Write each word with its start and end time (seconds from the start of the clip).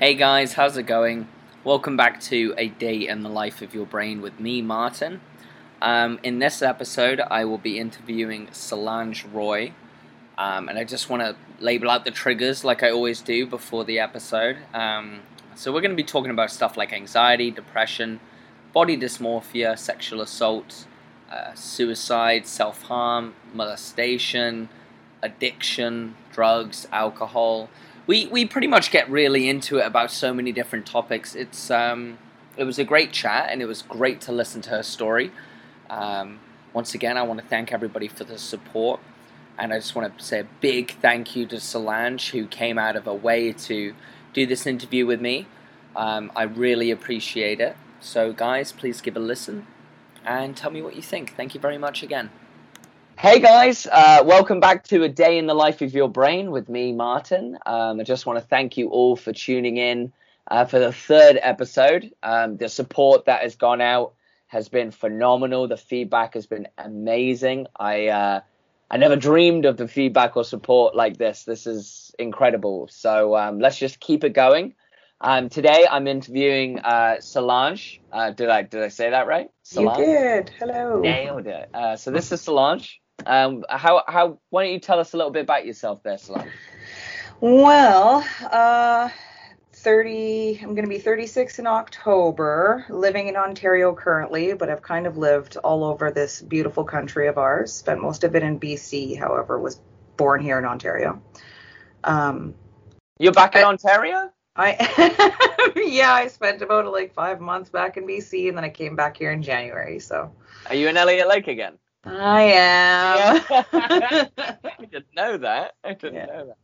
Hey 0.00 0.14
guys, 0.14 0.54
how's 0.54 0.78
it 0.78 0.84
going? 0.84 1.28
Welcome 1.62 1.94
back 1.94 2.22
to 2.22 2.54
A 2.56 2.68
Day 2.68 3.06
in 3.06 3.22
the 3.22 3.28
Life 3.28 3.60
of 3.60 3.74
Your 3.74 3.84
Brain 3.84 4.22
with 4.22 4.40
me, 4.40 4.62
Martyn. 4.62 5.20
Um, 5.82 6.18
in 6.22 6.38
this 6.38 6.62
episode, 6.62 7.20
I 7.20 7.44
will 7.44 7.58
be 7.58 7.78
interviewing 7.78 8.48
Solange 8.50 9.26
Roy, 9.26 9.74
um, 10.38 10.70
and 10.70 10.78
I 10.78 10.84
just 10.84 11.10
want 11.10 11.20
to 11.22 11.36
label 11.62 11.90
out 11.90 12.06
the 12.06 12.10
triggers 12.10 12.64
like 12.64 12.82
I 12.82 12.90
always 12.90 13.20
do 13.20 13.44
before 13.44 13.84
the 13.84 13.98
episode. 13.98 14.56
Um, 14.72 15.20
so, 15.54 15.70
we're 15.70 15.82
going 15.82 15.90
to 15.90 16.02
be 16.02 16.02
talking 16.02 16.30
about 16.30 16.50
stuff 16.50 16.78
like 16.78 16.94
anxiety, 16.94 17.50
depression, 17.50 18.20
body 18.72 18.96
dysmorphia, 18.96 19.78
sexual 19.78 20.22
assault, 20.22 20.86
uh, 21.30 21.52
suicide, 21.52 22.46
self 22.46 22.84
harm, 22.84 23.34
molestation, 23.52 24.70
addiction, 25.22 26.16
drugs, 26.32 26.88
alcohol 26.90 27.68
we 28.06 28.26
we 28.26 28.44
pretty 28.44 28.66
much 28.66 28.90
get 28.90 29.08
really 29.10 29.48
into 29.48 29.78
it 29.78 29.86
about 29.86 30.10
so 30.10 30.32
many 30.34 30.52
different 30.52 30.86
topics. 30.86 31.34
It's 31.34 31.70
um, 31.70 32.18
it 32.56 32.64
was 32.64 32.78
a 32.78 32.84
great 32.84 33.12
chat, 33.12 33.48
and 33.50 33.62
it 33.62 33.66
was 33.66 33.82
great 33.82 34.20
to 34.22 34.32
listen 34.32 34.60
to 34.62 34.70
her 34.70 34.82
story. 34.82 35.30
Um, 35.88 36.40
once 36.72 36.94
again, 36.94 37.16
I 37.16 37.22
want 37.22 37.40
to 37.40 37.46
thank 37.46 37.72
everybody 37.72 38.08
for 38.08 38.24
the 38.24 38.38
support, 38.38 39.00
and 39.58 39.72
I 39.72 39.78
just 39.78 39.94
want 39.94 40.16
to 40.16 40.24
say 40.24 40.40
a 40.40 40.46
big 40.60 40.92
thank 41.00 41.34
you 41.34 41.46
to 41.46 41.60
Solange 41.60 42.30
who 42.30 42.46
came 42.46 42.78
out 42.78 42.96
of 42.96 43.06
her 43.06 43.14
way 43.14 43.52
to 43.52 43.94
do 44.32 44.46
this 44.46 44.66
interview 44.66 45.06
with 45.06 45.20
me. 45.20 45.46
Um, 45.96 46.30
I 46.36 46.44
really 46.44 46.90
appreciate 46.90 47.60
it. 47.60 47.76
So, 48.00 48.32
guys, 48.32 48.72
please 48.72 49.00
give 49.00 49.16
a 49.16 49.20
listen 49.20 49.66
and 50.24 50.56
tell 50.56 50.70
me 50.70 50.80
what 50.80 50.96
you 50.96 51.02
think. 51.02 51.34
Thank 51.36 51.54
you 51.54 51.60
very 51.60 51.78
much 51.78 52.02
again. 52.02 52.30
Hey 53.20 53.38
guys, 53.38 53.86
uh, 53.86 54.22
welcome 54.24 54.60
back 54.60 54.84
to 54.84 55.02
a 55.02 55.08
day 55.10 55.36
in 55.36 55.44
the 55.44 55.52
life 55.52 55.82
of 55.82 55.92
your 55.92 56.08
brain 56.08 56.52
with 56.52 56.70
me, 56.70 56.94
Martyn. 56.94 57.58
Um, 57.66 58.00
I 58.00 58.02
just 58.02 58.24
want 58.24 58.38
to 58.38 58.44
thank 58.46 58.78
you 58.78 58.88
all 58.88 59.14
for 59.14 59.30
tuning 59.30 59.76
in 59.76 60.10
uh, 60.50 60.64
for 60.64 60.78
the 60.78 60.90
third 60.90 61.38
episode. 61.42 62.14
Um, 62.22 62.56
the 62.56 62.70
support 62.70 63.26
that 63.26 63.42
has 63.42 63.56
gone 63.56 63.82
out 63.82 64.14
has 64.46 64.70
been 64.70 64.90
phenomenal. 64.90 65.68
The 65.68 65.76
feedback 65.76 66.32
has 66.32 66.46
been 66.46 66.66
amazing. 66.78 67.66
I 67.78 68.06
uh, 68.06 68.40
I 68.90 68.96
never 68.96 69.16
dreamed 69.16 69.66
of 69.66 69.76
the 69.76 69.86
feedback 69.86 70.38
or 70.38 70.42
support 70.42 70.96
like 70.96 71.18
this. 71.18 71.44
This 71.44 71.66
is 71.66 72.14
incredible. 72.18 72.88
So 72.90 73.36
um, 73.36 73.60
let's 73.60 73.78
just 73.78 74.00
keep 74.00 74.24
it 74.24 74.32
going. 74.32 74.74
Um, 75.20 75.50
today 75.50 75.84
I'm 75.90 76.06
interviewing 76.06 76.78
uh, 76.78 77.20
Solange. 77.20 78.00
Uh, 78.10 78.30
did 78.30 78.48
I 78.48 78.62
did 78.62 78.82
I 78.82 78.88
say 78.88 79.10
that 79.10 79.26
right? 79.26 79.50
Solange? 79.62 79.98
You 79.98 80.06
did. 80.06 80.50
Hello. 80.58 81.00
Nailed 81.00 81.46
it. 81.46 81.68
Uh, 81.74 81.96
so 81.96 82.10
this 82.10 82.32
is 82.32 82.40
Solange. 82.40 82.98
Um, 83.26 83.64
how 83.68 84.02
how 84.06 84.38
why 84.50 84.64
don't 84.64 84.72
you 84.72 84.80
tell 84.80 84.98
us 84.98 85.12
a 85.12 85.16
little 85.16 85.32
bit 85.32 85.42
about 85.42 85.66
yourself 85.66 86.02
there, 86.02 86.18
Solange? 86.18 86.50
Well, 87.40 88.24
uh, 88.50 89.08
30. 89.72 90.60
I'm 90.62 90.74
going 90.74 90.84
to 90.84 90.90
be 90.90 90.98
36 90.98 91.58
in 91.58 91.66
October. 91.66 92.84
Living 92.90 93.28
in 93.28 93.36
Ontario 93.36 93.94
currently, 93.94 94.52
but 94.52 94.68
I've 94.68 94.82
kind 94.82 95.06
of 95.06 95.16
lived 95.16 95.56
all 95.56 95.84
over 95.84 96.10
this 96.10 96.42
beautiful 96.42 96.84
country 96.84 97.28
of 97.28 97.38
ours. 97.38 97.72
Spent 97.72 98.00
most 98.02 98.22
of 98.24 98.36
it 98.36 98.42
in 98.42 98.60
BC, 98.60 99.18
however, 99.18 99.58
was 99.58 99.80
born 100.18 100.42
here 100.42 100.58
in 100.58 100.66
Ontario. 100.66 101.22
Um, 102.04 102.54
You're 103.18 103.32
back 103.32 103.56
in 103.56 103.62
I, 103.62 103.64
Ontario? 103.64 104.30
I 104.54 105.72
yeah, 105.76 106.12
I 106.12 106.26
spent 106.26 106.60
about 106.60 106.90
like 106.92 107.14
five 107.14 107.40
months 107.40 107.70
back 107.70 107.96
in 107.96 108.06
BC, 108.06 108.48
and 108.48 108.58
then 108.58 108.64
I 108.64 108.70
came 108.70 108.96
back 108.96 109.16
here 109.16 109.32
in 109.32 109.42
January. 109.42 109.98
So. 109.98 110.30
Are 110.68 110.74
you 110.74 110.88
in 110.88 110.96
Elliot 110.98 111.26
Lake 111.26 111.48
again? 111.48 111.78
I 112.04 112.42
am. 112.42 113.44
Yeah. 113.50 114.28
I 114.64 114.84
didn't 114.84 115.14
know 115.14 115.36
that. 115.38 115.74
I 115.84 115.94
didn't 115.94 116.14
yeah. 116.14 116.26
know 116.26 116.46
that. 116.46 116.56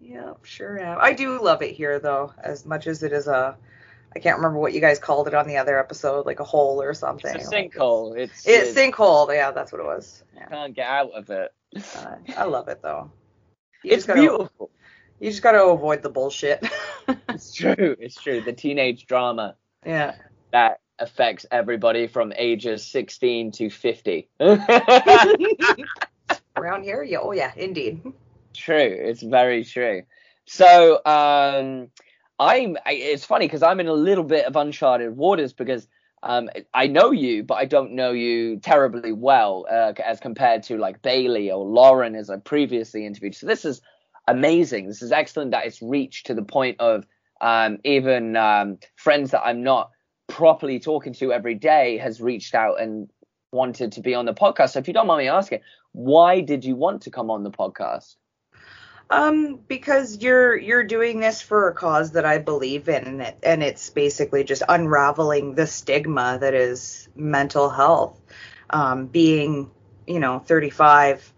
Yeah, 0.00 0.32
sure 0.42 0.78
am. 0.78 0.98
I 1.00 1.12
do 1.12 1.42
love 1.42 1.62
it 1.62 1.74
here 1.74 1.98
though, 1.98 2.32
as 2.42 2.64
much 2.64 2.86
as 2.86 3.02
it 3.02 3.12
is 3.12 3.26
a 3.26 3.56
I 4.14 4.20
can't 4.20 4.36
remember 4.36 4.58
what 4.58 4.72
you 4.72 4.80
guys 4.80 4.98
called 4.98 5.28
it 5.28 5.34
on 5.34 5.46
the 5.46 5.58
other 5.58 5.78
episode, 5.78 6.24
like 6.24 6.40
a 6.40 6.44
hole 6.44 6.80
or 6.80 6.94
something. 6.94 7.34
It's 7.34 7.48
a 7.48 7.50
sinkhole. 7.50 8.10
Like 8.10 8.20
it's, 8.20 8.46
it's, 8.46 8.70
it's 8.70 8.78
sinkhole. 8.78 9.32
Yeah, 9.34 9.50
that's 9.50 9.70
what 9.70 9.80
it 9.80 9.84
was. 9.84 10.24
Yeah. 10.34 10.46
Can't 10.46 10.74
get 10.74 10.88
out 10.88 11.12
of 11.12 11.28
it. 11.30 11.52
Uh, 11.96 12.16
I 12.36 12.44
love 12.44 12.68
it 12.68 12.80
though. 12.82 13.10
You 13.84 13.92
it's 13.92 14.06
gotta, 14.06 14.20
beautiful. 14.20 14.70
You 15.20 15.30
just 15.30 15.42
got 15.42 15.52
to 15.52 15.64
avoid 15.66 16.02
the 16.02 16.08
bullshit. 16.08 16.66
it's 17.28 17.52
true. 17.52 17.96
It's 18.00 18.20
true. 18.20 18.40
The 18.40 18.52
teenage 18.52 19.06
drama. 19.06 19.56
Yeah. 19.84 20.14
That 20.52 20.80
affects 20.98 21.46
everybody 21.50 22.06
from 22.06 22.32
ages 22.36 22.86
16 22.86 23.52
to 23.52 23.70
50. 23.70 24.28
Around 26.56 26.84
here, 26.84 27.02
yeah, 27.02 27.18
oh 27.20 27.32
yeah, 27.32 27.52
indeed. 27.56 28.02
True, 28.54 28.96
it's 28.98 29.22
very 29.22 29.64
true. 29.64 30.02
So, 30.46 31.00
um, 31.04 31.88
I'm. 32.38 32.76
It's 32.86 33.24
funny 33.24 33.46
because 33.46 33.62
I'm 33.62 33.80
in 33.80 33.88
a 33.88 33.92
little 33.92 34.24
bit 34.24 34.46
of 34.46 34.56
uncharted 34.56 35.16
waters 35.16 35.52
because 35.52 35.86
um, 36.22 36.50
I 36.74 36.86
know 36.86 37.10
you, 37.10 37.44
but 37.44 37.54
I 37.54 37.64
don't 37.64 37.92
know 37.92 38.12
you 38.12 38.58
terribly 38.58 39.12
well 39.12 39.66
uh, 39.70 39.92
as 40.04 40.20
compared 40.20 40.64
to 40.64 40.78
like 40.78 41.02
Bailey 41.02 41.50
or 41.50 41.64
Lauren, 41.64 42.14
as 42.14 42.30
I 42.30 42.36
previously 42.38 43.06
interviewed. 43.06 43.34
So 43.34 43.46
this 43.46 43.64
is 43.64 43.80
amazing. 44.26 44.88
This 44.88 45.02
is 45.02 45.12
excellent 45.12 45.52
that 45.52 45.66
it's 45.66 45.82
reached 45.82 46.26
to 46.26 46.34
the 46.34 46.42
point 46.42 46.80
of 46.80 47.06
um, 47.40 47.78
even 47.84 48.36
um, 48.36 48.78
friends 48.96 49.30
that 49.30 49.42
I'm 49.44 49.62
not 49.62 49.90
properly 50.38 50.78
talking 50.78 51.12
to 51.12 51.32
every 51.32 51.56
day 51.56 51.98
has 51.98 52.20
reached 52.20 52.54
out 52.54 52.80
and 52.80 53.10
wanted 53.50 53.90
to 53.90 54.00
be 54.00 54.14
on 54.14 54.24
the 54.24 54.32
podcast. 54.32 54.70
So 54.70 54.78
if 54.78 54.86
you 54.86 54.94
don't 54.94 55.08
mind 55.08 55.18
me 55.18 55.28
asking, 55.28 55.62
why 55.90 56.42
did 56.42 56.64
you 56.64 56.76
want 56.76 57.02
to 57.02 57.10
come 57.10 57.28
on 57.28 57.42
the 57.42 57.50
podcast? 57.50 58.14
Um, 59.10 59.58
because 59.66 60.18
you're 60.18 60.56
you're 60.56 60.84
doing 60.84 61.18
this 61.18 61.42
for 61.42 61.68
a 61.68 61.74
cause 61.74 62.12
that 62.12 62.24
I 62.24 62.38
believe 62.38 62.88
in, 62.88 63.04
and, 63.04 63.22
it, 63.22 63.38
and 63.42 63.64
it's 63.64 63.90
basically 63.90 64.44
just 64.44 64.62
unraveling 64.68 65.56
the 65.56 65.66
stigma 65.66 66.38
that 66.40 66.54
is 66.54 67.08
mental 67.16 67.68
health. 67.68 68.20
Um, 68.70 69.06
being, 69.06 69.72
you 70.06 70.20
know, 70.20 70.38
35 70.38 71.32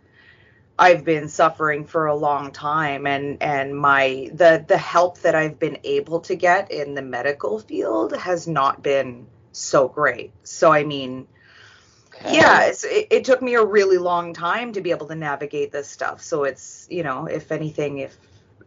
I've 0.81 1.05
been 1.05 1.29
suffering 1.29 1.85
for 1.85 2.07
a 2.07 2.15
long 2.15 2.53
time 2.53 3.07
and 3.07 3.43
and 3.43 3.77
my 3.77 4.31
the 4.33 4.65
the 4.67 4.79
help 4.79 5.19
that 5.19 5.35
I've 5.35 5.59
been 5.59 5.79
able 5.85 6.21
to 6.21 6.35
get 6.35 6.71
in 6.73 6.95
the 6.95 7.03
medical 7.03 7.59
field 7.59 8.17
has 8.17 8.49
not 8.49 8.83
been 8.83 9.27
so 9.53 9.89
great. 9.89 10.33
So 10.43 10.73
I 10.73 10.85
mean 10.85 11.29
okay. 12.15 12.35
yeah, 12.35 12.73
it, 12.73 13.07
it 13.11 13.25
took 13.27 13.43
me 13.43 13.57
a 13.57 13.65
really 13.65 13.99
long 13.99 14.33
time 14.33 14.73
to 14.73 14.81
be 14.81 14.91
able 14.91 15.07
to 15.09 15.15
navigate 15.15 15.71
this 15.71 15.87
stuff. 15.87 16.23
So 16.23 16.45
it's, 16.45 16.87
you 16.91 17.03
know, 17.03 17.27
if 17.27 17.53
anything 17.53 17.99
if 17.99 18.17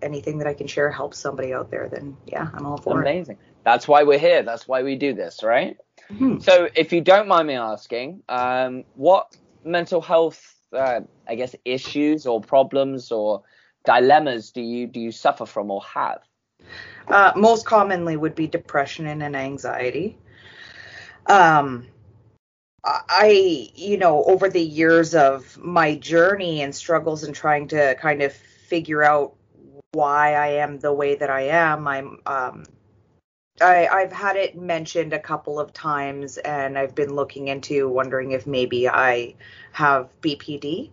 anything 0.04 0.38
that 0.38 0.48
I 0.48 0.54
can 0.54 0.68
share 0.68 0.92
helps 0.92 1.18
somebody 1.18 1.52
out 1.52 1.72
there 1.72 1.90
then 1.92 2.16
yeah, 2.28 2.48
I'm 2.54 2.68
all 2.68 2.78
for 2.78 3.02
Amazing. 3.02 3.08
it. 3.08 3.18
Amazing. 3.18 3.38
That's 3.64 3.88
why 3.88 4.04
we're 4.04 4.20
here. 4.20 4.44
That's 4.44 4.68
why 4.68 4.84
we 4.84 4.96
do 4.98 5.14
this, 5.14 5.42
right? 5.42 5.78
Mm-hmm. 6.12 6.42
So 6.42 6.70
if 6.76 6.94
you 6.94 7.02
don't 7.02 7.28
mind 7.28 7.48
me 7.48 7.56
asking, 7.56 8.22
um, 8.30 8.84
what 8.94 9.36
mental 9.64 10.02
health 10.02 10.53
uh, 10.74 11.02
I 11.28 11.36
guess, 11.36 11.56
issues 11.66 12.26
or 12.26 12.42
problems 12.42 13.12
or 13.12 13.44
dilemmas 13.86 14.52
do 14.52 14.62
you 14.62 14.88
do 14.88 15.00
you 15.00 15.12
suffer 15.12 15.46
from 15.46 15.72
or 15.72 15.82
have? 15.84 16.22
Uh, 17.08 17.32
most 17.36 17.66
commonly 17.66 18.16
would 18.16 18.36
be 18.36 18.48
depression 18.48 19.08
and 19.08 19.36
anxiety. 19.36 20.18
Um, 21.28 21.88
I, 22.86 23.70
you 23.76 23.98
know, 23.98 24.24
over 24.26 24.50
the 24.50 24.62
years 24.62 25.16
of 25.16 25.58
my 25.58 25.96
journey 25.96 26.62
and 26.62 26.76
struggles 26.76 27.24
and 27.24 27.34
trying 27.34 27.68
to 27.70 27.96
kind 27.96 28.22
of 28.22 28.34
figure 28.34 29.04
out 29.04 29.36
why 29.94 30.34
I 30.34 30.48
am 30.48 30.80
the 30.80 30.92
way 30.92 31.16
that 31.16 31.30
I 31.30 31.42
am, 31.42 31.88
I'm 31.88 32.20
um, 32.26 32.66
I, 33.62 33.88
I've 33.88 34.12
had 34.12 34.36
it 34.36 34.58
mentioned 34.58 35.14
a 35.14 35.20
couple 35.20 35.60
of 35.60 35.74
times, 35.74 36.38
and 36.38 36.78
I've 36.78 36.96
been 36.96 37.16
looking 37.16 37.50
into 37.50 37.88
wondering 37.88 38.32
if 38.32 38.48
maybe 38.48 38.90
I 38.90 39.36
have 39.72 40.10
BPD. 40.22 40.90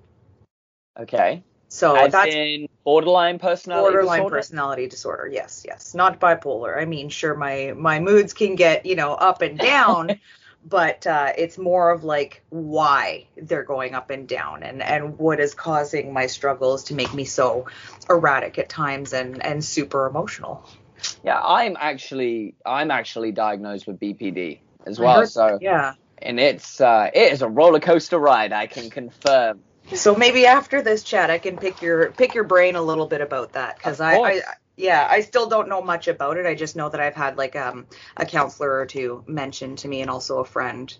Okay. 0.98 1.42
So 1.68 1.94
As 1.94 2.12
that's 2.12 2.34
in 2.34 2.68
borderline 2.84 3.38
personality 3.38 3.92
borderline 3.92 4.18
disorder? 4.18 4.36
personality 4.36 4.88
disorder. 4.88 5.28
Yes, 5.32 5.64
yes, 5.66 5.94
not 5.94 6.20
bipolar. 6.20 6.76
I 6.76 6.84
mean, 6.84 7.08
sure, 7.08 7.34
my 7.34 7.74
my 7.76 8.00
moods 8.00 8.34
can 8.34 8.56
get 8.56 8.84
you 8.86 8.96
know 8.96 9.14
up 9.14 9.40
and 9.40 9.56
down, 9.56 10.20
but 10.64 11.06
uh, 11.06 11.32
it's 11.38 11.58
more 11.58 11.90
of 11.90 12.02
like 12.02 12.42
why 12.50 13.26
they're 13.36 13.62
going 13.62 13.94
up 13.94 14.10
and 14.10 14.26
down, 14.28 14.64
and 14.64 14.82
and 14.82 15.16
what 15.16 15.38
is 15.38 15.54
causing 15.54 16.12
my 16.12 16.26
struggles 16.26 16.84
to 16.84 16.94
make 16.94 17.14
me 17.14 17.24
so 17.24 17.66
erratic 18.10 18.58
at 18.58 18.68
times 18.68 19.12
and 19.12 19.40
and 19.44 19.64
super 19.64 20.06
emotional. 20.06 20.68
Yeah, 21.24 21.40
I'm 21.42 21.76
actually 21.78 22.54
I'm 22.64 22.90
actually 22.90 23.32
diagnosed 23.32 23.86
with 23.86 24.00
BPD 24.00 24.60
as 24.86 24.98
well. 24.98 25.26
so 25.26 25.58
yeah, 25.60 25.94
and 26.18 26.40
it's 26.40 26.80
uh, 26.80 27.10
it 27.12 27.32
is 27.32 27.42
a 27.42 27.48
roller 27.48 27.80
coaster 27.80 28.18
ride. 28.18 28.52
I 28.52 28.66
can 28.66 28.90
confirm. 28.90 29.60
So 29.94 30.14
maybe 30.14 30.46
after 30.46 30.82
this 30.82 31.02
chat, 31.02 31.30
I 31.30 31.38
can 31.38 31.56
pick 31.56 31.82
your 31.82 32.10
pick 32.12 32.34
your 32.34 32.44
brain 32.44 32.76
a 32.76 32.82
little 32.82 33.06
bit 33.06 33.20
about 33.20 33.52
that 33.54 33.76
because 33.76 34.00
I, 34.00 34.16
I 34.16 34.42
yeah 34.76 35.06
I 35.10 35.20
still 35.20 35.48
don't 35.48 35.68
know 35.68 35.82
much 35.82 36.08
about 36.08 36.36
it. 36.36 36.46
I 36.46 36.54
just 36.54 36.76
know 36.76 36.88
that 36.88 37.00
I've 37.00 37.16
had 37.16 37.36
like 37.36 37.56
um 37.56 37.86
a 38.16 38.24
counselor 38.24 38.72
or 38.72 38.86
two 38.86 39.24
mention 39.26 39.76
to 39.76 39.88
me 39.88 40.00
and 40.02 40.10
also 40.10 40.38
a 40.38 40.44
friend 40.44 40.94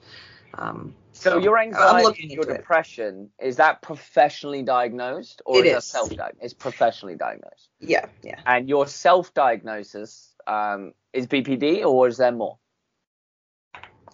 Um, 0.55 0.94
So, 1.20 1.32
So, 1.32 1.38
your 1.38 1.58
anxiety, 1.58 2.28
your 2.28 2.44
depression, 2.44 3.31
it. 3.38 3.49
is 3.49 3.56
that 3.56 3.82
professionally 3.82 4.62
diagnosed 4.62 5.43
or 5.44 5.58
It 5.58 5.67
is 5.67 5.72
that 5.72 5.78
is. 5.78 5.84
self-diagnosed? 5.84 6.43
It's 6.44 6.55
professionally 6.55 7.14
diagnosed. 7.14 7.69
yeah, 7.78 8.06
yeah. 8.22 8.40
And 8.46 8.69
your 8.70 8.87
self-diagnosis 8.87 10.34
um, 10.46 10.94
is 11.12 11.26
BPD 11.26 11.84
or 11.84 12.08
is 12.08 12.17
there 12.17 12.32
more? 12.32 12.56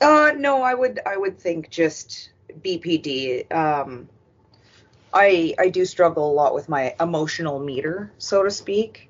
Uh, 0.01 0.33
no, 0.37 0.63
I 0.63 0.75
would 0.75 0.99
I 1.07 1.17
would 1.17 1.39
think 1.39 1.71
just 1.71 2.31
BPD. 2.61 3.51
Um, 3.55 4.09
I 5.15 5.55
I 5.61 5.69
do 5.69 5.85
struggle 5.85 6.29
a 6.31 6.35
lot 6.35 6.55
with 6.55 6.69
my 6.69 6.95
emotional 7.01 7.61
meter, 7.61 8.13
so 8.19 8.43
to 8.43 8.51
speak. 8.51 9.09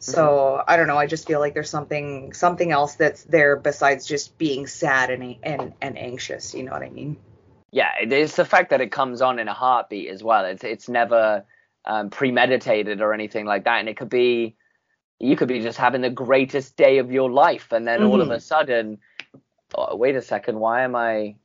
So 0.00 0.62
I 0.66 0.76
don't 0.76 0.86
know. 0.88 0.98
I 0.98 1.06
just 1.06 1.26
feel 1.26 1.40
like 1.40 1.54
there's 1.54 1.70
something 1.70 2.32
something 2.32 2.72
else 2.72 2.96
that's 2.96 3.24
there 3.24 3.56
besides 3.56 4.06
just 4.06 4.38
being 4.38 4.66
sad 4.66 5.10
and 5.10 5.36
and 5.42 5.74
and 5.82 5.98
anxious. 5.98 6.54
You 6.54 6.64
know 6.64 6.72
what 6.72 6.82
I 6.82 6.90
mean? 6.90 7.18
Yeah, 7.72 7.90
it 8.00 8.12
is 8.12 8.36
the 8.36 8.44
fact 8.46 8.70
that 8.70 8.80
it 8.80 8.92
comes 8.92 9.22
on 9.22 9.38
in 9.38 9.48
a 9.48 9.54
heartbeat 9.54 10.08
as 10.10 10.22
well. 10.22 10.44
It's 10.46 10.64
it's 10.64 10.88
never 10.88 11.44
um, 11.84 12.10
premeditated 12.10 13.00
or 13.00 13.12
anything 13.14 13.46
like 13.46 13.64
that, 13.64 13.80
and 13.80 13.88
it 13.88 13.96
could 13.96 14.10
be 14.10 14.56
you 15.20 15.36
could 15.36 15.48
be 15.48 15.60
just 15.60 15.78
having 15.78 16.02
the 16.02 16.10
greatest 16.10 16.76
day 16.76 16.98
of 16.98 17.12
your 17.12 17.30
life, 17.30 17.72
and 17.72 17.86
then 17.86 18.02
all 18.04 18.20
of 18.22 18.30
Mhm. 18.30 18.34
a 18.34 18.40
sudden, 18.40 18.98
oh, 19.76 19.96
wait 19.96 20.16
a 20.16 20.22
second, 20.22 20.60
why 20.60 20.82
am 20.82 20.96
I? 20.96 21.36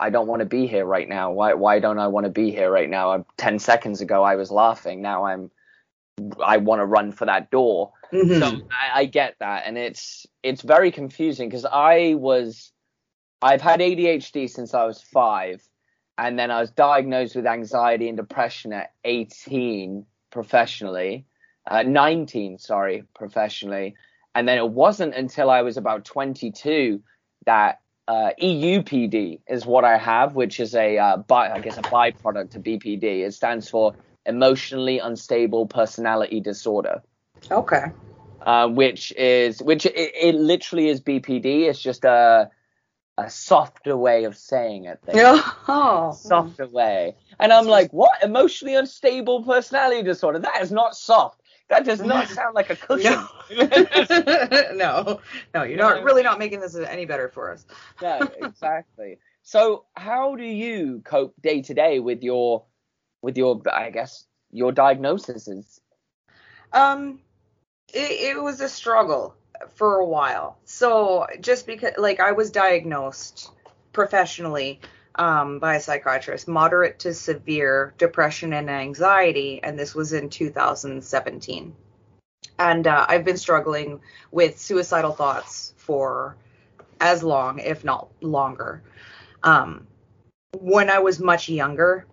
I 0.00 0.10
don't 0.10 0.28
want 0.28 0.40
to 0.40 0.46
be 0.46 0.66
here 0.66 0.84
right 0.86 1.08
now. 1.08 1.32
Why 1.32 1.54
why 1.54 1.80
don't 1.80 1.98
I 1.98 2.08
want 2.08 2.24
to 2.24 2.30
be 2.30 2.50
here 2.50 2.70
right 2.70 2.90
now? 2.90 3.12
I'm, 3.12 3.26
Ten 3.36 3.58
seconds 3.58 4.00
ago 4.00 4.22
I 4.24 4.36
was 4.36 4.50
laughing. 4.50 5.02
Now 5.02 5.26
I'm 5.26 5.50
I 6.44 6.58
want 6.58 6.80
to 6.80 6.86
run 6.86 7.12
for 7.12 7.26
that 7.26 7.50
door. 7.50 7.92
Mhm. 8.12 8.38
So 8.38 8.66
I, 8.70 9.00
I 9.00 9.04
get 9.06 9.36
that, 9.40 9.64
and 9.66 9.76
it's 9.76 10.26
it's 10.42 10.62
very 10.62 10.90
confusing 10.90 11.48
because 11.48 11.64
I 11.64 12.14
was 12.14 12.72
I've 13.42 13.60
had 13.60 13.80
ADHD 13.80 14.48
since 14.48 14.74
I 14.74 14.84
was 14.84 15.02
five, 15.02 15.66
and 16.16 16.38
then 16.38 16.50
I 16.50 16.60
was 16.60 16.70
diagnosed 16.70 17.34
with 17.36 17.46
anxiety 17.46 18.08
and 18.08 18.16
depression 18.16 18.72
at 18.72 18.92
18 19.04 20.06
professionally, 20.30 21.26
uh, 21.66 21.82
19 21.82 22.58
sorry 22.58 23.04
professionally, 23.14 23.96
and 24.34 24.46
then 24.46 24.58
it 24.58 24.68
wasn't 24.68 25.14
until 25.14 25.50
I 25.50 25.62
was 25.62 25.76
about 25.76 26.04
22 26.04 27.02
that 27.46 27.80
uh, 28.06 28.30
EUPD 28.40 29.40
is 29.48 29.66
what 29.66 29.84
I 29.84 29.96
have, 29.96 30.34
which 30.34 30.60
is 30.60 30.74
a 30.74 30.98
uh, 30.98 31.16
by, 31.16 31.50
I 31.50 31.58
guess 31.60 31.78
a 31.78 31.82
byproduct 31.82 32.54
of 32.54 32.62
BPD. 32.62 33.26
It 33.26 33.34
stands 33.34 33.68
for 33.68 33.94
emotionally 34.26 34.98
unstable 34.98 35.66
personality 35.66 36.40
disorder 36.40 37.02
okay. 37.50 37.86
uh, 38.42 38.68
which 38.68 39.12
is 39.16 39.62
which 39.62 39.86
it, 39.86 39.94
it 39.96 40.34
literally 40.34 40.88
is 40.88 41.00
BPD. 41.00 41.68
It's 41.68 41.80
just 41.80 42.04
a 42.04 42.50
a 43.16 43.30
softer 43.30 43.96
way 43.96 44.24
of 44.24 44.36
saying 44.36 44.86
it. 44.86 45.00
Thing. 45.04 45.16
Oh. 45.66 46.12
Softer 46.12 46.66
way. 46.66 47.16
And 47.40 47.52
I'm 47.52 47.66
like, 47.66 47.92
what? 47.92 48.22
Emotionally 48.22 48.74
unstable 48.74 49.42
personality 49.44 50.02
disorder? 50.02 50.40
That 50.40 50.60
is 50.60 50.70
not 50.70 50.94
soft. 50.94 51.40
That 51.70 51.84
does 51.84 52.00
not 52.00 52.28
sound 52.38 52.54
like 52.54 52.70
a 52.70 52.76
cushion. 52.76 53.12
No. 53.12 53.28
no, 54.74 55.20
no, 55.54 55.62
you're 55.62 55.78
not 55.78 56.02
really 56.02 56.22
not 56.22 56.38
making 56.38 56.60
this 56.60 56.76
any 56.76 57.06
better 57.06 57.28
for 57.28 57.50
us. 57.50 57.64
no, 58.02 58.28
exactly. 58.42 59.18
So 59.42 59.84
how 59.94 60.36
do 60.36 60.44
you 60.44 61.00
cope 61.04 61.34
day 61.40 61.62
to 61.62 61.74
day 61.74 62.00
with 62.00 62.22
your 62.22 62.64
with 63.24 63.36
your 63.36 63.60
I 63.72 63.90
guess 63.90 64.26
your 64.50 64.70
diagnoses? 64.70 65.80
Um, 66.72 67.20
it, 67.92 68.36
it 68.36 68.42
was 68.42 68.60
a 68.60 68.68
struggle 68.68 69.34
for 69.74 69.96
a 69.96 70.04
while. 70.04 70.58
So 70.64 71.26
just 71.40 71.66
because, 71.66 71.92
like, 71.98 72.20
I 72.20 72.32
was 72.32 72.50
diagnosed 72.50 73.50
professionally 73.92 74.80
um, 75.14 75.58
by 75.58 75.76
a 75.76 75.80
psychiatrist, 75.80 76.48
moderate 76.48 76.98
to 77.00 77.14
severe 77.14 77.94
depression 77.98 78.52
and 78.52 78.68
anxiety, 78.68 79.60
and 79.62 79.78
this 79.78 79.94
was 79.94 80.12
in 80.12 80.28
2017. 80.28 81.74
And 82.58 82.86
uh, 82.86 83.06
I've 83.08 83.24
been 83.24 83.36
struggling 83.36 84.00
with 84.30 84.58
suicidal 84.58 85.12
thoughts 85.12 85.72
for 85.76 86.36
as 87.00 87.22
long, 87.22 87.58
if 87.58 87.84
not 87.84 88.08
longer. 88.20 88.82
Um, 89.42 89.86
when 90.60 90.90
I 90.90 90.98
was 90.98 91.18
much 91.20 91.48
younger, 91.48 92.06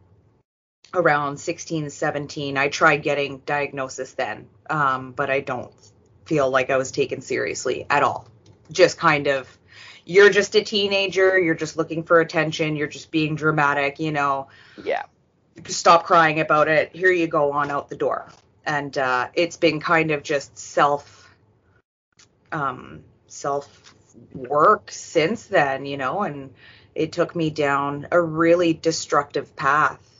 around 0.93 1.37
16, 1.39 1.89
17, 1.89 2.57
I 2.57 2.67
tried 2.67 2.97
getting 2.97 3.39
diagnosis 3.45 4.13
then, 4.13 4.47
um, 4.69 5.13
but 5.13 5.29
I 5.29 5.39
don't 5.39 5.71
feel 6.25 6.49
like 6.49 6.69
I 6.69 6.77
was 6.77 6.91
taken 6.91 7.21
seriously 7.21 7.85
at 7.89 8.03
all. 8.03 8.27
Just 8.71 8.97
kind 8.97 9.27
of, 9.27 9.47
you're 10.05 10.29
just 10.29 10.55
a 10.55 10.61
teenager, 10.61 11.39
you're 11.39 11.55
just 11.55 11.77
looking 11.77 12.03
for 12.03 12.19
attention, 12.19 12.75
you're 12.75 12.87
just 12.87 13.11
being 13.11 13.35
dramatic, 13.35 13.99
you 13.99 14.11
know, 14.11 14.47
Yeah. 14.83 15.03
stop 15.67 16.05
crying 16.05 16.39
about 16.39 16.67
it, 16.67 16.93
here 16.93 17.11
you 17.11 17.27
go 17.27 17.51
on 17.53 17.71
out 17.71 17.89
the 17.89 17.95
door. 17.97 18.27
And 18.65 18.95
uh, 18.97 19.29
it's 19.33 19.57
been 19.57 19.79
kind 19.79 20.11
of 20.11 20.23
just 20.23 20.57
self, 20.57 21.33
um, 22.51 23.03
self 23.27 23.95
work 24.33 24.91
since 24.91 25.45
then, 25.45 25.85
you 25.85 25.97
know, 25.97 26.23
and 26.23 26.53
it 26.95 27.13
took 27.13 27.35
me 27.35 27.49
down 27.49 28.07
a 28.11 28.21
really 28.21 28.73
destructive 28.73 29.55
path 29.55 30.10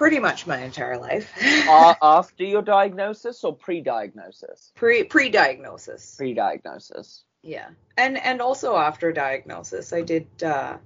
pretty 0.00 0.18
much 0.18 0.46
my 0.46 0.56
entire 0.62 0.96
life. 0.96 1.30
A- 1.68 1.94
after 2.02 2.42
your 2.42 2.62
diagnosis 2.62 3.44
or 3.44 3.54
pre-diagnosis? 3.54 4.72
pre 4.74 5.04
pre-diagnosis. 5.04 6.14
Pre-diagnosis. 6.16 7.22
Yeah. 7.42 7.68
And 7.98 8.16
and 8.16 8.40
also 8.40 8.76
after 8.76 9.12
diagnosis, 9.12 9.92
I 9.92 10.00
did 10.00 10.26
uh 10.42 10.78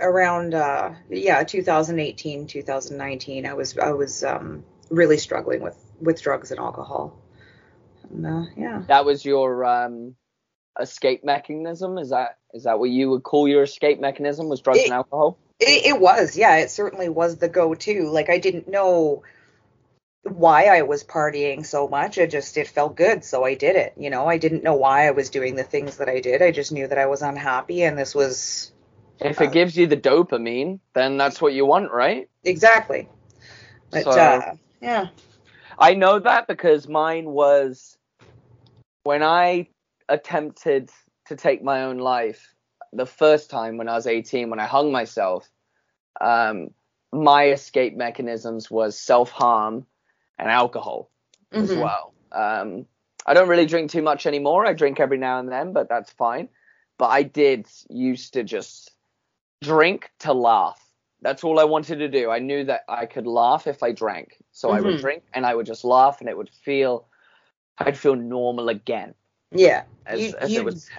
around 0.00 0.54
uh 0.54 0.94
yeah, 1.10 1.44
2018, 1.44 2.46
2019, 2.46 3.44
I 3.46 3.52
was 3.52 3.76
I 3.76 3.90
was 3.92 4.24
um 4.24 4.64
really 4.88 5.18
struggling 5.18 5.60
with 5.60 5.76
with 6.00 6.22
drugs 6.22 6.52
and 6.52 6.60
alcohol. 6.60 7.20
And, 8.10 8.26
uh, 8.26 8.44
yeah. 8.56 8.82
that 8.88 9.04
was 9.04 9.24
your 9.26 9.64
um, 9.64 10.14
escape 10.80 11.22
mechanism. 11.22 11.98
Is 11.98 12.10
that 12.10 12.38
is 12.54 12.64
that 12.64 12.78
what 12.78 12.88
you 12.88 13.10
would 13.10 13.24
call 13.24 13.46
your 13.46 13.64
escape 13.64 14.00
mechanism? 14.00 14.48
Was 14.48 14.62
drugs 14.62 14.78
It- 14.78 14.84
and 14.86 14.94
alcohol? 14.94 15.36
It, 15.66 15.86
it 15.86 16.00
was, 16.00 16.36
yeah, 16.36 16.56
it 16.56 16.70
certainly 16.70 17.08
was 17.08 17.36
the 17.36 17.48
go-to. 17.48 18.08
Like 18.08 18.30
I 18.30 18.38
didn't 18.38 18.68
know 18.68 19.22
why 20.22 20.66
I 20.66 20.82
was 20.82 21.04
partying 21.04 21.64
so 21.66 21.86
much. 21.88 22.18
It 22.18 22.30
just 22.30 22.56
it 22.56 22.68
felt 22.68 22.96
good, 22.96 23.24
so 23.24 23.44
I 23.44 23.54
did 23.54 23.76
it. 23.76 23.94
You 23.96 24.10
know, 24.10 24.26
I 24.26 24.38
didn't 24.38 24.64
know 24.64 24.74
why 24.74 25.06
I 25.06 25.10
was 25.12 25.30
doing 25.30 25.54
the 25.54 25.64
things 25.64 25.98
that 25.98 26.08
I 26.08 26.20
did. 26.20 26.42
I 26.42 26.50
just 26.50 26.72
knew 26.72 26.86
that 26.86 26.98
I 26.98 27.06
was 27.06 27.22
unhappy, 27.22 27.82
and 27.82 27.98
this 27.98 28.14
was 28.14 28.72
If 29.20 29.40
uh, 29.40 29.44
it 29.44 29.52
gives 29.52 29.76
you 29.76 29.86
the 29.86 29.96
dopamine, 29.96 30.80
then 30.94 31.16
that's 31.16 31.40
what 31.40 31.52
you 31.52 31.66
want, 31.66 31.90
right? 31.92 32.28
exactly. 32.44 33.08
But 33.90 34.04
So- 34.04 34.10
uh, 34.10 34.52
yeah, 34.80 35.08
I 35.78 35.94
know 35.94 36.18
that 36.18 36.46
because 36.46 36.88
mine 36.88 37.26
was 37.26 37.96
when 39.04 39.22
I 39.22 39.68
attempted 40.08 40.90
to 41.26 41.36
take 41.36 41.62
my 41.62 41.84
own 41.84 41.98
life 41.98 42.54
the 42.92 43.06
first 43.06 43.50
time 43.50 43.76
when 43.76 43.88
I 43.88 43.94
was 43.94 44.06
18, 44.06 44.50
when 44.50 44.60
I 44.60 44.66
hung 44.66 44.92
myself. 44.92 45.48
Um, 46.20 46.70
my 47.12 47.48
escape 47.50 47.96
mechanisms 47.96 48.70
was 48.70 48.98
self 48.98 49.30
harm 49.30 49.86
and 50.38 50.50
alcohol. 50.50 51.10
as 51.52 51.70
Mhm. 51.70 51.80
well. 51.82 52.12
Um, 52.32 52.86
I 53.26 53.32
don't 53.34 53.48
really 53.48 53.66
drink 53.66 53.88
too 53.88 54.02
much 54.02 54.26
anymore. 54.26 54.66
I 54.66 54.72
drink 54.72 54.98
every 54.98 55.18
now 55.18 55.38
and 55.38 55.48
then, 55.48 55.72
but 55.72 55.88
that's 55.88 56.10
fine. 56.10 56.48
But 56.98 57.10
I 57.10 57.22
did 57.22 57.68
used 57.88 58.32
to 58.32 58.42
just 58.42 58.90
drink 59.62 60.10
to 60.20 60.32
laugh. 60.32 60.84
That's 61.22 61.44
all 61.44 61.60
I 61.60 61.64
wanted 61.64 62.00
to 62.00 62.08
do. 62.08 62.30
I 62.30 62.40
knew 62.40 62.64
that 62.64 62.82
I 62.88 63.06
could 63.06 63.26
laugh 63.28 63.68
if 63.68 63.84
I 63.84 63.92
drank. 63.92 64.36
So 64.50 64.70
I 64.70 64.80
would 64.80 64.96
Mhm. 64.96 65.00
drink 65.00 65.22
and 65.32 65.46
I 65.46 65.54
would 65.54 65.66
just 65.66 65.84
laugh 65.84 66.20
and 66.20 66.28
it 66.28 66.36
would 66.36 66.50
feel 66.50 67.06
I'd 67.78 67.96
feel 67.98 68.16
normal 68.16 68.68
again. 68.68 69.14
yeah. 69.52 69.84
As, 70.06 70.20
You- 70.20 70.36
as 70.38 70.50
you- 70.50 70.60
it 70.60 70.64
was 70.64 70.90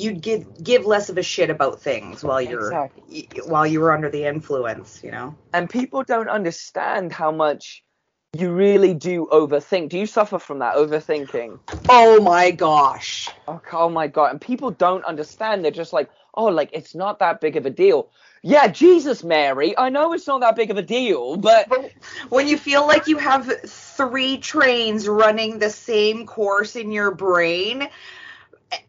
You'd 0.00 0.20
give 0.20 0.62
give 0.62 0.86
less 0.86 1.08
of 1.10 1.18
a 1.18 1.22
shit 1.22 1.50
about 1.50 1.82
things 1.82 2.24
while 2.24 2.40
you're 2.40 2.72
Exactly. 2.72 3.28
y- 3.34 3.42
while 3.44 3.66
you 3.66 3.80
were 3.80 3.92
under 3.92 4.08
the 4.08 4.24
influence. 4.24 5.00
You 5.04 5.10
know. 5.12 5.34
and 5.52 5.68
people 5.68 6.02
don't 6.04 6.28
understand 6.28 7.12
how 7.12 7.30
much 7.30 7.84
you 8.32 8.52
really 8.52 8.94
do 8.94 9.28
overthink. 9.32 9.88
Do 9.88 9.98
you 9.98 10.06
suffer 10.06 10.38
from 10.38 10.60
that 10.60 10.76
overthinking? 10.76 11.58
Oh 11.88 12.20
my 12.20 12.50
gosh. 12.52 13.28
Oh, 13.48 13.60
oh 13.72 13.88
my 13.88 14.06
god! 14.06 14.30
And 14.30 14.40
people 14.40 14.70
don't 14.70 15.04
understand. 15.04 15.64
They're 15.64 15.72
just 15.72 15.92
like, 15.92 16.08
oh, 16.34 16.46
like 16.46 16.70
it's 16.72 16.94
not 16.94 17.18
that 17.18 17.40
big 17.40 17.56
of 17.56 17.66
a 17.66 17.70
deal. 17.70 18.10
Yeah, 18.42 18.68
Jesus, 18.68 19.22
Mary. 19.22 19.76
I 19.76 19.90
know 19.90 20.14
it's 20.14 20.26
not 20.26 20.40
that 20.40 20.56
big 20.56 20.70
of 20.70 20.78
a 20.78 20.82
deal, 20.82 21.36
but 21.36 21.68
But 21.68 21.92
when 22.30 22.48
you 22.48 22.56
feel 22.56 22.86
like 22.86 23.06
you 23.06 23.18
have 23.18 23.52
three 23.66 24.38
trains 24.38 25.06
running 25.08 25.58
the 25.58 25.68
same 25.70 26.24
course 26.24 26.74
in 26.76 26.90
your 26.92 27.10
brain 27.10 27.88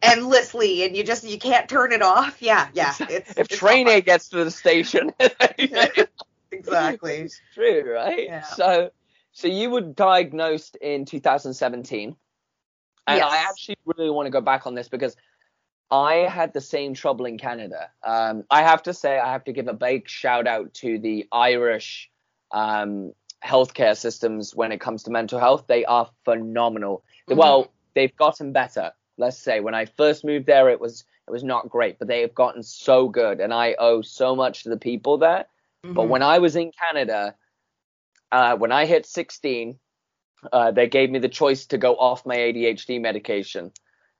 endlessly 0.00 0.84
and 0.84 0.96
you 0.96 1.02
just 1.02 1.24
you 1.24 1.38
can't 1.38 1.68
turn 1.68 1.92
it 1.92 2.02
off 2.02 2.40
yeah 2.40 2.68
yeah 2.72 2.94
it's 3.08 3.30
if 3.30 3.50
it's 3.50 3.58
train 3.58 3.88
A 3.88 4.00
gets 4.00 4.28
to 4.28 4.44
the 4.44 4.50
station, 4.50 5.12
exactly 6.52 7.12
it's 7.12 7.40
true, 7.54 7.92
right? 7.92 8.24
Yeah. 8.24 8.42
So, 8.42 8.90
so 9.32 9.48
you 9.48 9.70
were 9.70 9.80
diagnosed 9.80 10.76
in 10.76 11.04
2017, 11.04 12.16
and 13.06 13.22
I 13.22 13.36
actually 13.38 13.76
really 13.84 14.10
want 14.10 14.26
to 14.26 14.30
go 14.30 14.40
back 14.40 14.66
on 14.66 14.74
this 14.74 14.88
because 14.88 15.16
I 15.90 16.14
had 16.14 16.52
the 16.52 16.60
same 16.60 16.94
trouble 16.94 17.26
in 17.26 17.38
Canada. 17.38 17.90
Um, 18.02 18.44
I 18.50 18.62
have 18.62 18.82
to 18.84 18.94
say, 18.94 19.18
I 19.18 19.32
have 19.32 19.44
to 19.44 19.52
give 19.52 19.68
a 19.68 19.74
big 19.74 20.08
shout 20.08 20.46
out 20.46 20.72
to 20.74 20.98
the 20.98 21.26
Irish 21.32 22.10
um, 22.50 23.12
healthcare 23.44 23.96
systems 23.96 24.54
when 24.54 24.72
it 24.72 24.80
comes 24.80 25.02
to 25.04 25.10
mental 25.10 25.38
health. 25.38 25.64
They 25.66 25.84
are 25.84 26.08
phenomenal. 26.24 27.04
Mhm. 27.28 27.36
Well, 27.36 27.72
they've 27.94 28.14
gotten 28.16 28.52
better. 28.52 28.92
Let's 29.18 29.38
say 29.38 29.60
when 29.60 29.74
I 29.74 29.84
first 29.86 30.24
moved 30.24 30.46
there, 30.46 30.68
it 30.70 30.80
was 30.80 31.04
it 31.28 31.30
was 31.30 31.44
not 31.44 31.68
great, 31.68 31.98
but 31.98 32.08
they 32.08 32.22
have 32.22 32.34
gotten 32.34 32.62
so 32.62 33.08
good, 33.08 33.40
and 33.40 33.52
I 33.54 33.74
owe 33.78 34.02
so 34.02 34.34
much 34.34 34.64
to 34.64 34.68
the 34.70 34.76
people 34.76 35.18
there. 35.18 35.46
But 35.82 36.04
Mhm. 36.04 36.08
when 36.08 36.22
I 36.22 36.38
was 36.38 36.56
in 36.56 36.72
Canada, 36.72 37.34
uh, 38.32 38.56
when 38.56 38.72
I 38.72 38.86
hit 38.86 39.06
16, 39.06 39.78
uh, 40.52 40.70
they 40.72 40.88
gave 40.88 41.10
me 41.10 41.18
the 41.18 41.28
choice 41.28 41.66
to 41.66 41.78
go 41.78 41.94
off 41.96 42.26
my 42.26 42.36
ADHD 42.36 42.98
medication. 43.00 43.72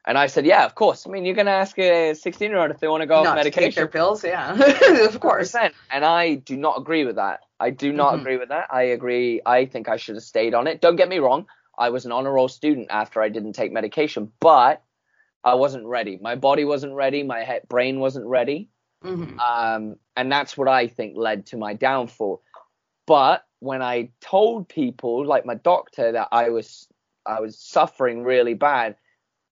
And 0.05 0.19
I 0.19 0.27
said, 0.27 0.47
yeah, 0.47 0.65
of 0.65 0.75
course. 0.75 1.07
I 1.07 1.11
mean, 1.11 1.25
you're 1.25 1.35
going 1.35 1.47
to 1.47 1.53
ask 1.53 1.79
a 1.79 2.15
16 2.15 2.51
year 2.51 2.59
old 2.59 2.71
if 2.73 2.81
they 2.81 2.89
want 2.89 3.03
to 3.03 3.07
go 3.07 3.17
off 3.17 3.25
not 3.25 3.35
take 3.37 3.55
medication. 3.55 3.81
their 3.81 3.89
pills, 3.89 4.25
yeah, 4.25 4.53
of 5.05 5.21
course. 5.21 5.53
100%. 5.53 5.73
And 5.91 6.05
I 6.05 6.35
do 6.35 6.57
not 6.57 6.79
agree 6.79 7.05
with 7.05 7.17
that. 7.17 7.41
I 7.61 7.71
do 7.71 7.93
not 7.93 8.15
Mhm. 8.15 8.21
agree 8.21 8.37
with 8.37 8.49
that. 8.49 8.67
I 8.71 8.83
agree. 8.83 9.41
I 9.47 9.67
think 9.67 9.89
I 9.89 9.97
should 9.97 10.17
have 10.17 10.25
stayed 10.25 10.55
on 10.55 10.67
it. 10.67 10.81
Don't 10.81 10.97
get 10.97 11.09
me 11.09 11.19
wrong. 11.21 11.47
I 11.83 11.91
was 11.91 12.07
an 12.07 12.13
honor 12.13 12.33
roll 12.33 12.47
student 12.47 12.89
after 12.91 13.21
I 13.21 13.29
didn't 13.29 13.55
take 13.55 13.73
medication, 13.73 14.31
but 14.39 14.85
I 15.43 15.55
wasn't 15.55 15.87
ready. 15.87 16.17
My 16.23 16.37
body 16.37 16.65
wasn't 16.65 16.95
ready. 16.95 17.25
My 17.25 17.43
head, 17.43 17.63
brain 17.69 17.99
wasn't 17.99 18.27
ready. 18.27 18.69
Mhm. 19.03 19.37
Um, 19.41 19.97
and 20.17 20.31
that's 20.31 20.57
what 20.57 20.69
I 20.69 20.87
think 20.87 21.17
led 21.17 21.47
to 21.47 21.57
my 21.57 21.75
downfall. 21.75 22.41
But 23.05 23.45
when 23.59 23.83
I 23.83 24.11
told 24.21 24.69
people, 24.69 25.27
like 25.27 25.45
my 25.45 25.57
doctor, 25.57 26.13
that 26.13 26.29
I 26.31 26.51
was 26.51 26.87
I 27.27 27.41
was 27.41 27.59
suffering 27.59 28.23
really 28.23 28.55
bad, 28.55 28.95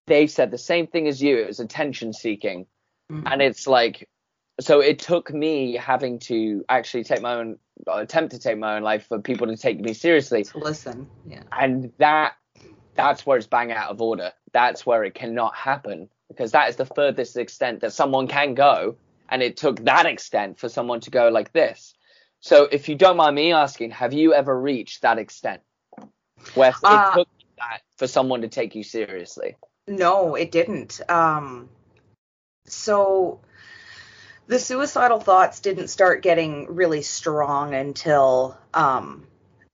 they 0.06 0.28
said 0.28 0.52
the 0.52 0.58
same 0.58 0.86
thing 0.86 1.08
as 1.08 1.20
you. 1.20 1.36
It 1.38 1.48
was 1.48 1.58
attention 1.58 2.12
seeking, 2.12 2.66
Mhm. 3.10 3.24
and 3.26 3.42
it's 3.42 3.66
like, 3.66 4.08
so 4.60 4.80
it 4.80 4.98
took 4.98 5.32
me 5.32 5.74
having 5.74 6.18
to 6.20 6.64
actually 6.68 7.04
take 7.04 7.20
my 7.22 7.34
own 7.34 7.58
attempt 7.88 8.32
to 8.32 8.38
take 8.38 8.58
my 8.58 8.76
own 8.76 8.82
life 8.82 9.06
for 9.08 9.18
people 9.20 9.46
to 9.46 9.56
take 9.56 9.80
me 9.80 9.94
seriously, 9.94 10.44
So 10.44 10.58
listen, 10.58 11.08
yeah. 11.26 11.42
and 11.52 11.92
that 11.98 12.34
that's 12.94 13.24
where 13.24 13.38
it's 13.38 13.46
bang 13.46 13.72
out 13.72 13.90
of 13.90 14.00
order. 14.00 14.32
That's 14.52 14.84
where 14.84 15.04
it 15.04 15.14
cannot 15.14 15.54
happen 15.54 16.08
because 16.28 16.52
that 16.52 16.68
is 16.68 16.76
the 16.76 16.86
furthest 16.86 17.36
extent 17.36 17.80
that 17.80 17.92
someone 17.92 18.28
can 18.28 18.54
go, 18.54 18.96
and 19.28 19.42
it 19.42 19.56
took 19.56 19.84
that 19.84 20.06
extent 20.06 20.58
for 20.58 20.68
someone 20.68 21.00
to 21.00 21.10
go 21.10 21.28
like 21.28 21.52
this. 21.52 21.94
So, 22.40 22.64
if 22.64 22.88
you 22.88 22.94
don't 22.94 23.16
mind 23.16 23.36
me 23.36 23.52
asking, 23.52 23.90
have 23.92 24.12
you 24.12 24.34
ever 24.34 24.58
reached 24.58 25.02
that 25.02 25.18
extent 25.18 25.60
where 26.54 26.70
it 26.70 26.76
Uh, 26.82 27.14
took 27.14 27.28
that 27.58 27.80
for 27.96 28.06
someone 28.06 28.42
to 28.42 28.48
take 28.48 28.74
you 28.74 28.82
seriously? 28.82 29.56
No, 29.86 30.34
it 30.36 30.50
didn't. 30.52 31.00
Um, 31.10 31.68
so 32.66 33.40
the 34.50 34.58
suicidal 34.58 35.20
thoughts 35.20 35.60
didn't 35.60 35.88
start 35.88 36.24
getting 36.24 36.74
really 36.74 37.02
strong 37.02 37.72
until 37.72 38.58
um, 38.74 39.24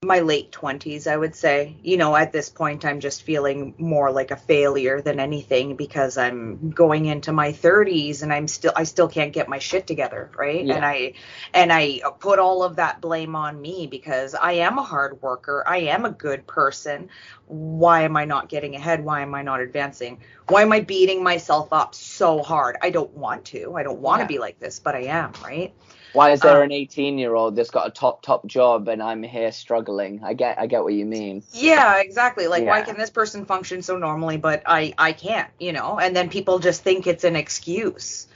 my 0.03 0.19
late 0.19 0.51
20s, 0.51 1.07
I 1.07 1.17
would 1.17 1.35
say. 1.35 1.75
You 1.81 1.97
know, 1.97 2.15
at 2.15 2.31
this 2.31 2.49
point, 2.49 2.85
I'm 2.85 2.99
just 2.99 3.23
feeling 3.23 3.73
more 3.79 4.11
like 4.11 4.29
a 4.29 4.35
failure 4.35 5.01
than 5.01 5.19
anything 5.19 5.75
because 5.75 6.19
I'm 6.19 6.69
going 6.69 7.07
into 7.07 7.31
my 7.31 7.51
30s 7.51 8.21
and 8.21 8.31
I'm 8.31 8.47
still, 8.47 8.73
I 8.75 8.83
still 8.83 9.07
can't 9.07 9.33
get 9.33 9.49
my 9.49 9.57
shit 9.57 9.87
together, 9.87 10.29
right? 10.37 10.63
Yeah. 10.63 10.75
And 10.75 10.85
I, 10.85 11.13
and 11.51 11.73
I 11.73 12.01
put 12.19 12.37
all 12.37 12.61
of 12.61 12.75
that 12.75 13.01
blame 13.01 13.35
on 13.35 13.59
me 13.59 13.87
because 13.87 14.35
I 14.35 14.51
am 14.53 14.77
a 14.77 14.83
hard 14.83 15.19
worker. 15.23 15.63
I 15.65 15.77
am 15.77 16.05
a 16.05 16.11
good 16.11 16.45
person. 16.45 17.09
Why 17.47 18.03
am 18.03 18.15
I 18.17 18.25
not 18.25 18.49
getting 18.49 18.75
ahead? 18.75 19.03
Why 19.03 19.21
am 19.21 19.33
I 19.33 19.41
not 19.41 19.61
advancing? 19.61 20.19
Why 20.47 20.61
am 20.61 20.73
I 20.73 20.79
beating 20.81 21.23
myself 21.23 21.73
up 21.73 21.95
so 21.95 22.43
hard? 22.43 22.77
I 22.83 22.91
don't 22.91 23.17
want 23.17 23.45
to. 23.45 23.73
I 23.75 23.81
don't 23.81 23.99
want 23.99 24.19
to 24.19 24.25
Yeah. 24.25 24.27
be 24.27 24.37
like 24.37 24.59
this, 24.59 24.77
but 24.77 24.93
I 24.93 25.05
am, 25.05 25.33
right? 25.43 25.73
Why 26.13 26.31
is 26.31 26.39
there 26.41 26.57
um, 26.57 26.63
an 26.63 26.71
18 26.71 27.17
year 27.17 27.35
old 27.35 27.55
that's 27.55 27.69
got 27.69 27.87
a 27.87 27.91
top 27.91 28.21
top 28.21 28.45
job 28.47 28.87
and 28.87 29.01
I'm 29.03 29.23
here 29.23 29.51
struggling? 29.51 30.21
I 30.23 30.33
get 30.33 30.59
I 30.59 30.67
get 30.67 30.83
what 30.83 30.93
you 30.93 31.05
mean. 31.05 31.43
Yeah, 31.53 31.99
exactly. 31.99 32.47
Like 32.47 32.65
why 32.65 32.81
can 32.81 32.97
this 32.97 33.09
person 33.09 33.45
function 33.45 33.81
so 33.81 33.97
normally 33.97 34.37
but 34.37 34.63
I 34.65 34.93
I 34.97 35.11
can't, 35.11 35.49
you 35.59 35.73
know? 35.73 35.99
And 35.99 36.15
then 36.15 36.29
people 36.29 36.59
just 36.59 36.83
think 36.83 37.07
it's 37.07 37.23
an 37.23 37.35
excuse. 37.35 38.27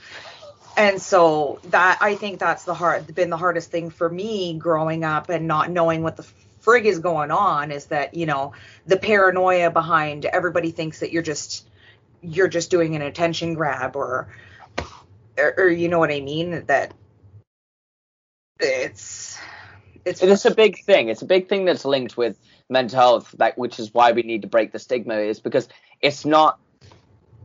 And 0.76 1.02
so 1.02 1.60
that 1.64 1.98
I 2.00 2.14
think 2.14 2.38
that's 2.38 2.64
the 2.64 2.74
hard 2.74 3.14
been 3.14 3.30
the 3.30 3.36
hardest 3.36 3.70
thing 3.70 3.90
for 3.90 4.08
me 4.08 4.54
growing 4.54 5.04
up 5.04 5.28
and 5.28 5.46
not 5.46 5.70
knowing 5.70 6.02
what 6.02 6.16
the 6.16 6.26
frig 6.62 6.84
is 6.84 7.00
going 7.00 7.30
on 7.30 7.70
is 7.70 7.86
that, 7.86 8.14
you 8.14 8.26
know, 8.26 8.52
the 8.86 8.96
paranoia 8.96 9.70
behind 9.70 10.24
everybody 10.24 10.70
thinks 10.70 11.00
that 11.00 11.12
you're 11.12 11.22
just 11.22 11.66
you're 12.22 12.48
just 12.48 12.70
doing 12.70 12.94
an 12.94 13.02
attention 13.02 13.54
grab 13.54 13.96
or 13.96 14.28
or, 15.36 15.54
or 15.58 15.68
you 15.68 15.88
know 15.88 15.98
what 15.98 16.10
I 16.10 16.20
mean 16.20 16.64
that 16.66 16.92
it's 18.62 19.38
it's 20.04 20.22
It 20.22 20.28
is 20.28 20.46
a 20.46 20.54
big 20.54 20.78
thing. 20.84 21.08
It's 21.08 21.22
a 21.22 21.26
big 21.26 21.48
thing 21.48 21.64
that's 21.64 21.84
linked 21.84 22.16
with 22.16 22.36
mental 22.70 22.98
health, 22.98 23.34
like 23.38 23.56
which 23.56 23.78
is 23.78 23.92
why 23.92 24.12
we 24.12 24.22
need 24.22 24.42
to 24.42 24.48
break 24.48 24.72
the 24.72 24.78
stigma. 24.78 25.16
Is 25.16 25.40
because 25.40 25.68
it's 26.00 26.24
not. 26.24 26.58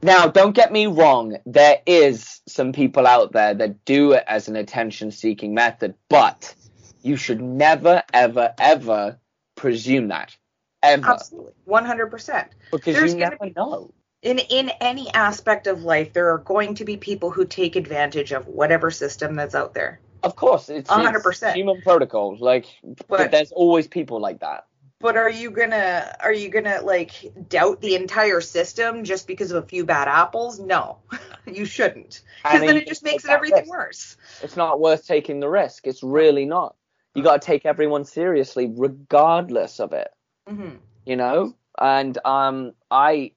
Now, 0.04 0.28
don't 0.28 0.54
get 0.54 0.72
me 0.72 0.86
wrong. 0.86 1.38
There 1.48 1.80
is 1.88 2.42
some 2.48 2.72
people 2.72 3.08
out 3.08 3.32
there 3.32 3.56
that 3.56 3.84
do 3.84 4.12
it 4.12 4.24
as 4.28 4.48
an 4.48 4.56
attention-seeking 4.56 5.56
method, 5.56 5.96
but 6.08 6.54
you 7.02 7.16
should 7.16 7.42
never, 7.42 8.04
ever, 8.14 8.54
ever 8.60 9.20
presume 9.56 10.10
that 10.10 10.36
ever 10.84 11.14
absolutely 11.14 11.54
100%. 11.68 12.46
because 12.72 12.96
There's 12.96 13.14
you 13.14 13.20
never 13.20 13.38
be- 13.42 13.54
know. 13.56 13.92
in 14.22 14.40
in 14.40 14.70
any 14.82 15.12
aspect 15.14 15.68
of 15.68 15.84
life 15.84 16.14
there 16.14 16.32
are 16.32 16.38
going 16.40 16.76
to 16.76 16.86
be 16.86 16.98
people 16.98 17.32
who 17.32 17.46
take 17.46 17.76
advantage 17.76 18.32
of 18.32 18.48
whatever 18.48 18.92
system 18.92 19.36
that's 19.36 19.56
out 19.56 19.74
there 19.74 20.00
Of 20.24 20.36
course, 20.36 20.70
it's, 20.70 20.90
100 20.90 21.22
percent 21.24 21.56
human 21.56 21.82
protocol. 21.82 22.38
Like, 22.40 22.66
but, 22.84 23.08
But- 23.08 23.32
there's 23.32 23.52
always 23.52 23.88
people 23.88 24.20
like 24.20 24.40
that. 24.40 24.66
but 25.00 25.16
are 25.16 25.30
you 25.30 25.52
gonna 25.52 26.16
are 26.22 26.34
you 26.34 26.50
gonna 26.50 26.82
like 26.82 27.12
doubt 27.50 27.82
the 27.82 27.94
entire 27.96 28.42
system 28.42 29.04
just 29.04 29.28
because 29.28 29.52
of 29.52 29.64
a 29.64 29.68
few 29.68 29.86
bad 29.86 30.08
apples 30.08 30.60
no 30.60 30.98
you 31.46 31.66
shouldn't 31.66 32.22
because 32.42 32.62
then 32.62 32.78
it 32.78 32.88
just 32.88 33.04
makes 33.04 33.24
that 33.24 33.34
everything 33.34 33.60
risk. 33.60 33.72
worse 33.72 34.18
It's 34.42 34.58
not 34.58 34.80
worth 34.80 35.06
taking 35.06 35.40
the 35.40 35.50
risk. 35.50 35.86
It's 35.86 36.02
really 36.02 36.46
not. 36.46 36.76
You 37.14 37.24
got 37.24 37.42
to 37.42 37.46
take 37.46 37.66
everyone 37.66 38.06
seriously, 38.06 38.72
regardless 38.76 39.80
of 39.80 39.94
it. 39.94 40.10
hmm 40.48 40.76
You 41.06 41.16
know. 41.16 41.54
And 41.80 42.18
um, 42.26 42.74
I, 42.92 43.32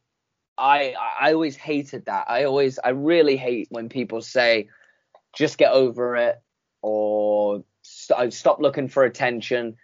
I, 0.59 0.95
I 1.21 1.33
always 1.33 1.57
hated 1.57 2.05
that. 2.07 2.27
I 2.31 2.45
always, 2.45 2.79
I 2.79 2.91
really 2.91 3.37
hate 3.37 3.69
when 3.71 3.89
people 3.89 4.21
say, 4.23 4.69
"Just 5.35 5.57
get 5.59 5.73
over 5.73 6.17
it," 6.17 6.41
or 6.83 7.65
st- 7.83 8.33
"Stop 8.33 8.61
looking 8.61 8.89
for 8.89 9.05
attention." 9.05 9.77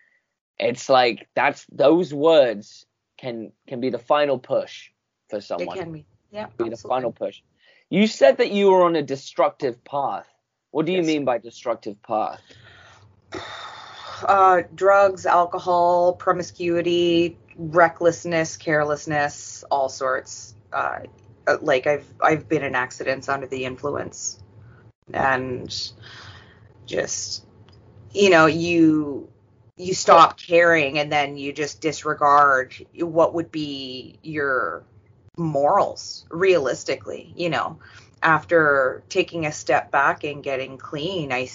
It's 0.59 0.89
like 0.89 1.29
that's 1.35 1.67
those 1.71 2.13
words 2.15 2.87
can 3.19 3.53
can 3.67 3.81
be 3.81 3.91
the 3.91 3.99
final 3.99 4.39
push 4.39 4.91
for 5.29 5.37
it 5.37 5.43
someone. 5.43 5.77
can 5.77 5.93
be 5.93 6.07
yeah 6.31 6.47
be 6.59 6.69
the 6.69 6.77
final 6.77 7.13
push. 7.13 7.41
You 7.91 8.07
said 8.07 8.39
that 8.39 8.51
you 8.51 8.71
were 8.71 8.85
on 8.85 8.97
a 8.97 9.03
destructive 9.03 9.85
path. 9.85 10.27
What 10.71 10.87
do 10.87 10.93
you 10.93 10.99
Yes. 10.99 11.07
mean 11.07 11.25
by 11.25 11.39
destructive 11.39 12.03
path? 12.03 12.41
uh, 14.23 14.63
drugs, 14.75 15.27
alcohol, 15.27 16.15
promiscuity, 16.15 17.37
recklessness, 17.57 18.57
carelessness, 18.57 19.65
all 19.71 19.89
sorts. 19.89 20.55
Uh, 20.73 21.01
like 21.61 21.87
I've 21.87 22.07
I've 22.23 22.49
been 22.49 22.65
in 22.65 22.75
accidents 22.75 23.29
under 23.29 23.47
the 23.47 23.65
influence, 23.65 24.41
and 25.13 25.73
just 26.87 27.45
you 28.13 28.31
know 28.31 28.47
you 28.47 29.29
you 29.77 29.93
stop 29.93 30.39
caring 30.39 30.99
and 30.99 31.13
then 31.13 31.37
you 31.37 31.53
just 31.53 31.81
disregard 31.81 32.75
what 32.99 33.35
would 33.35 33.51
be 33.51 34.19
your 34.23 34.85
morals 35.37 36.25
realistically 36.31 37.33
you 37.37 37.51
know. 37.51 37.79
After 38.23 39.05
taking 39.09 39.47
a 39.47 39.53
step 39.53 39.91
back 39.91 40.25
and 40.25 40.43
getting 40.43 40.79
clean 40.79 41.33
i 41.33 41.49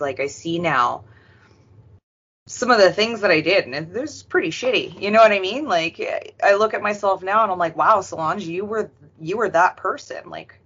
like 0.00 0.20
i 0.20 0.26
see 0.26 0.58
now 0.58 1.04
some 2.46 2.70
of 2.70 2.78
the 2.78 2.92
things 2.92 3.20
that 3.20 3.30
i 3.30 3.40
did 3.40 3.66
and 3.66 3.74
it 3.74 4.00
was 4.00 4.22
pretty 4.22 4.50
shitty 4.50 5.00
you 5.00 5.10
know 5.10 5.20
what 5.20 5.32
i 5.32 5.38
mean? 5.38 5.68
Like 5.68 6.00
i 6.42 6.54
look 6.54 6.74
at 6.74 6.82
myself 6.82 7.22
now 7.22 7.42
and 7.42 7.52
i'm 7.52 7.58
like 7.58 7.76
wow 7.76 8.00
solange 8.00 8.44
you 8.44 8.64
were 8.64 8.90
you 9.20 9.36
were 9.36 9.48
that 9.50 9.76
person. 9.76 10.28
Like 10.28 10.58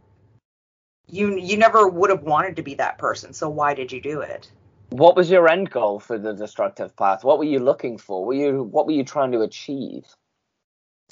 you 1.09 1.37
you 1.39 1.57
never 1.57 1.89
would 1.89 2.11
have 2.11 2.23
wanted 2.23 2.57
to 2.57 2.63
be 2.63 2.75
that 2.75 2.99
person 2.99 3.33
so 3.33 3.49
why 3.49 3.75
did 3.75 3.93
you 3.93 4.01
do 4.01 4.21
it 4.21 4.51
What 4.91 5.17
was 5.17 5.31
your 5.31 5.49
end 5.49 5.71
goal 5.71 6.01
for 6.01 6.19
the 6.19 6.33
destructive 6.33 6.97
path? 6.97 7.25
What 7.25 7.39
were 7.39 7.45
you 7.45 7.59
looking 7.61 7.99
for? 7.99 8.25
Were 8.25 8.35
you 8.35 8.63
what 8.65 8.87
were 8.87 8.93
you 8.93 9.05
trying 9.05 9.33
to 9.33 9.43
achieve? 9.43 10.07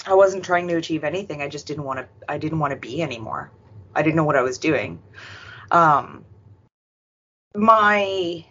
I 0.07 0.13
wasn't 0.15 0.45
trying 0.45 0.67
to 0.69 0.75
achieve 0.77 1.03
anything. 1.03 1.41
I 1.41 1.47
just 1.49 1.67
didn't 1.67 1.83
want 1.83 1.99
to. 1.99 2.07
I 2.27 2.37
didn't 2.37 2.59
want 2.59 2.71
to 2.71 2.77
be 2.77 3.01
anymore. 3.01 3.51
I 3.95 4.01
didn't 4.01 4.15
know 4.15 4.23
what 4.23 4.35
I 4.35 4.41
was 4.41 4.57
doing. 4.57 5.01
Um, 5.71 6.25
my, 7.55 8.45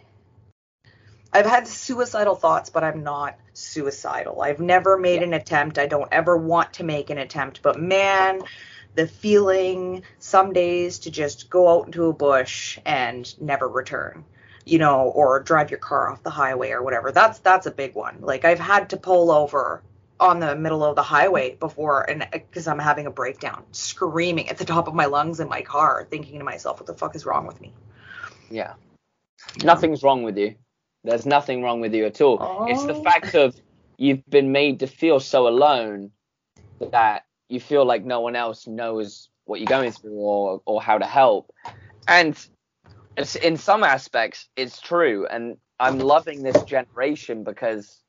I've 1.33 1.45
had 1.45 1.67
suicidal 1.67 2.35
thoughts, 2.35 2.69
but 2.69 2.83
I'm 2.83 3.03
not 3.03 3.37
suicidal. 3.53 4.41
I've 4.41 4.59
never 4.59 4.97
made 4.97 5.23
an 5.23 5.33
attempt. 5.33 5.77
I 5.77 5.87
don't 5.87 6.09
ever 6.11 6.37
want 6.37 6.73
to 6.73 6.83
make 6.83 7.09
an 7.09 7.19
attempt. 7.19 7.61
But 7.61 7.79
man, 7.79 8.41
the 8.95 9.07
feeling 9.07 10.03
some 10.19 10.53
days 10.53 10.99
to 10.99 11.11
just 11.11 11.49
go 11.49 11.69
out 11.69 11.85
into 11.85 12.05
a 12.05 12.13
bush 12.13 12.79
and 12.85 13.39
never 13.41 13.67
return, 13.67 14.23
you 14.65 14.79
know, 14.79 15.09
or 15.09 15.41
drive 15.41 15.69
your 15.69 15.79
car 15.79 16.09
off 16.09 16.23
the 16.23 16.29
highway 16.29 16.71
or 16.71 16.81
whatever. 16.81 17.11
That's 17.11 17.39
that's 17.39 17.65
a 17.65 17.71
big 17.71 17.95
one. 17.95 18.17
Like 18.21 18.45
I've 18.45 18.59
had 18.59 18.89
to 18.91 18.97
pull 18.97 19.31
over 19.31 19.83
on 20.19 20.39
the 20.39 20.55
middle 20.55 20.83
of 20.83 20.95
the 20.95 21.03
highway 21.03 21.55
before 21.55 22.09
and 22.09 22.23
uh, 22.23 22.27
because 22.31 22.67
I'm 22.67 22.79
having 22.79 23.05
a 23.05 23.11
breakdown, 23.11 23.63
screaming 23.71 24.49
at 24.49 24.57
the 24.57 24.65
top 24.65 24.87
of 24.87 24.93
my 24.93 25.05
lungs 25.05 25.39
in 25.39 25.49
my 25.49 25.61
car, 25.61 26.07
thinking 26.09 26.39
to 26.39 26.45
myself, 26.45 26.79
what 26.79 26.87
the 26.87 26.93
fuck 26.93 27.15
is 27.15 27.25
wrong 27.25 27.45
with 27.45 27.59
me? 27.59 27.73
Yeah. 28.49 28.73
Nothing's 29.63 30.03
wrong 30.03 30.23
with 30.23 30.37
you. 30.37 30.55
There's 31.03 31.25
nothing 31.25 31.61
wrong 31.61 31.81
with 31.81 31.93
you 31.93 32.05
at 32.05 32.21
all. 32.21 32.37
Oh. 32.39 32.65
It's 32.67 32.85
the 32.85 32.95
oh. 32.95 33.03
fact 33.03 33.35
of 33.35 33.59
you've 33.97 34.25
been 34.29 34.51
made 34.51 34.79
to 34.79 34.87
feel 34.87 35.19
so 35.19 35.47
alone 35.47 36.11
that 36.79 37.25
you 37.49 37.59
feel 37.59 37.85
like 37.85 38.03
no 38.03 38.21
one 38.21 38.35
else 38.35 38.67
knows 38.67 39.29
what 39.45 39.59
you're 39.59 39.67
going 39.67 39.91
through 39.91 40.11
or 40.11 40.61
or 40.65 40.81
how 40.81 40.97
to 40.97 41.05
help. 41.05 41.53
And 42.07 42.37
in 43.41 43.57
some 43.57 43.83
aspects, 43.83 44.47
it's 44.55 44.81
true. 44.81 45.25
And 45.25 45.57
I'm 45.79 45.99
loving 45.99 46.43
this 46.43 46.61
generation 46.63 47.43
because 47.43 48.01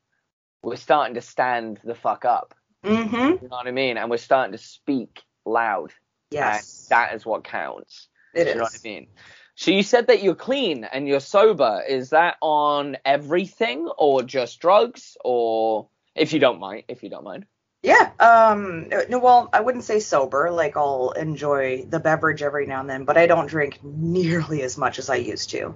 we're 0.62 0.76
starting 0.76 1.14
to 1.14 1.20
stand 1.20 1.80
the 1.84 1.94
fuck 1.94 2.24
up. 2.24 2.54
Mm-hmm. 2.84 3.16
You 3.16 3.48
know 3.48 3.56
what 3.56 3.66
I 3.66 3.72
mean? 3.72 3.96
And 3.96 4.10
we're 4.10 4.16
starting 4.16 4.52
to 4.52 4.58
speak 4.58 5.22
loud. 5.44 5.92
Yes. 6.30 6.88
And 6.90 6.96
that 6.96 7.14
is 7.14 7.24
what 7.24 7.44
counts. 7.44 8.08
It 8.34 8.48
you 8.48 8.54
know 8.54 8.62
what 8.62 8.78
I 8.78 8.88
mean? 8.88 9.06
So 9.54 9.70
you 9.70 9.82
said 9.82 10.08
that 10.08 10.22
you're 10.22 10.34
clean 10.34 10.84
and 10.84 11.08
you're 11.08 11.20
sober. 11.20 11.82
Is 11.88 12.10
that 12.10 12.36
on 12.42 12.98
everything 13.04 13.88
or 13.96 14.22
just 14.22 14.60
drugs 14.60 15.16
or 15.24 15.88
if 16.14 16.32
you 16.32 16.40
don't 16.40 16.60
mind, 16.60 16.84
if 16.88 17.02
you 17.02 17.08
don't 17.08 17.24
mind? 17.24 17.46
Yeah. 17.86 18.10
Um 18.18 18.88
no 19.08 19.20
well, 19.20 19.48
I 19.52 19.60
wouldn't 19.60 19.84
say 19.84 20.00
sober, 20.00 20.50
like 20.50 20.76
I'll 20.76 21.12
enjoy 21.12 21.84
the 21.88 22.00
beverage 22.00 22.42
every 22.42 22.66
now 22.66 22.80
and 22.80 22.90
then, 22.90 23.04
but 23.04 23.16
I 23.16 23.28
don't 23.28 23.46
drink 23.46 23.78
nearly 23.84 24.62
as 24.62 24.76
much 24.76 24.98
as 24.98 25.08
I 25.08 25.14
used 25.16 25.50
to. 25.50 25.72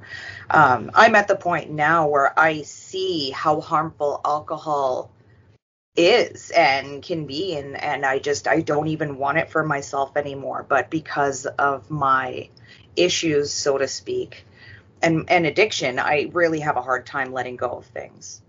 Um 0.51 0.91
I'm 0.93 1.15
at 1.15 1.29
the 1.29 1.37
point 1.37 1.71
now 1.71 2.09
where 2.09 2.37
I 2.37 2.63
see 2.63 3.31
how 3.31 3.61
harmful 3.61 4.21
alcohol 4.25 5.13
is 5.97 6.51
and 6.51 7.01
can 7.01 7.27
be 7.27 7.57
and 7.57 7.81
and 7.81 8.05
I 8.05 8.19
just 8.19 8.49
I 8.49 8.61
don't 8.63 8.89
even 8.89 9.17
want 9.17 9.39
it 9.39 9.49
for 9.51 9.63
myself 9.63 10.17
anymore, 10.17 10.67
but 10.69 10.91
because 10.91 11.47
of 11.47 11.91
my 11.93 12.49
issues, 12.97 13.53
so 13.53 13.79
to 13.79 13.87
speak, 13.87 14.45
and 15.01 15.31
and 15.31 15.47
addiction, 15.47 16.01
I 16.01 16.29
really 16.33 16.61
have 16.61 16.77
a 16.77 16.83
hard 16.83 17.07
time 17.07 17.33
letting 17.33 17.55
go 17.57 17.71
of 17.71 17.87
things. 17.87 18.43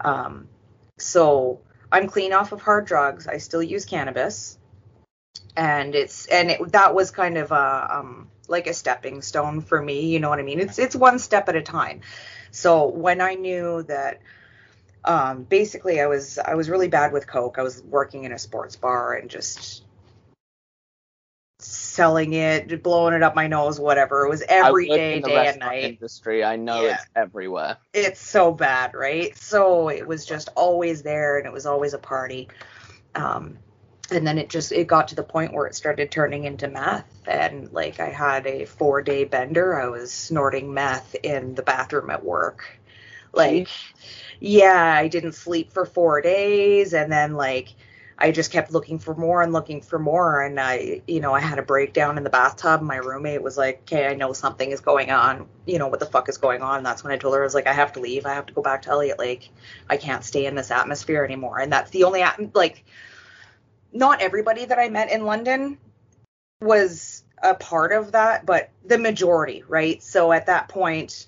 Um, 0.00 0.48
so 0.98 1.60
I'm 1.90 2.08
clean 2.08 2.32
off 2.32 2.52
of 2.52 2.60
hard 2.60 2.86
drugs. 2.86 3.26
I 3.26 3.38
still 3.38 3.62
use 3.62 3.84
cannabis, 3.84 4.58
and 5.56 5.94
it's 5.94 6.26
and 6.26 6.50
it, 6.50 6.72
that 6.72 6.94
was 6.94 7.10
kind 7.10 7.38
of 7.38 7.52
a 7.52 7.98
um, 7.98 8.28
like 8.48 8.66
a 8.66 8.74
stepping 8.74 9.22
stone 9.22 9.60
for 9.60 9.80
me. 9.80 10.06
You 10.06 10.20
know 10.20 10.28
what 10.28 10.38
I 10.38 10.42
mean? 10.42 10.60
It's 10.60 10.78
it's 10.78 10.96
one 10.96 11.18
step 11.18 11.48
at 11.48 11.56
a 11.56 11.62
time. 11.62 12.00
So 12.50 12.88
when 12.88 13.20
I 13.20 13.34
knew 13.34 13.82
that 13.84 14.20
um, 15.04 15.44
basically 15.44 16.00
I 16.00 16.06
was 16.06 16.38
I 16.38 16.54
was 16.54 16.68
really 16.68 16.88
bad 16.88 17.12
with 17.12 17.26
coke. 17.26 17.58
I 17.58 17.62
was 17.62 17.82
working 17.82 18.24
in 18.24 18.32
a 18.32 18.38
sports 18.38 18.76
bar 18.76 19.14
and 19.14 19.30
just 19.30 19.84
selling 21.96 22.34
it, 22.34 22.82
blowing 22.82 23.14
it 23.14 23.22
up 23.22 23.34
my 23.34 23.46
nose, 23.46 23.80
whatever. 23.80 24.26
It 24.26 24.28
was 24.28 24.44
every 24.48 24.86
day, 24.86 25.20
day 25.20 25.48
and 25.48 25.58
night. 25.58 25.84
Industry, 25.84 26.44
I 26.44 26.56
know 26.56 26.82
yeah. 26.82 26.94
it's 26.94 27.06
everywhere. 27.16 27.78
It's 27.94 28.20
so 28.20 28.52
bad, 28.52 28.94
right? 28.94 29.36
So 29.36 29.88
it 29.88 30.06
was 30.06 30.26
just 30.26 30.50
always 30.54 31.02
there, 31.02 31.38
and 31.38 31.46
it 31.46 31.52
was 31.52 31.64
always 31.64 31.94
a 31.94 31.98
party. 31.98 32.48
Um, 33.14 33.58
and 34.10 34.26
then 34.26 34.38
it 34.38 34.50
just 34.50 34.70
it 34.70 34.86
got 34.86 35.08
to 35.08 35.14
the 35.16 35.24
point 35.24 35.54
where 35.54 35.66
it 35.66 35.74
started 35.74 36.10
turning 36.10 36.44
into 36.44 36.68
meth, 36.68 37.10
and 37.26 37.72
like 37.72 37.98
I 37.98 38.10
had 38.10 38.46
a 38.46 38.66
four 38.66 39.02
day 39.02 39.24
bender. 39.24 39.80
I 39.80 39.88
was 39.88 40.12
snorting 40.12 40.72
meth 40.72 41.16
in 41.22 41.54
the 41.54 41.62
bathroom 41.62 42.10
at 42.10 42.24
work, 42.24 42.78
like. 43.32 43.68
Yeah, 44.38 44.94
I 44.94 45.08
didn't 45.08 45.32
sleep 45.32 45.72
for 45.72 45.86
four 45.86 46.20
days, 46.20 46.92
and 46.92 47.10
then 47.10 47.36
like 47.36 47.74
I 48.18 48.30
just 48.30 48.50
kept 48.50 48.72
looking 48.72 48.98
for 48.98 49.14
more 49.14 49.42
and 49.42 49.52
looking 49.52 49.82
for 49.82 49.98
more. 49.98 50.40
And 50.40 50.58
I, 50.58 51.02
you 51.06 51.20
know, 51.20 51.34
I 51.34 51.40
had 51.40 51.58
a 51.58 51.62
breakdown 51.62 52.16
in 52.16 52.24
the 52.24 52.30
bathtub. 52.30 52.80
My 52.80 52.96
roommate 52.96 53.42
was 53.42 53.58
like, 53.58 53.80
okay, 53.82 54.06
I 54.06 54.14
know 54.14 54.32
something 54.32 54.70
is 54.70 54.80
going 54.80 55.10
on. 55.10 55.48
You 55.66 55.78
know, 55.78 55.88
what 55.88 56.00
the 56.00 56.06
fuck 56.06 56.30
is 56.30 56.38
going 56.38 56.62
on? 56.62 56.78
And 56.78 56.86
that's 56.86 57.04
when 57.04 57.12
I 57.12 57.18
told 57.18 57.34
her, 57.34 57.42
I 57.42 57.44
was 57.44 57.54
like, 57.54 57.66
I 57.66 57.74
have 57.74 57.92
to 57.92 58.00
leave. 58.00 58.24
I 58.24 58.32
have 58.32 58.46
to 58.46 58.54
go 58.54 58.62
back 58.62 58.82
to 58.82 58.90
Elliot 58.90 59.18
Lake. 59.18 59.50
I 59.90 59.98
can't 59.98 60.24
stay 60.24 60.46
in 60.46 60.54
this 60.54 60.70
atmosphere 60.70 61.24
anymore. 61.24 61.58
And 61.58 61.70
that's 61.70 61.90
the 61.90 62.04
only, 62.04 62.24
like, 62.54 62.84
not 63.92 64.22
everybody 64.22 64.64
that 64.64 64.78
I 64.78 64.88
met 64.88 65.10
in 65.10 65.24
London 65.24 65.76
was 66.62 67.22
a 67.42 67.54
part 67.54 67.92
of 67.92 68.12
that, 68.12 68.46
but 68.46 68.70
the 68.86 68.96
majority, 68.96 69.62
right? 69.68 70.02
So 70.02 70.32
at 70.32 70.46
that 70.46 70.68
point, 70.68 71.26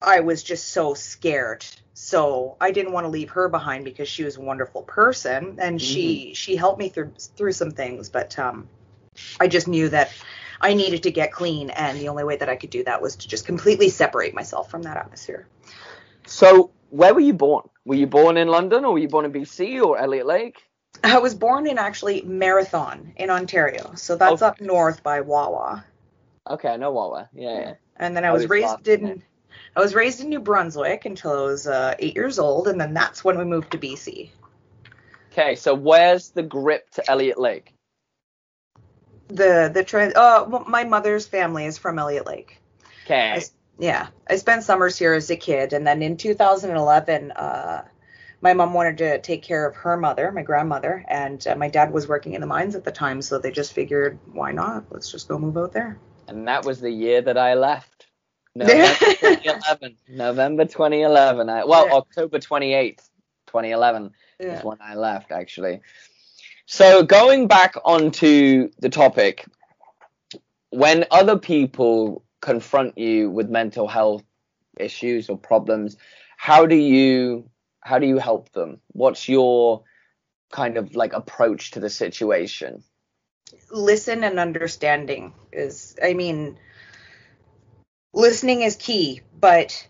I 0.00 0.20
was 0.20 0.42
just 0.42 0.68
so 0.70 0.94
scared 0.94 1.64
so 2.00 2.56
I 2.60 2.70
didn't 2.70 2.92
want 2.92 3.06
to 3.06 3.08
leave 3.08 3.30
her 3.30 3.48
behind 3.48 3.84
because 3.84 4.08
she 4.08 4.22
was 4.22 4.36
a 4.36 4.40
wonderful 4.40 4.82
person 4.82 5.58
and 5.60 5.78
mm-hmm. 5.78 5.78
she 5.78 6.32
she 6.32 6.54
helped 6.54 6.78
me 6.78 6.90
through 6.90 7.12
through 7.36 7.50
some 7.50 7.72
things, 7.72 8.08
but 8.08 8.38
um, 8.38 8.68
I 9.40 9.48
just 9.48 9.66
knew 9.66 9.88
that 9.88 10.12
I 10.60 10.74
needed 10.74 11.02
to 11.02 11.10
get 11.10 11.32
clean, 11.32 11.70
and 11.70 11.98
the 11.98 12.08
only 12.08 12.22
way 12.22 12.36
that 12.36 12.48
I 12.48 12.54
could 12.54 12.70
do 12.70 12.84
that 12.84 13.02
was 13.02 13.16
to 13.16 13.28
just 13.28 13.46
completely 13.46 13.88
separate 13.88 14.32
myself 14.32 14.70
from 14.70 14.82
that 14.82 14.96
atmosphere. 14.96 15.48
So, 16.24 16.70
where 16.90 17.12
were 17.12 17.20
you 17.20 17.34
born? 17.34 17.68
Were 17.84 17.96
you 17.96 18.06
born 18.06 18.36
in 18.36 18.46
London, 18.46 18.84
or 18.84 18.92
were 18.92 19.00
you 19.00 19.08
born 19.08 19.24
in 19.24 19.32
BC 19.32 19.82
or 19.82 19.98
Elliot 19.98 20.26
Lake? 20.26 20.62
I 21.02 21.18
was 21.18 21.34
born 21.34 21.66
in 21.66 21.78
actually 21.78 22.22
Marathon 22.22 23.12
in 23.16 23.28
Ontario, 23.28 23.92
so 23.96 24.14
that's 24.14 24.40
okay. 24.42 24.46
up 24.46 24.60
north 24.60 25.02
by 25.02 25.20
Wawa. 25.20 25.84
Okay, 26.48 26.68
I 26.68 26.76
know 26.76 26.92
Wawa. 26.92 27.28
Yeah, 27.34 27.58
yeah. 27.58 27.74
And 27.96 28.16
then 28.16 28.24
I, 28.24 28.28
I 28.28 28.32
was 28.32 28.48
raised 28.48 28.86
in 28.86 29.24
I 29.76 29.80
was 29.80 29.94
raised 29.94 30.20
in 30.20 30.28
New 30.28 30.40
Brunswick 30.40 31.04
until 31.04 31.32
I 31.32 31.42
was 31.42 31.66
uh, 31.66 31.94
eight 31.98 32.16
years 32.16 32.38
old, 32.38 32.68
and 32.68 32.80
then 32.80 32.94
that's 32.94 33.24
when 33.24 33.38
we 33.38 33.44
moved 33.44 33.72
to 33.72 33.78
BC. 33.78 34.30
Okay, 35.32 35.54
so 35.54 35.74
where's 35.74 36.30
the 36.30 36.42
grip 36.42 36.90
to 36.92 37.10
Elliot 37.10 37.38
Lake? 37.38 37.72
The 39.28 39.70
the 39.72 39.84
trans. 39.84 40.14
Oh, 40.16 40.44
well, 40.48 40.64
my 40.66 40.84
mother's 40.84 41.26
family 41.26 41.66
is 41.66 41.78
from 41.78 41.98
Elliot 41.98 42.26
Lake. 42.26 42.58
Okay. 43.04 43.32
I, 43.32 43.42
yeah, 43.78 44.08
I 44.28 44.36
spent 44.36 44.64
summers 44.64 44.98
here 44.98 45.12
as 45.12 45.30
a 45.30 45.36
kid, 45.36 45.72
and 45.72 45.86
then 45.86 46.02
in 46.02 46.16
2011, 46.16 47.30
uh, 47.32 47.84
my 48.40 48.54
mom 48.54 48.72
wanted 48.72 48.98
to 48.98 49.20
take 49.20 49.42
care 49.42 49.66
of 49.66 49.74
her 49.76 49.96
mother, 49.96 50.30
my 50.32 50.42
grandmother, 50.42 51.04
and 51.08 51.44
uh, 51.46 51.54
my 51.56 51.68
dad 51.68 51.92
was 51.92 52.08
working 52.08 52.34
in 52.34 52.40
the 52.40 52.46
mines 52.46 52.74
at 52.74 52.84
the 52.84 52.92
time, 52.92 53.20
so 53.22 53.38
they 53.38 53.50
just 53.50 53.72
figured, 53.72 54.18
why 54.32 54.52
not? 54.52 54.84
Let's 54.90 55.10
just 55.10 55.28
go 55.28 55.38
move 55.38 55.56
out 55.56 55.72
there. 55.72 55.98
And 56.28 56.46
that 56.46 56.64
was 56.64 56.80
the 56.80 56.90
year 56.90 57.20
that 57.22 57.38
I 57.38 57.54
left. 57.54 57.97
November 58.66 58.94
2011. 58.98 59.96
November 60.08 60.64
2011. 60.64 61.48
I, 61.48 61.64
well, 61.64 61.86
yeah. 61.86 61.94
October 61.94 62.38
28th, 62.38 63.08
2011 63.46 64.10
yeah. 64.40 64.58
is 64.58 64.64
when 64.64 64.78
I 64.80 64.94
left, 64.94 65.30
actually. 65.32 65.80
So 66.66 67.02
going 67.02 67.48
back 67.48 67.74
onto 67.84 68.70
the 68.78 68.90
topic, 68.90 69.46
when 70.70 71.06
other 71.10 71.38
people 71.38 72.24
confront 72.40 72.98
you 72.98 73.30
with 73.30 73.48
mental 73.48 73.88
health 73.88 74.22
issues 74.78 75.28
or 75.28 75.38
problems, 75.38 75.96
how 76.36 76.66
do 76.66 76.76
you 76.76 77.48
how 77.80 77.98
do 77.98 78.06
you 78.06 78.18
help 78.18 78.52
them? 78.52 78.80
What's 78.88 79.28
your 79.28 79.84
kind 80.50 80.76
of 80.76 80.94
like 80.94 81.14
approach 81.14 81.72
to 81.72 81.80
the 81.80 81.90
situation? 81.90 82.82
Listen 83.70 84.22
and 84.24 84.38
understanding 84.38 85.32
is 85.52 85.96
I 86.02 86.14
mean 86.14 86.58
listening 88.12 88.62
is 88.62 88.76
key, 88.76 89.22
but 89.38 89.86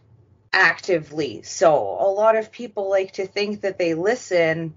actively. 0.53 1.43
So 1.43 1.75
a 1.77 2.11
lot 2.11 2.37
of 2.37 2.53
people 2.53 2.91
like 2.91 3.13
to 3.15 3.27
think 3.27 3.63
that 3.63 3.79
they 3.79 3.95
listen, 3.95 4.75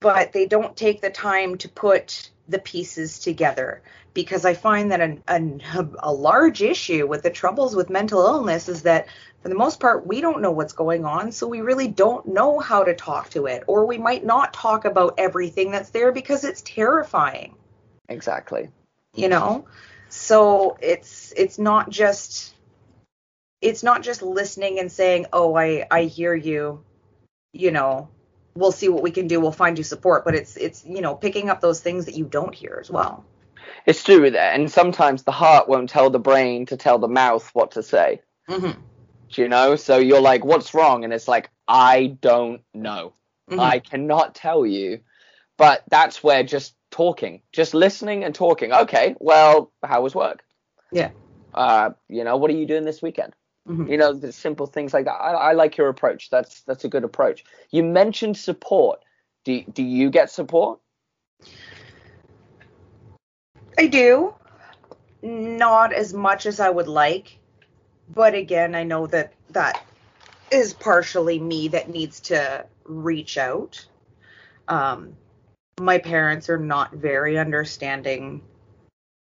but 0.00 0.32
they 0.32 0.46
don't 0.46 0.76
take 0.76 1.00
the 1.00 1.10
time 1.10 1.58
to 1.58 1.68
put 1.68 2.30
the 2.48 2.58
pieces 2.58 3.18
together. 3.18 3.82
Because 4.12 4.44
I 4.44 4.54
find 4.54 4.92
that 4.92 5.00
a, 5.00 5.18
a, 5.26 5.88
a 6.00 6.12
large 6.12 6.62
issue 6.62 7.06
with 7.06 7.22
the 7.22 7.30
troubles 7.30 7.74
with 7.74 7.90
mental 7.90 8.24
illness 8.24 8.68
is 8.68 8.82
that 8.82 9.08
for 9.42 9.48
the 9.48 9.56
most 9.56 9.80
part, 9.80 10.06
we 10.06 10.20
don't 10.20 10.40
know 10.40 10.52
what's 10.52 10.72
going 10.72 11.04
on, 11.04 11.32
so 11.32 11.46
we 11.46 11.60
really 11.60 11.88
don't 11.88 12.26
know 12.28 12.58
how 12.58 12.84
to 12.84 12.94
talk 12.94 13.28
to 13.30 13.46
it, 13.46 13.64
or 13.66 13.86
we 13.86 13.98
might 13.98 14.24
not 14.24 14.54
talk 14.54 14.84
about 14.84 15.14
everything 15.18 15.70
that's 15.70 15.90
there 15.90 16.12
because 16.12 16.44
it's 16.44 16.62
terrifying. 16.62 17.54
Exactly. 18.08 18.70
You 19.14 19.28
know? 19.28 19.66
So 20.08 20.76
it's 20.80 21.32
it's 21.36 21.58
not 21.58 21.90
just 21.90 22.54
it's 23.60 23.82
not 23.82 24.02
just 24.02 24.22
listening 24.22 24.78
and 24.78 24.90
saying, 24.90 25.26
"Oh, 25.32 25.54
I 25.56 25.86
I 25.90 26.04
hear 26.04 26.34
you." 26.34 26.84
You 27.52 27.70
know, 27.70 28.08
we'll 28.54 28.72
see 28.72 28.88
what 28.88 29.02
we 29.02 29.10
can 29.10 29.26
do. 29.26 29.40
We'll 29.40 29.52
find 29.52 29.78
you 29.78 29.84
support, 29.84 30.24
but 30.24 30.34
it's 30.34 30.56
it's 30.56 30.84
you 30.84 31.00
know 31.00 31.14
picking 31.14 31.50
up 31.50 31.60
those 31.60 31.80
things 31.80 32.06
that 32.06 32.16
you 32.16 32.24
don't 32.24 32.54
hear 32.54 32.78
as 32.80 32.90
well. 32.90 33.24
It's 33.86 34.02
true, 34.02 34.30
that, 34.30 34.54
and 34.54 34.70
sometimes 34.70 35.22
the 35.22 35.32
heart 35.32 35.68
won't 35.68 35.90
tell 35.90 36.10
the 36.10 36.18
brain 36.18 36.66
to 36.66 36.76
tell 36.76 36.98
the 36.98 37.08
mouth 37.08 37.48
what 37.52 37.72
to 37.72 37.82
say. 37.82 38.22
Mm-hmm. 38.48 38.80
Do 39.30 39.42
you 39.42 39.48
know? 39.48 39.76
So 39.76 39.98
you're 39.98 40.20
like, 40.20 40.44
what's 40.44 40.74
wrong? 40.74 41.04
And 41.04 41.12
it's 41.12 41.28
like, 41.28 41.50
I 41.66 42.16
don't 42.20 42.62
know. 42.72 43.14
Mhm. 43.50 43.58
I 43.58 43.78
cannot 43.80 44.34
tell 44.34 44.64
you. 44.64 45.00
But 45.56 45.84
that's 45.88 46.22
where 46.22 46.42
just 46.42 46.74
talking, 46.94 47.42
just 47.52 47.74
listening 47.74 48.22
and 48.22 48.32
talking. 48.36 48.72
Okay, 48.72 49.16
well, 49.18 49.72
how 49.82 50.00
was 50.00 50.14
work? 50.14 50.44
Yeah. 50.92 51.10
Uh, 51.52 51.90
you 52.08 52.22
know, 52.22 52.36
what 52.36 52.52
are 52.52 52.54
you 52.54 52.66
doing 52.66 52.84
this 52.84 53.02
weekend? 53.02 53.34
Mhm. 53.68 53.90
You 53.90 53.96
know, 53.96 54.12
the 54.12 54.30
simple 54.30 54.66
things 54.66 54.94
like 54.94 55.06
that. 55.06 55.14
I, 55.14 55.32
I 55.32 55.52
like 55.54 55.76
your 55.76 55.88
approach. 55.88 56.30
That's 56.30 56.60
that's 56.62 56.84
a 56.84 56.88
good 56.88 57.02
approach. 57.02 57.44
You 57.70 57.82
mentioned 57.82 58.36
support. 58.36 59.00
Do 59.44 59.64
do 59.64 59.82
you 59.82 60.08
get 60.10 60.30
support? 60.30 60.78
I 63.76 63.88
do. 63.88 64.34
Not 65.20 65.92
as 65.92 66.14
much 66.14 66.46
as 66.46 66.60
I 66.60 66.70
would 66.70 66.88
like. 66.88 67.38
But 68.08 68.34
again, 68.34 68.76
I 68.76 68.84
know 68.84 69.08
that 69.08 69.32
that 69.50 69.84
is 70.52 70.72
partially 70.72 71.40
me 71.40 71.68
that 71.68 71.88
needs 71.88 72.20
to 72.20 72.66
reach 72.84 73.36
out. 73.36 73.84
Um, 74.68 75.16
my 75.80 75.98
parents 75.98 76.48
are 76.48 76.58
not 76.58 76.92
very 76.92 77.38
understanding 77.38 78.42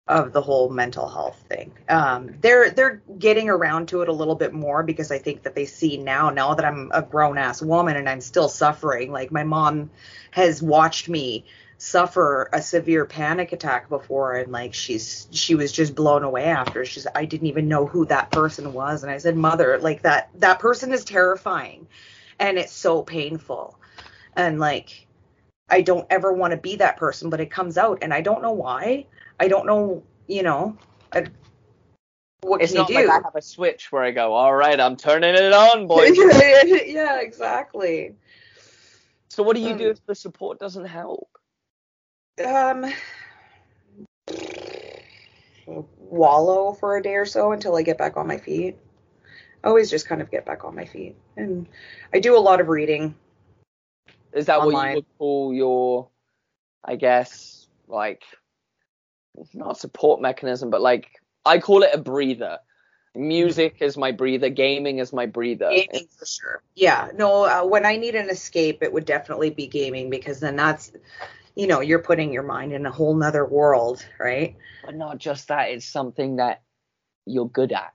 of 0.07 0.33
the 0.33 0.41
whole 0.41 0.69
mental 0.69 1.07
health 1.07 1.41
thing. 1.47 1.71
Um, 1.87 2.35
they're 2.41 2.71
they're 2.71 3.01
getting 3.17 3.49
around 3.49 3.87
to 3.89 4.01
it 4.01 4.09
a 4.09 4.13
little 4.13 4.35
bit 4.35 4.51
more 4.53 4.83
because 4.83 5.11
I 5.11 5.19
think 5.19 5.43
that 5.43 5.55
they 5.55 5.65
see 5.65 5.97
now 5.97 6.29
now 6.31 6.55
that 6.55 6.65
I'm 6.65 6.91
a 6.93 7.01
grown 7.01 7.37
ass 7.37 7.61
woman 7.61 7.95
and 7.95 8.09
I'm 8.09 8.21
still 8.21 8.49
suffering. 8.49 9.11
Like 9.11 9.31
my 9.31 9.43
mom 9.43 9.91
has 10.31 10.61
watched 10.61 11.07
me 11.07 11.45
suffer 11.77 12.47
a 12.53 12.61
severe 12.61 13.05
panic 13.05 13.53
attack 13.53 13.89
before 13.89 14.35
and 14.35 14.51
like 14.51 14.73
she's 14.73 15.27
she 15.31 15.55
was 15.55 15.71
just 15.71 15.95
blown 15.95 16.23
away 16.23 16.45
after 16.45 16.85
she's 16.85 17.07
I 17.15 17.25
didn't 17.25 17.47
even 17.47 17.67
know 17.67 17.87
who 17.87 18.05
that 18.05 18.31
person 18.31 18.73
was 18.73 19.01
and 19.01 19.11
I 19.11 19.17
said 19.17 19.35
mother 19.35 19.79
like 19.79 20.03
that 20.03 20.29
that 20.35 20.59
person 20.59 20.93
is 20.93 21.03
terrifying 21.03 21.87
and 22.37 22.59
it's 22.59 22.71
so 22.71 23.01
painful 23.01 23.79
and 24.35 24.59
like 24.59 25.07
I 25.71 25.81
don't 25.81 26.05
ever 26.11 26.33
want 26.33 26.51
to 26.51 26.57
be 26.57 26.75
that 26.77 26.97
person 26.97 27.29
but 27.29 27.39
it 27.41 27.49
comes 27.49 27.77
out 27.77 27.99
and 28.03 28.13
I 28.13 28.21
don't 28.21 28.41
know 28.43 28.51
why 28.53 29.07
I 29.39 29.47
don't 29.47 29.65
know 29.65 30.03
you 30.27 30.43
know 30.43 30.77
I, 31.13 31.25
what 32.41 32.61
It's 32.61 32.73
can 32.73 32.77
not 32.77 32.89
you 32.89 33.07
like 33.07 33.09
I 33.09 33.21
have 33.23 33.35
a 33.35 33.41
switch 33.41 33.91
where 33.91 34.03
I 34.03 34.11
go, 34.11 34.33
all 34.33 34.53
right, 34.53 34.79
I'm 34.79 34.97
turning 34.97 35.35
it 35.35 35.53
on, 35.53 35.87
boys. 35.87 36.17
yeah 36.17 37.19
exactly 37.21 38.15
so 39.29 39.43
what 39.43 39.55
do 39.55 39.61
you 39.61 39.73
do 39.73 39.85
Um, 39.85 39.91
if 39.91 40.05
the 40.05 40.15
support 40.15 40.59
doesn't 40.59 40.85
help? 40.85 41.29
um 42.45 42.85
wallow 46.11 46.73
for 46.73 46.97
a 46.97 47.03
day 47.03 47.15
or 47.15 47.25
so 47.25 47.51
until 47.51 47.75
I 47.75 47.81
get 47.83 47.97
back 47.97 48.17
on 48.17 48.27
my 48.27 48.37
feet. 48.37 48.77
I 49.63 49.67
always 49.67 49.89
just 49.89 50.07
kind 50.07 50.21
of 50.21 50.31
get 50.31 50.45
back 50.45 50.65
on 50.65 50.75
my 50.75 50.85
feet. 50.85 51.15
And 51.37 51.67
I 52.13 52.19
do 52.19 52.37
a 52.37 52.39
lot 52.39 52.61
of 52.61 52.67
reading. 52.67 53.15
Is 54.33 54.45
that 54.45 54.59
what 54.59 54.89
you 54.89 54.95
would 54.95 55.05
call 55.17 55.53
your, 55.53 56.07
I 56.83 56.95
guess, 56.95 57.67
like, 57.87 58.23
not 59.53 59.77
support 59.77 60.21
mechanism, 60.21 60.69
but 60.69 60.81
like, 60.81 61.09
I 61.45 61.59
call 61.59 61.83
it 61.83 61.91
a 61.93 61.97
breather. 61.97 62.59
Music 63.13 63.77
is 63.81 63.97
my 63.97 64.11
breather. 64.11 64.49
Gaming 64.49 64.99
is 64.99 65.11
my 65.11 65.25
breather. 65.25 65.69
Gaming 65.69 66.07
for 66.17 66.25
sure. 66.25 66.63
Yeah. 66.75 67.09
No, 67.15 67.43
uh, 67.43 67.65
when 67.65 67.85
I 67.85 67.97
need 67.97 68.15
an 68.15 68.29
escape, 68.29 68.81
it 68.81 68.93
would 68.93 69.05
definitely 69.05 69.49
be 69.49 69.67
gaming 69.67 70.09
because 70.09 70.39
then 70.39 70.55
that's, 70.55 70.93
you 71.55 71.67
know, 71.67 71.81
you're 71.81 71.99
putting 71.99 72.31
your 72.31 72.43
mind 72.43 72.71
in 72.71 72.85
a 72.85 72.91
whole 72.91 73.13
nother 73.13 73.45
world, 73.45 74.05
right? 74.17 74.55
But 74.85 74.95
not 74.95 75.17
just 75.17 75.49
that. 75.49 75.71
It's 75.71 75.85
something 75.85 76.37
that 76.37 76.61
you're 77.25 77.49
good 77.49 77.73
at. 77.73 77.93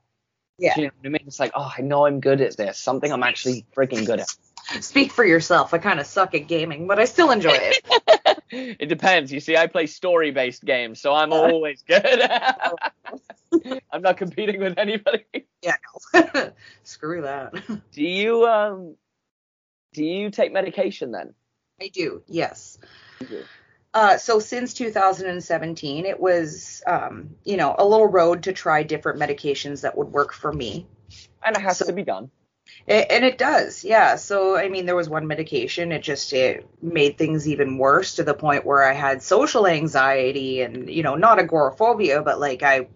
Yeah. 0.59 0.75
Do 0.75 0.81
you 0.81 0.87
know 0.87 0.93
what 1.01 1.07
I 1.07 1.09
mean? 1.09 1.23
It's 1.25 1.39
like, 1.39 1.51
oh, 1.55 1.71
I 1.75 1.81
know 1.81 2.05
I'm 2.05 2.19
good 2.19 2.41
at 2.41 2.55
this. 2.55 2.77
Something 2.77 3.11
I'm 3.11 3.23
actually 3.23 3.65
freaking 3.75 4.05
good 4.05 4.19
at. 4.19 4.27
Speak 4.81 5.11
for 5.11 5.23
yourself. 5.25 5.73
I 5.73 5.77
kind 5.77 5.99
of 5.99 6.05
suck 6.05 6.35
at 6.35 6.47
gaming, 6.47 6.87
but 6.87 6.99
I 6.99 7.05
still 7.05 7.31
enjoy 7.31 7.53
it. 7.53 8.43
it 8.79 8.89
depends. 8.89 9.31
You 9.31 9.39
see, 9.39 9.55
I 9.55 9.67
play 9.67 9.87
story 9.87 10.31
based 10.31 10.63
games, 10.65 10.99
so 10.99 11.13
I'm 11.13 11.31
always 11.31 11.83
good. 11.83 12.21
I'm 13.91 14.01
not 14.01 14.17
competing 14.17 14.59
with 14.59 14.77
anybody. 14.77 15.25
yeah. 15.61 15.75
No. 16.13 16.51
Screw 16.83 17.21
that. 17.21 17.53
Do 17.91 18.03
you 18.03 18.45
um 18.45 18.95
do 19.93 20.03
you 20.03 20.29
take 20.29 20.51
medication 20.51 21.11
then? 21.11 21.33
I 21.81 21.87
do. 21.87 22.23
Yes. 22.27 22.77
Do. 23.19 23.43
Uh, 23.93 24.17
so 24.17 24.39
since 24.39 24.73
2017, 24.75 26.05
it 26.05 26.19
was, 26.19 26.83
um, 26.85 27.31
you 27.43 27.57
know, 27.57 27.73
a 27.77 27.85
little 27.85 28.05
road 28.05 28.43
to 28.43 28.53
try 28.53 28.83
different 28.83 29.19
medications 29.19 29.81
that 29.81 29.97
would 29.97 30.09
work 30.09 30.33
for 30.33 30.51
me. 30.53 30.85
And 31.43 31.55
it 31.55 31.61
has 31.61 31.77
So- 31.77 31.85
to 31.85 31.93
be 31.93 32.03
done. 32.03 32.29
A- 32.87 33.11
and 33.11 33.25
it 33.25 33.37
does, 33.37 33.83
yeah. 33.83 34.15
So 34.15 34.57
I 34.57 34.69
mean, 34.69 34.85
there 34.85 34.95
was 34.95 35.09
one 35.09 35.27
medication. 35.27 35.91
It 35.91 36.01
just 36.01 36.33
it 36.33 36.67
made 36.81 37.17
things 37.17 37.47
even 37.47 37.77
worse 37.77 38.15
to 38.15 38.23
the 38.23 38.33
point 38.33 38.65
where 38.65 38.83
I 38.83 38.93
had 38.93 39.21
social 39.21 39.67
anxiety 39.67 40.61
and 40.61 40.89
you 40.89 41.03
know, 41.03 41.15
not 41.15 41.39
agoraphobia, 41.39 42.21
but 42.21 42.39
like 42.39 42.63
I, 42.63 42.87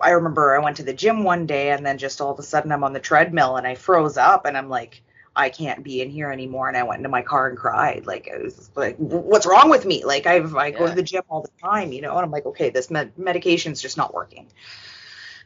I 0.00 0.10
remember 0.10 0.56
I 0.56 0.60
went 0.64 0.76
to 0.78 0.84
the 0.84 0.94
gym 0.94 1.24
one 1.24 1.46
day 1.46 1.70
and 1.72 1.84
then 1.86 1.98
just 1.98 2.20
all 2.20 2.32
of 2.32 2.38
a 2.38 2.42
sudden 2.42 2.72
I'm 2.72 2.84
on 2.84 2.92
the 2.94 3.00
treadmill 3.00 3.56
and 3.56 3.66
I 3.66 3.74
froze 3.76 4.16
up 4.18 4.46
and 4.46 4.56
I'm 4.56 4.68
like. 4.70 5.02
I 5.36 5.50
can't 5.50 5.84
be 5.84 6.02
in 6.02 6.10
here 6.10 6.32
anymore, 6.32 6.68
and 6.68 6.76
I 6.76 6.82
went 6.82 6.98
into 6.98 7.08
my 7.08 7.22
car 7.22 7.48
and 7.48 7.56
cried. 7.56 8.04
Like, 8.06 8.28
I 8.34 8.38
was 8.42 8.70
like, 8.76 8.96
"What's 8.98 9.46
wrong 9.46 9.70
with 9.70 9.86
me?" 9.86 10.04
Like, 10.04 10.26
I've 10.26 10.56
I 10.56 10.72
go 10.72 10.86
to 10.88 10.92
the 10.92 11.04
gym 11.04 11.22
all 11.28 11.42
the 11.42 11.50
time, 11.62 11.92
you 11.92 12.02
know, 12.02 12.16
and 12.16 12.24
I'm 12.24 12.32
like, 12.32 12.46
"Okay, 12.46 12.70
this 12.70 12.90
med- 12.90 13.16
medication's 13.16 13.80
just 13.80 13.96
not 13.96 14.12
working." 14.12 14.48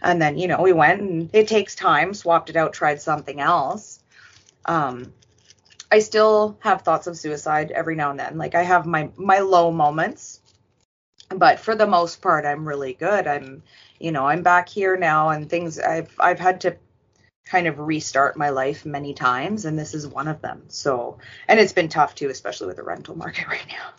And 0.04 0.20
then, 0.20 0.36
you 0.36 0.46
know, 0.48 0.60
we 0.60 0.74
went 0.74 1.00
and 1.00 1.30
it 1.32 1.48
takes 1.48 1.74
time, 1.74 2.12
swapped 2.12 2.50
it 2.50 2.56
out, 2.56 2.74
tried 2.74 3.00
something 3.00 3.40
else. 3.40 3.98
Um, 4.66 5.14
I 5.90 6.00
still 6.00 6.58
have 6.60 6.82
thoughts 6.82 7.06
of 7.06 7.16
suicide 7.16 7.70
every 7.70 7.96
now 7.96 8.10
and 8.10 8.20
then. 8.20 8.36
Like 8.36 8.54
I 8.54 8.62
have 8.62 8.84
my 8.84 9.08
my 9.16 9.38
low 9.38 9.70
moments, 9.70 10.40
but 11.30 11.58
for 11.58 11.74
the 11.74 11.86
most 11.86 12.20
part, 12.20 12.44
I'm 12.44 12.68
really 12.68 12.92
good. 12.92 13.26
I'm, 13.26 13.62
you 13.98 14.12
know, 14.12 14.26
I'm 14.26 14.42
back 14.42 14.68
here 14.68 14.96
now, 14.96 15.30
and 15.30 15.48
things 15.48 15.78
I've 15.78 16.14
I've 16.20 16.38
had 16.38 16.60
to 16.62 16.76
kind 17.46 17.66
of 17.66 17.78
restart 17.78 18.36
my 18.36 18.50
life 18.50 18.84
many 18.84 19.14
times, 19.14 19.64
and 19.64 19.78
this 19.78 19.94
is 19.94 20.06
one 20.06 20.28
of 20.28 20.42
them. 20.42 20.64
So, 20.68 21.18
and 21.48 21.58
it's 21.58 21.72
been 21.72 21.88
tough 21.88 22.14
too, 22.14 22.28
especially 22.28 22.66
with 22.66 22.76
the 22.76 22.82
rental 22.82 23.16
market 23.16 23.48
right 23.56 23.66
now. 23.68 23.90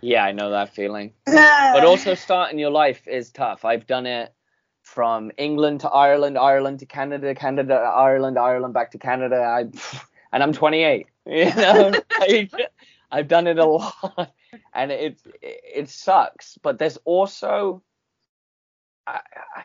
Yeah, 0.00 0.24
I 0.24 0.32
know 0.32 0.50
that 0.50 0.74
feeling. 0.74 1.12
But 1.24 1.84
also 1.84 2.14
starting 2.14 2.58
your 2.58 2.70
life 2.70 3.06
is 3.06 3.30
tough. 3.30 3.64
I've 3.64 3.86
done 3.86 4.06
it 4.06 4.34
from 4.92 5.32
England 5.38 5.80
to 5.80 5.88
Ireland, 5.88 6.36
Ireland 6.36 6.80
to 6.80 6.86
Canada, 6.86 7.34
Canada 7.34 7.68
to 7.68 7.80
Ireland, 7.80 8.38
Ireland 8.38 8.74
back 8.74 8.90
to 8.90 8.98
Canada. 8.98 9.36
I 9.36 9.60
and 10.32 10.42
I'm 10.42 10.52
28. 10.52 11.06
You 11.24 11.54
know, 11.54 11.92
like, 12.18 12.50
I've 13.12 13.28
done 13.28 13.46
it 13.46 13.56
a 13.56 13.64
lot, 13.64 14.32
and 14.74 14.90
it 14.90 15.20
it 15.40 15.88
sucks. 15.88 16.58
But 16.60 16.80
there's 16.80 16.98
also 17.04 17.80
I 19.06 19.20
I, 19.56 19.62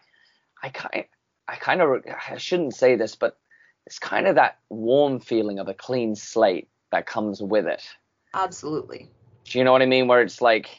I 0.61 0.69
kind 0.69 1.05
I 1.47 1.55
kind 1.55 1.81
of 1.81 2.03
I 2.31 2.37
shouldn't 2.37 2.75
say 2.75 2.95
this, 2.95 3.15
but 3.15 3.39
it's 3.87 3.97
kind 3.97 4.27
of 4.27 4.35
that 4.35 4.59
warm 4.69 5.19
feeling 5.19 5.57
of 5.57 5.67
a 5.67 5.73
clean 5.73 6.15
slate 6.15 6.69
that 6.91 7.07
comes 7.07 7.41
with 7.41 7.65
it. 7.65 7.83
absolutely. 8.35 9.09
Do 9.45 9.57
you 9.57 9.63
know 9.63 9.71
what 9.71 9.81
I 9.81 9.87
mean? 9.87 10.07
Where 10.07 10.21
it's 10.21 10.41
like, 10.41 10.69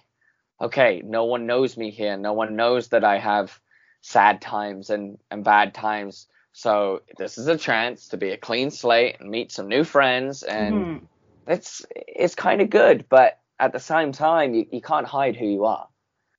okay, 0.61 1.03
no 1.05 1.25
one 1.25 1.47
knows 1.47 1.77
me 1.77 1.91
here. 1.91 2.17
No 2.17 2.35
one 2.35 2.55
knows 2.55 2.89
that 2.91 3.03
I 3.03 3.19
have 3.19 3.59
sad 4.01 4.41
times 4.41 4.91
and, 4.91 5.19
and 5.31 5.45
bad 5.45 5.75
times. 5.75 6.27
So 6.53 7.03
this 7.19 7.39
is 7.39 7.47
a 7.47 7.57
chance 7.57 8.09
to 8.09 8.17
be 8.17 8.31
a 8.31 8.37
clean 8.37 8.71
slate 8.71 9.17
and 9.21 9.31
meet 9.31 9.53
some 9.53 9.69
new 9.69 9.85
friends, 9.85 10.43
and 10.43 10.75
Mhm. 10.75 11.01
it's 11.47 11.85
it's 11.95 12.35
kind 12.35 12.61
of 12.61 12.71
good. 12.71 13.07
But 13.09 13.39
at 13.59 13.73
the 13.73 13.81
same 13.81 14.13
time, 14.13 14.55
you, 14.55 14.67
you 14.73 14.81
can't 14.81 15.07
hide 15.07 15.37
who 15.37 15.47
you 15.47 15.65
are. 15.67 15.89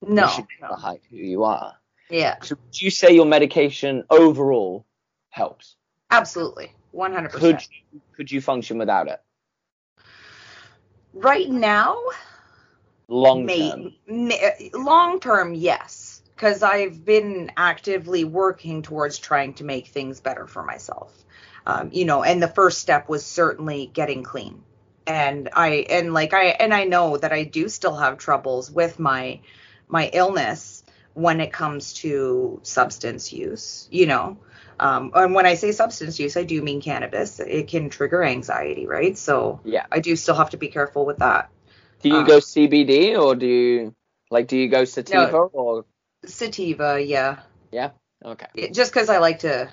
no, 0.01 0.23
you 0.23 0.29
should 0.29 0.45
never 0.61 0.75
hide 0.75 1.01
who 1.09 1.17
you 1.17 1.43
are. 1.43 1.75
yeah, 2.09 2.35
So 2.41 2.55
would 2.55 2.81
you 2.81 2.89
say 2.89 3.13
your 3.13 3.25
medication 3.25 4.03
overall 4.09 4.85
helps? 5.29 5.75
absolutely, 6.11 6.71
one 6.91 7.13
hundred 7.13 7.31
Could 7.31 7.55
percent. 7.55 7.69
you, 7.91 8.01
could 8.15 8.31
you 8.31 8.41
function 8.41 8.77
without 8.77 9.07
it 9.07 9.21
Right 11.13 11.49
now, 11.49 11.97
long 13.07 13.45
May, 13.45 13.57
term? 13.57 13.93
may, 14.07 14.69
long 14.73 15.19
term, 15.19 15.53
yes, 15.53 15.98
because 16.39 16.63
I've 16.63 17.04
been 17.04 17.52
actively 17.58 18.23
working 18.23 18.82
towards 18.82 19.17
trying 19.17 19.56
to 19.56 19.65
make 19.65 19.88
things 19.88 20.21
better 20.21 20.47
for 20.47 20.63
myself. 20.63 21.12
Um, 21.65 21.89
you 21.91 22.06
know, 22.06 22.23
and 22.23 22.41
the 22.41 22.47
first 22.47 22.80
step 22.80 23.10
was 23.10 23.25
certainly 23.25 23.91
getting 23.93 24.23
clean. 24.23 24.63
And 25.06 25.49
I 25.54 25.86
and 25.89 26.13
like 26.13 26.34
I 26.34 26.45
and 26.45 26.73
I 26.73 26.86
know 26.86 27.17
that 27.17 27.34
I 27.34 27.43
do 27.43 27.67
still 27.67 27.95
have 27.97 28.17
troubles 28.17 28.71
with 28.71 28.99
my 28.99 29.41
my 29.89 30.10
illness 30.13 30.84
when 31.13 31.41
it 31.41 31.52
comes 31.52 31.93
to 31.95 32.62
substance 32.63 33.34
use. 33.34 33.89
You 33.91 34.08
know, 34.08 34.38
um, 34.80 35.12
and 35.13 35.36
when 35.36 35.45
I 35.45 35.56
say 35.56 35.73
substance 35.73 36.21
use, 36.21 36.38
I 36.38 36.43
do 36.43 36.62
mean 36.62 36.80
cannabis. 36.80 37.41
It 37.41 37.67
can 37.67 37.89
trigger 37.89 38.23
anxiety, 38.23 38.88
right? 38.88 39.17
So 39.17 39.60
Yeah. 39.65 39.86
I 39.91 39.99
do 39.99 40.15
still 40.15 40.36
have 40.36 40.52
to 40.52 40.58
be 40.58 40.69
careful 40.69 41.06
with 41.06 41.17
that. 41.17 41.49
Do 42.02 42.10
you 42.10 42.15
um, 42.15 42.25
go 42.25 42.38
CBD 42.38 43.19
or 43.19 43.36
do 43.36 43.45
you 43.45 43.95
like 44.32 44.47
do 44.47 44.58
you 44.58 44.69
go 44.69 44.86
sativa 44.86 45.36
or 45.38 45.84
Sativa, 46.25 47.01
yeah. 47.01 47.39
Yeah. 47.71 47.91
Okay? 48.23 48.47
It- 48.55 48.73
just 48.73 48.91
because 48.93 49.10
I 49.10 49.19
like 49.19 49.39
to 49.39 49.69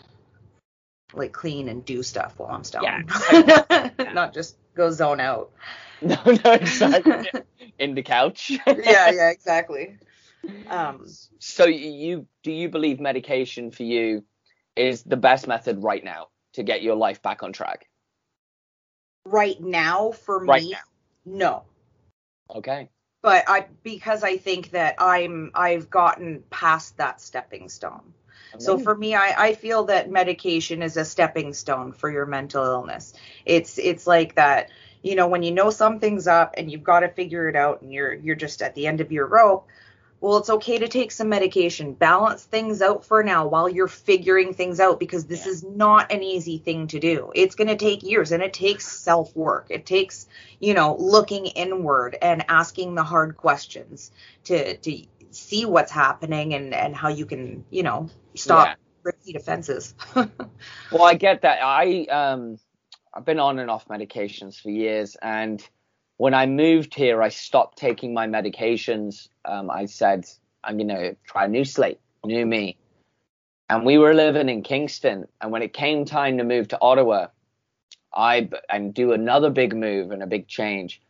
like 1.15 1.33
clean 1.33 1.69
and 1.69 1.85
do 1.85 2.03
stuff 2.03 2.35
while 2.37 2.51
I'm 2.51 2.65
stoned. 2.65 3.11
Yeah. 3.31 3.91
Not 4.15 4.35
just 4.35 4.57
go 4.75 4.91
zone 4.91 5.21
out. 5.21 5.53
No, 6.03 6.19
no, 6.27 6.53
exactly. 6.53 7.31
In 7.79 7.95
the 7.95 8.03
couch. 8.03 8.51
yeah, 8.67 9.11
yeah, 9.11 9.31
exactly. 9.31 9.97
Um, 10.69 11.07
So 11.39 11.65
you 11.65 12.27
do 12.43 12.53
you 12.53 12.69
believe 12.69 13.01
medication 13.01 13.71
for 13.71 13.83
you 13.83 14.23
is 14.77 15.05
the 15.05 15.17
best 15.17 15.49
method 15.49 15.83
right 15.83 16.05
now 16.05 16.27
to 16.53 16.63
get 16.63 16.83
your 16.83 16.97
life 16.97 17.23
back 17.23 17.43
on 17.43 17.55
track? 17.55 17.87
right 19.25 19.61
now 19.61 20.13
for 20.13 20.45
Right 20.45 20.63
me, 20.63 20.73
now. 20.73 20.79
no. 21.25 21.63
Okay. 22.51 22.89
But 23.27 23.43
I 23.49 23.67
because 23.83 24.23
I 24.23 24.37
think 24.37 24.71
that 24.71 24.95
I'm 25.01 25.51
I've 25.53 25.91
gotten 25.91 26.45
past 26.51 26.97
that 26.99 27.21
stepping 27.21 27.69
stone. 27.69 28.15
So 28.59 28.79
for 28.79 28.95
me, 28.95 29.17
I, 29.17 29.49
I 29.49 29.55
feel 29.55 29.83
that 29.87 30.13
medication 30.13 30.81
is 30.81 30.97
a 30.97 31.05
stepping 31.05 31.53
stone 31.53 31.91
for 31.91 32.09
your 32.09 32.25
mental 32.25 32.65
illness. 32.65 33.15
It's 33.45 33.79
it's 33.79 34.07
like 34.07 34.37
that, 34.37 34.71
you 35.03 35.17
know, 35.17 35.27
when 35.27 35.43
you 35.43 35.51
know 35.51 35.71
something's 35.71 36.29
up 36.29 36.55
and 36.57 36.71
you've 36.71 36.85
got 36.85 37.01
to 37.01 37.09
figure 37.09 37.49
it 37.49 37.57
out 37.57 37.83
and 37.83 37.93
you're 37.93 38.15
you're 38.15 38.37
just 38.37 38.63
at 38.63 38.77
the 38.77 38.87
end 38.87 39.01
of 39.01 39.11
your 39.11 39.27
rope. 39.27 39.67
Well, 40.27 40.39
it's 40.39 40.51
okay 40.51 40.77
to 40.77 40.89
take 40.89 41.13
some 41.13 41.29
medication, 41.29 41.95
balance 41.95 42.43
things 42.43 42.83
out 42.83 43.05
for 43.05 43.23
now 43.23 43.47
while 43.47 43.69
you're 43.69 43.87
figuring 43.87 44.53
things 44.53 44.81
out 44.81 44.99
because 44.99 45.25
this 45.27 45.47
Yeah. 45.47 45.53
is 45.53 45.63
not 45.63 46.11
an 46.11 46.25
easy 46.25 46.59
thing 46.59 46.89
to 46.89 46.99
do. 46.99 47.31
It's 47.33 47.55
going 47.55 47.69
to 47.69 47.77
take 47.77 48.03
years 48.03 48.33
and 48.33 48.43
it 48.43 48.53
takes 48.53 48.89
self 48.89 49.37
work. 49.37 49.69
It 49.71 49.87
takes, 49.87 50.27
you 50.59 50.75
know, 50.75 50.97
looking 50.99 51.47
inward 51.47 52.19
and 52.21 52.45
asking 52.49 52.97
the 52.97 53.05
hard 53.05 53.37
questions 53.37 54.11
to 54.47 54.77
to 54.79 55.07
see 55.31 55.65
what's 55.65 55.93
happening 55.93 56.55
and 56.55 56.75
and 56.75 56.97
how 56.97 57.07
you 57.07 57.25
can, 57.25 57.65
you 57.71 57.85
know, 57.85 58.11
stop 58.35 58.67
Yeah. 58.67 58.75
repeat 59.05 59.37
offenses. 59.37 59.95
Well, 60.91 61.05
I 61.05 61.15
get 61.15 61.43
that. 61.43 61.61
I 61.63 62.05
um 62.07 62.59
I've 63.15 63.25
been 63.25 63.39
on 63.39 63.61
and 63.61 63.71
off 63.71 63.87
medications 63.87 64.61
for 64.61 64.71
years 64.71 65.17
and 65.23 65.63
when 66.19 66.35
I 66.35 66.47
moved 66.47 66.95
here 66.95 67.23
I 67.23 67.29
stopped 67.29 67.79
taking 67.79 68.15
my 68.15 68.27
medications. 68.27 69.29
Um 69.45 69.71
I 69.71 69.87
said 69.87 70.27
I'm 70.65 70.77
going 70.79 70.89
to 70.89 71.17
try 71.25 71.45
a 71.45 71.49
new 71.49 71.65
slate, 71.65 72.01
new 72.25 72.45
me. 72.45 72.77
And 73.71 73.85
we 73.85 73.99
were 73.99 74.15
living 74.15 74.49
in 74.49 74.63
Kingston 74.63 75.27
and 75.41 75.53
when 75.53 75.63
it 75.63 75.73
came 75.73 76.05
time 76.05 76.39
to 76.39 76.45
move 76.45 76.69
to 76.69 76.81
Ottawa, 76.81 77.29
I 78.15 78.49
and 78.69 78.95
do 78.95 79.13
another 79.13 79.51
big 79.51 79.75
move 79.75 80.11
and 80.11 80.23
a 80.23 80.27
big 80.27 80.49
change. 80.49 81.01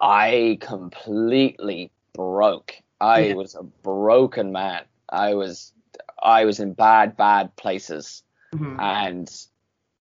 I 0.00 0.58
completely 0.60 1.90
broke. 2.14 2.74
I 3.00 3.20
Yeah. 3.20 3.34
was 3.34 3.54
a 3.54 3.62
broken 3.62 4.52
man. 4.52 4.84
I 5.08 5.34
was 5.34 5.72
I 6.22 6.44
was 6.44 6.60
in 6.60 6.74
bad 6.74 7.16
bad 7.16 7.56
places 7.56 8.22
Mhm. 8.54 8.76
and 8.78 9.46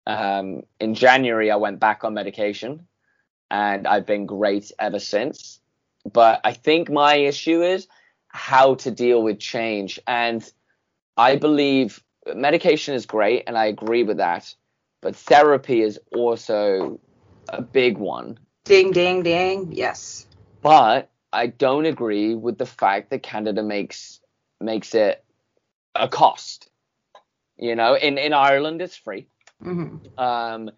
um, 0.07 0.63
in 0.79 0.95
January 0.95 1.51
I 1.51 1.57
went 1.57 1.79
back 1.79 2.03
on 2.03 2.13
medication, 2.13 2.86
and 3.49 3.87
I've 3.87 4.05
been 4.05 4.25
great 4.25 4.71
ever 4.79 4.99
since. 4.99 5.59
But 6.11 6.41
I 6.43 6.53
think 6.53 6.89
my 6.89 7.15
issue 7.15 7.61
is 7.61 7.87
how 8.27 8.75
to 8.75 8.91
deal 8.91 9.21
with 9.21 9.39
change, 9.39 9.99
and 10.07 10.49
I 11.17 11.35
believe 11.35 12.03
medication 12.33 12.95
is 12.95 13.05
great, 13.05 13.43
and 13.47 13.57
I 13.57 13.65
agree 13.65 14.03
with 14.03 14.17
that. 14.17 14.53
But 15.01 15.15
therapy 15.15 15.81
is 15.81 15.99
also 16.15 16.99
a 17.49 17.61
big 17.61 17.97
one. 17.97 18.39
Ding 18.65 18.91
ding 18.91 19.23
ding. 19.23 19.71
Yes. 19.71 20.25
But 20.61 21.09
I 21.31 21.47
don't 21.47 21.85
agree 21.85 22.35
with 22.35 22.57
the 22.57 22.65
fact 22.65 23.09
that 23.11 23.23
Canada 23.23 23.63
makes 23.63 24.19
makes 24.59 24.95
it 24.95 25.23
a 25.95 26.07
cost. 26.07 26.69
You 27.57 27.75
know, 27.75 27.95
in 27.95 28.17
in 28.17 28.33
Ireland 28.33 28.81
it's 28.81 28.95
free. 28.97 29.27
hmm 29.61 29.97
um, 30.17 30.71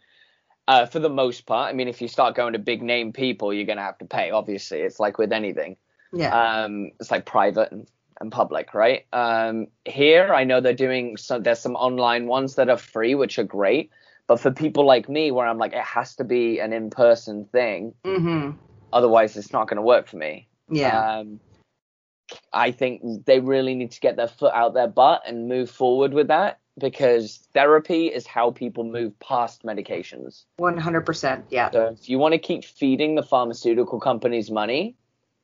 uh, 0.69 0.85
for 0.85 0.99
the 0.99 1.09
most 1.09 1.47
part. 1.47 1.67
I 1.67 1.73
mean, 1.73 1.87
if 1.87 1.99
you 1.99 2.07
start 2.07 2.35
going 2.35 2.53
to 2.53 2.59
big 2.59 2.83
name 2.83 3.11
people, 3.11 3.51
you're 3.51 3.65
going 3.65 3.79
to 3.79 3.83
have 3.83 3.97
to 3.97 4.05
pay. 4.05 4.29
Obviously, 4.29 4.81
it's 4.81 4.99
like 4.99 5.17
with 5.17 5.33
anything. 5.33 5.77
Yeah. 6.13 6.29
Um, 6.29 6.91
it's 6.99 7.09
like 7.09 7.25
private 7.25 7.71
and, 7.71 7.87
and 8.21 8.31
public, 8.31 8.75
right? 8.75 9.07
Um, 9.11 9.67
here, 9.85 10.31
I 10.31 10.43
know 10.43 10.61
they're 10.61 10.73
doing 10.73 11.17
some. 11.17 11.41
There's 11.41 11.59
some 11.59 11.75
online 11.75 12.27
ones 12.27 12.53
that 12.55 12.69
are 12.69 12.77
free, 12.77 13.15
which 13.15 13.39
are 13.39 13.43
great. 13.43 13.89
But 14.27 14.39
for 14.39 14.51
people 14.51 14.85
like 14.85 15.09
me, 15.09 15.31
where 15.31 15.47
I'm 15.47 15.57
like, 15.57 15.73
it 15.73 15.83
has 15.83 16.15
to 16.17 16.23
be 16.23 16.59
an 16.59 16.71
in-person 16.71 17.45
thing, 17.45 17.95
Mm-hmm. 18.05 18.51
otherwise 18.93 19.35
it's 19.35 19.51
not 19.51 19.67
going 19.67 19.77
to 19.77 19.81
work 19.81 20.07
for 20.07 20.17
me. 20.17 20.47
Yeah. 20.69 21.17
Um, 21.17 21.39
I 22.53 22.69
think 22.69 23.25
they 23.25 23.39
really 23.39 23.73
need 23.73 23.89
to 23.93 23.99
get 23.99 24.17
their 24.17 24.27
foot 24.27 24.53
out 24.53 24.75
their 24.75 24.87
butt 24.87 25.23
and 25.25 25.47
move 25.47 25.71
forward 25.71 26.13
with 26.13 26.27
that 26.27 26.59
because 26.79 27.47
therapy 27.53 28.07
is 28.07 28.25
how 28.25 28.51
people 28.51 28.83
move 28.83 29.17
past 29.19 29.63
medications. 29.63 30.45
One 30.57 30.77
hundred 30.77 31.05
percent. 31.05 31.45
Yeah. 31.49 31.71
So 31.71 31.87
if 31.99 32.09
you 32.09 32.17
want 32.19 32.33
to 32.33 32.39
keep 32.39 32.63
feeding 32.63 33.15
the 33.15 33.23
pharmaceutical 33.23 33.99
companies 33.99 34.49
money, 34.49 34.95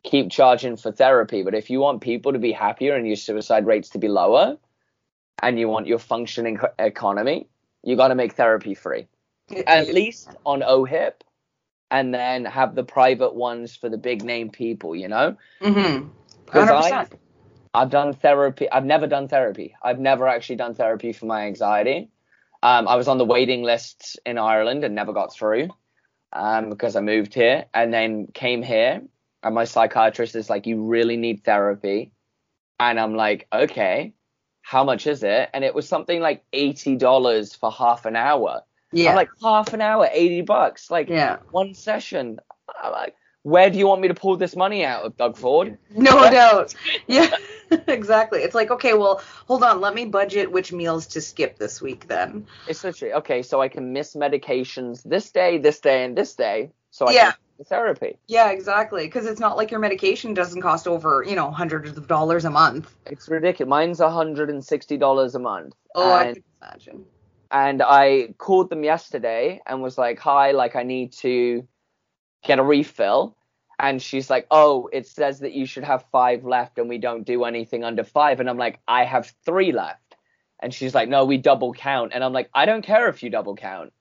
keep 0.03 0.31
charging 0.31 0.77
for 0.77 0.91
therapy. 0.91 1.43
But 1.43 1.53
if 1.53 1.69
you 1.69 1.79
want 1.79 2.01
people 2.01 2.33
to 2.33 2.39
be 2.39 2.51
happier 2.51 2.95
and 2.95 3.05
your 3.05 3.15
suicide 3.15 3.65
rates 3.65 3.89
to 3.89 3.99
be 3.99 4.07
lower, 4.07 4.57
and 5.41 5.59
you 5.59 5.67
want 5.67 5.87
your 5.87 5.99
functioning 5.99 6.59
economy, 6.79 7.47
you 7.83 7.95
got 7.95 8.07
to 8.07 8.15
make 8.15 8.33
therapy 8.33 8.73
free, 8.73 9.07
at 9.67 9.93
least 9.93 10.29
on 10.45 10.61
OHIP, 10.61 11.21
and 11.91 12.13
then 12.13 12.45
have 12.45 12.73
the 12.75 12.83
private 12.83 13.35
ones 13.35 13.75
for 13.75 13.89
the 13.89 13.97
big 13.97 14.23
name 14.23 14.49
people. 14.49 14.95
You 14.95 15.07
know, 15.09 15.37
Mm-hmm. 15.61 16.07
because 16.45 16.69
I. 16.69 17.07
I've 17.75 17.89
done 17.89 18.13
therapy. 18.13 18.69
I've 18.69 18.85
never 18.85 19.07
done 19.07 19.27
therapy. 19.27 19.75
I've 19.83 19.99
never 19.99 20.27
actually 20.27 20.55
done 20.55 20.75
therapy 20.75 21.13
for 21.13 21.25
my 21.25 21.45
anxiety. 21.45 22.09
Um, 22.63 22.88
I 22.88 22.95
was 22.95 23.07
on 23.07 23.17
the 23.17 23.25
waiting 23.25 23.63
list 23.63 24.19
in 24.25 24.38
Ireland 24.38 24.83
and 24.83 24.95
never 24.95 25.13
got 25.13 25.33
through 25.33 25.69
um, 26.33 26.69
because 26.69 26.95
I 26.95 27.01
moved 27.01 27.33
here 27.33 27.65
and 27.73 27.93
then 27.93 28.27
came 28.33 28.63
here. 28.63 29.01
And 29.43 29.53
my 29.53 29.65
psychiatrist 29.65 30.35
is 30.35 30.49
like, 30.49 30.65
"You 30.65 30.81
really 30.81 31.17
need 31.17 31.43
therapy," 31.43 32.11
and 32.79 32.99
I'm 32.99 33.13
like, 33.13 33.47
"Okay, 33.53 34.13
how 34.63 34.83
much 34.83 35.05
is 35.05 35.21
it?" 35.21 35.51
And 35.53 35.63
it 35.63 35.75
was 35.75 35.88
something 35.88 36.19
like 36.19 36.43
eighty 36.51 36.95
dollars 36.95 37.53
for 37.53 37.71
half 37.71 38.07
an 38.07 38.15
hour. 38.15 38.63
Yeah. 38.91 39.11
I'm 39.11 39.15
like, 39.15 39.29
half 39.43 39.73
an 39.73 39.81
hour, 39.81 40.09
eighty 40.11 40.41
bucks, 40.41 40.89
like 40.89 41.09
yeah. 41.09 41.38
one 41.51 41.75
session. 41.75 42.39
I'm 42.81 42.91
like, 42.91 43.13
where 43.45 43.69
do 43.69 43.77
you 43.77 43.88
want 43.88 44.01
me 44.01 44.07
to 44.07 44.15
pull 44.15 44.38
this 44.38 44.55
money 44.55 44.83
out 44.83 45.03
of, 45.03 45.15
Doug 45.17 45.38
Ford? 45.38 45.77
No 45.95 46.31
doubt. 46.31 46.73
Yeah. 47.07 47.29
exactly. 47.88 48.39
It's 48.41 48.56
like, 48.56 48.71
okay, 48.71 48.93
well, 48.93 49.21
hold 49.47 49.63
on. 49.63 49.82
Let 49.82 49.93
me 49.95 50.06
budget 50.06 50.51
which 50.51 50.71
meals 50.71 51.08
to 51.08 51.21
skip 51.21 51.58
this 51.58 51.82
week 51.82 52.08
then. 52.08 52.47
It's 52.67 52.84
literally 52.84 53.13
okay, 53.15 53.41
so 53.41 53.62
I 53.62 53.67
can 53.67 53.93
miss 53.93 54.15
medications 54.15 55.04
this 55.04 55.32
day, 55.32 55.58
this 55.58 55.80
day, 55.80 56.04
and 56.04 56.17
this 56.17 56.36
day, 56.36 56.71
so 56.91 57.08
I 57.08 57.13
Yeah. 57.13 57.32
can 57.58 57.65
therapy. 57.65 58.17
Yeah, 58.28 58.51
exactly. 58.51 59.06
Because 59.06 59.25
it's 59.25 59.39
not 59.39 59.56
like 59.58 59.71
your 59.71 59.80
medication 59.80 60.34
doesn't 60.34 60.62
cost 60.62 60.88
over, 60.88 61.23
you 61.28 61.36
know, 61.36 61.51
hundreds 61.51 61.97
of 61.97 62.08
dollars 62.08 62.45
a 62.45 62.49
month. 62.49 62.93
It's 63.06 63.28
ridiculous. 63.30 63.69
Mine's 63.69 63.99
hundred 63.99 64.49
and 64.49 64.63
sixty 64.63 64.97
dollars 64.97 65.36
a 65.36 65.39
month. 65.39 65.73
Oh, 65.95 66.12
I 66.12 66.34
can 66.34 66.43
imagine. 66.62 67.06
and 67.51 67.82
I 67.82 68.34
called 68.38 68.69
them 68.69 68.84
yesterday 68.84 69.62
and 69.65 69.82
was 69.82 69.97
like, 69.97 70.19
"Hi, 70.19 70.51
like 70.51 70.75
I 70.75 70.84
need 70.84 71.13
to 71.13 71.65
get 72.43 72.60
a 72.60 72.63
refill." 72.63 73.38
And 73.79 74.01
she's 74.01 74.29
like, 74.29 74.47
"Oh, 74.51 74.89
it 74.93 75.07
says 75.07 75.39
that 75.39 75.53
you 75.53 75.65
should 75.65 75.83
have 75.83 76.05
five 76.11 76.45
left, 76.45 76.77
and 76.77 76.88
we 76.89 76.97
don't 76.97 77.25
do 77.25 77.43
anything 77.43 77.83
under 77.83 78.03
five. 78.03 78.39
And 78.39 78.49
I'm 78.49 78.57
like, 78.57 78.79
"I 78.88 79.03
have 79.05 79.33
three 79.45 79.71
left." 79.71 80.15
And 80.61 80.73
she's 80.73 80.95
like, 80.95 81.09
"No, 81.09 81.25
we 81.25 81.38
double 81.38 81.73
count." 81.73 82.11
And 82.13 82.23
I'm 82.23 82.33
like, 82.33 82.49
"I 82.53 82.65
don't 82.65 82.81
care 82.83 83.09
if 83.09 83.21
you 83.21 83.29
double 83.29 83.55
count. 83.55 83.91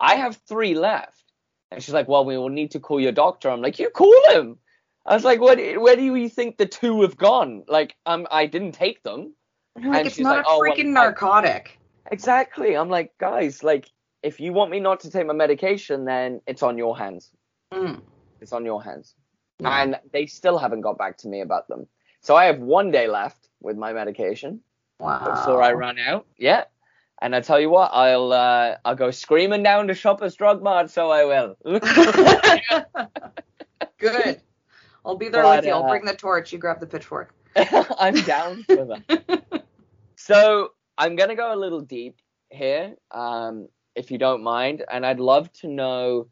I 0.00 0.16
have 0.16 0.36
three 0.48 0.74
left." 0.74 1.24
And 1.70 1.82
she's 1.82 1.94
like, 1.94 2.08
"Well, 2.08 2.24
we 2.24 2.36
will 2.36 2.48
need 2.48 2.72
to 2.72 2.80
call 2.80 3.00
your 3.00 3.12
doctor." 3.12 3.48
I'm 3.50 3.62
like, 3.62 3.78
"You 3.78 3.90
call 3.90 4.20
him." 4.32 4.58
I 5.06 5.14
was 5.14 5.24
like, 5.24 5.40
"What? 5.40 5.58
Where 5.58 5.96
do 5.96 6.02
you 6.02 6.28
think 6.28 6.56
the 6.58 6.66
two 6.66 7.02
have 7.02 7.16
gone? 7.16 7.64
Like, 7.68 7.96
um, 8.06 8.26
I 8.30 8.46
didn't 8.46 8.72
take 8.72 9.02
them." 9.02 9.34
I'm 9.76 9.84
like, 9.84 9.98
And 9.98 10.06
it's 10.08 10.16
she's 10.16 10.24
not 10.24 10.38
like, 10.38 10.46
a 10.46 10.48
"Oh, 10.48 10.60
freaking 10.60 10.88
I- 10.90 11.04
narcotic. 11.04 11.78
Exactly. 12.10 12.76
I'm 12.76 12.88
like, 12.88 13.16
guys, 13.18 13.62
like, 13.62 13.88
if 14.22 14.40
you 14.40 14.52
want 14.52 14.70
me 14.72 14.80
not 14.80 15.00
to 15.00 15.10
take 15.10 15.26
my 15.26 15.32
medication, 15.32 16.04
then 16.04 16.40
it's 16.46 16.62
on 16.62 16.76
your 16.76 16.98
hands. 16.98 17.30
Mm. 17.72 18.00
It's 18.40 18.52
on 18.52 18.64
your 18.64 18.82
hands. 18.82 19.14
Yeah. 19.58 19.82
And 19.82 19.98
they 20.12 20.26
still 20.26 20.58
haven't 20.58 20.80
got 20.82 20.96
back 20.98 21.18
to 21.18 21.28
me 21.28 21.40
about 21.40 21.68
them. 21.68 21.86
So 22.20 22.36
I 22.36 22.46
have 22.46 22.58
one 22.58 22.90
day 22.90 23.06
left 23.08 23.48
with 23.60 23.76
my 23.76 23.92
medication 23.92 24.60
Wow. 24.98 25.24
before 25.24 25.62
I 25.62 25.72
run 25.72 25.98
out. 25.98 26.26
Yeah. 26.38 26.64
And 27.22 27.36
I 27.36 27.40
tell 27.40 27.60
you 27.60 27.68
what, 27.68 27.90
I'll 27.92 28.32
uh, 28.32 28.76
I'll 28.84 28.94
go 28.94 29.10
screaming 29.10 29.62
down 29.62 29.88
to 29.88 29.94
Shoppers 29.94 30.34
Drug 30.36 30.62
Mart, 30.62 30.90
so 30.90 31.10
I 31.10 31.24
will. 31.24 31.56
Good. 33.98 34.40
I'll 35.04 35.16
be 35.16 35.28
there 35.28 35.42
But, 35.42 35.58
with 35.58 35.66
you. 35.66 35.72
I'll 35.72 35.84
uh, 35.84 35.88
bring 35.88 36.04
the 36.04 36.14
torch. 36.14 36.52
You 36.52 36.58
grab 36.58 36.80
the 36.80 36.86
pitchfork. 36.86 37.34
I'm 37.56 38.14
down 38.22 38.64
for 38.64 38.84
that. 38.86 39.42
So 40.16 40.72
I'm 40.98 41.16
gonna 41.16 41.34
go 41.34 41.52
a 41.54 41.56
little 41.56 41.80
deep 41.80 42.18
here, 42.50 42.94
um, 43.10 43.68
if 43.94 44.10
you 44.10 44.18
don't 44.18 44.42
mind, 44.42 44.84
and 44.92 45.04
I'd 45.06 45.18
love 45.18 45.50
to 45.54 45.66
know, 45.66 46.28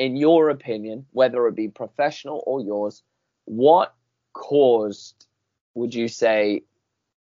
in 0.00 0.16
your 0.16 0.50
opinion, 0.50 1.06
whether 1.12 1.46
it 1.46 1.54
be 1.54 1.68
professional 1.68 2.42
or 2.46 2.60
yours, 2.60 3.02
what 3.44 3.94
caused, 4.32 5.26
would 5.74 5.94
you 5.94 6.08
say, 6.08 6.62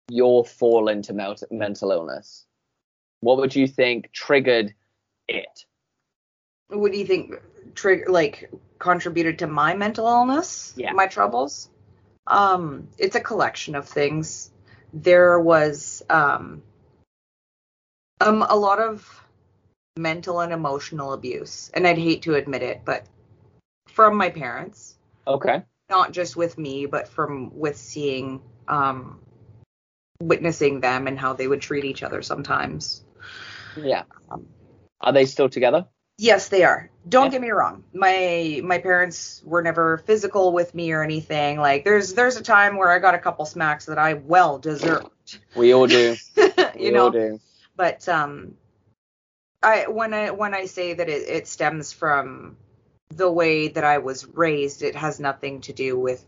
your 0.10 0.46
fall 0.46 0.90
into 0.90 1.14
mental 1.50 1.92
illness? 1.92 2.46
what 3.26 3.38
would 3.38 3.56
you 3.56 3.68
think 3.68 4.12
triggered 4.12 4.76
it? 5.28 5.66
What 6.68 6.92
do 6.92 6.98
you 7.00 7.08
think 7.08 7.34
trigger 7.74 8.06
like 8.08 8.52
contributed 8.78 9.40
to 9.40 9.48
my 9.48 9.74
mental 9.74 10.06
illness? 10.08 10.74
Yeah. 10.78 10.92
My 10.94 11.08
troubles? 11.08 11.70
Um, 12.28 12.88
it's 13.00 13.16
a 13.16 13.20
collection 13.20 13.74
of 13.74 13.88
things. 13.88 14.52
There 14.94 15.40
was 15.40 16.04
um 16.08 16.62
um 18.22 18.46
a 18.48 18.56
lot 18.56 18.80
of 18.80 19.25
mental 20.00 20.42
and 20.42 20.52
emotional 20.52 21.14
abuse, 21.14 21.72
and 21.74 21.88
I'd 21.88 21.98
hate 21.98 22.24
to 22.24 22.36
admit 22.36 22.62
it, 22.62 22.82
but 22.84 23.06
from 23.88 24.18
my 24.18 24.30
parents, 24.30 24.96
Okay. 25.26 25.64
not 25.90 26.12
just 26.12 26.36
with 26.36 26.58
me, 26.58 26.86
but 26.86 27.08
from 27.08 27.58
with 27.58 27.78
seeing 27.78 28.42
um 28.68 29.20
witnessing 30.22 30.80
them 30.80 31.08
and 31.08 31.20
how 31.20 31.34
they 31.34 31.48
would 31.48 31.62
treat 31.62 31.86
each 31.86 32.04
other 32.04 32.22
sometimes. 32.22 33.04
Yeah. 33.78 34.04
Um, 34.30 34.48
Are 35.02 35.12
they 35.14 35.26
still 35.26 35.50
together? 35.50 35.86
Yes, 36.18 36.48
they 36.50 36.64
are. 36.64 36.90
Don't 37.08 37.26
Yeah. 37.26 37.32
get 37.32 37.42
me 37.42 37.52
wrong. 37.52 37.84
My 37.94 38.62
my 38.64 38.80
parents 38.80 39.42
were 39.46 39.62
never 39.62 39.98
physical 40.00 40.52
with 40.52 40.74
me 40.74 40.92
or 40.92 41.04
anything. 41.04 41.58
Like 41.60 41.84
there's 41.86 42.14
there's 42.14 42.38
a 42.38 42.44
time 42.44 42.76
where 42.78 42.90
I 42.92 43.00
got 43.00 43.16
a 43.16 43.20
couple 43.20 43.46
smacks 43.46 43.86
that 43.86 43.98
I 43.98 44.14
well 44.16 44.58
deserved. 44.58 45.40
We 45.56 45.74
all 45.74 45.88
do. 45.88 46.16
you 46.38 46.46
we 46.76 46.92
know, 46.92 47.06
all 47.06 47.12
do. 47.12 47.40
but 47.76 48.08
um 48.10 48.56
I 49.66 49.88
when 49.88 50.14
I 50.14 50.32
when 50.32 50.54
I 50.54 50.66
say 50.66 50.94
that 50.94 51.10
it, 51.10 51.28
it 51.28 51.48
stems 51.48 51.92
from 51.92 52.56
the 53.10 53.32
way 53.32 53.68
that 53.70 53.84
I 53.84 53.98
was 53.98 54.28
raised, 54.28 54.84
it 54.84 54.96
has 54.96 55.20
nothing 55.20 55.62
to 55.62 55.74
do 55.74 55.98
with 55.98 56.24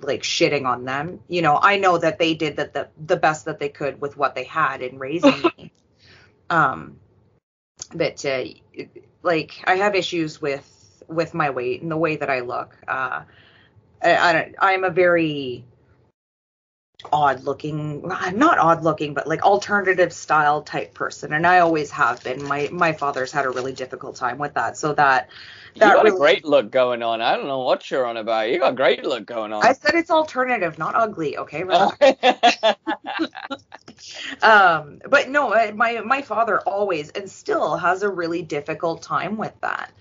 like 0.00 0.22
shitting 0.22 0.66
on 0.66 0.84
them. 0.84 1.20
You 1.28 1.42
know, 1.42 1.58
I 1.60 1.78
know 1.78 1.96
that 1.98 2.18
they 2.18 2.34
did 2.34 2.56
that 2.56 2.74
the 2.74 2.88
the 3.06 3.16
best 3.16 3.46
that 3.46 3.58
they 3.58 3.70
could 3.70 4.00
with 4.00 4.16
what 4.18 4.34
they 4.34 4.44
had 4.44 4.82
in 4.82 4.98
raising 4.98 5.40
me. 5.58 5.72
Um 6.50 6.98
but 7.94 8.24
uh, 8.26 8.44
like 9.22 9.62
I 9.64 9.76
have 9.76 9.94
issues 9.94 10.42
with 10.42 11.02
with 11.08 11.32
my 11.34 11.50
weight 11.50 11.82
and 11.82 11.90
the 11.90 11.96
way 11.96 12.16
that 12.16 12.28
I 12.28 12.40
look. 12.40 12.76
Uh 12.86 13.22
I, 14.02 14.16
I 14.16 14.32
don't 14.34 14.54
I'm 14.58 14.84
a 14.84 14.90
very 14.90 15.64
odd 17.10 17.44
looking 17.44 18.02
not 18.02 18.58
odd 18.58 18.84
looking 18.84 19.14
but 19.14 19.26
like 19.26 19.42
alternative 19.42 20.12
style 20.12 20.62
type 20.62 20.94
person 20.94 21.32
and 21.32 21.46
i 21.46 21.58
always 21.60 21.90
have 21.90 22.22
been 22.22 22.42
my 22.42 22.68
my 22.72 22.92
father's 22.92 23.32
had 23.32 23.44
a 23.44 23.50
really 23.50 23.72
difficult 23.72 24.16
time 24.16 24.38
with 24.38 24.54
that 24.54 24.76
so 24.76 24.92
that 24.94 25.28
You 25.74 25.80
that 25.80 25.94
got 25.94 26.04
really 26.04 26.16
a 26.16 26.18
great 26.18 26.44
look 26.44 26.70
going 26.70 27.02
on. 27.02 27.20
I 27.20 27.36
don't 27.36 27.46
know 27.46 27.60
what 27.60 27.90
you're 27.90 28.06
on 28.06 28.16
about. 28.16 28.50
You 28.50 28.58
got 28.58 28.72
a 28.72 28.76
great 28.76 29.04
look 29.04 29.26
going 29.26 29.52
on. 29.52 29.62
i 29.64 29.72
said 29.72 29.94
it's 29.94 30.10
alternative 30.10 30.78
not 30.78 30.94
ugly 30.94 31.36
okay 31.38 31.64
um 34.42 35.00
but 35.08 35.28
no 35.28 35.52
uh, 35.52 35.72
my 35.74 36.00
my 36.00 36.22
father 36.22 36.60
always 36.60 37.10
and 37.10 37.30
still 37.30 37.76
has 37.76 38.02
a 38.02 38.08
really 38.10 38.42
difficult 38.42 39.02
time 39.02 39.36
with 39.36 39.54
that 39.60 39.92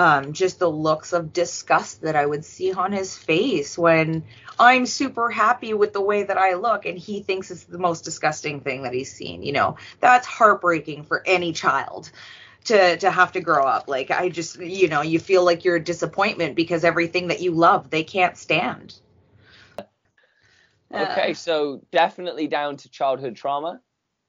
um 0.00 0.32
just 0.32 0.58
the 0.58 0.70
looks 0.70 1.12
of 1.12 1.32
disgust 1.32 2.02
that 2.02 2.16
i 2.16 2.26
would 2.26 2.44
see 2.44 2.72
on 2.72 2.92
his 2.92 3.16
face 3.16 3.78
when 3.78 4.24
i'm 4.58 4.86
super 4.86 5.30
happy 5.30 5.74
with 5.74 5.92
the 5.92 6.00
way 6.00 6.22
that 6.24 6.38
i 6.38 6.54
look 6.54 6.86
and 6.86 6.98
he 6.98 7.22
thinks 7.22 7.50
it's 7.50 7.64
the 7.64 7.78
most 7.78 8.04
disgusting 8.04 8.60
thing 8.60 8.82
that 8.84 8.94
he's 8.94 9.12
seen 9.12 9.42
you 9.42 9.52
know? 9.52 9.76
That's 10.00 10.26
heartbreaking 10.26 11.04
for 11.04 11.22
any 11.26 11.52
child 11.52 12.10
to 12.64 12.96
to 12.98 13.10
have 13.10 13.32
to 13.32 13.40
grow 13.40 13.66
up. 13.66 13.88
Like 13.88 14.10
i 14.10 14.28
just 14.30 14.58
you 14.60 14.88
know 14.88 15.02
you 15.02 15.18
feel 15.20 15.44
like 15.44 15.64
you're 15.64 15.76
a 15.76 15.84
disappointment 15.84 16.56
because 16.56 16.84
everything 16.84 17.28
that 17.28 17.40
you 17.40 17.52
love 17.52 17.90
they 17.90 18.04
can't 18.04 18.36
stand. 18.36 18.94
Okay, 20.94 21.32
Uh, 21.32 21.34
so 21.34 21.82
definitely 21.92 22.48
down 22.48 22.76
to 22.78 22.90
childhood 22.90 23.36
trauma. 23.36 23.80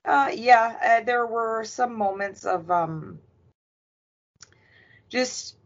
Uh, 0.05 0.31
yeah, 0.33 0.77
uh, 1.01 1.05
there 1.05 1.25
were 1.25 1.63
some 1.63 1.95
moments 1.95 2.45
of 2.45 2.71
um, 2.71 3.19
just 5.09 5.57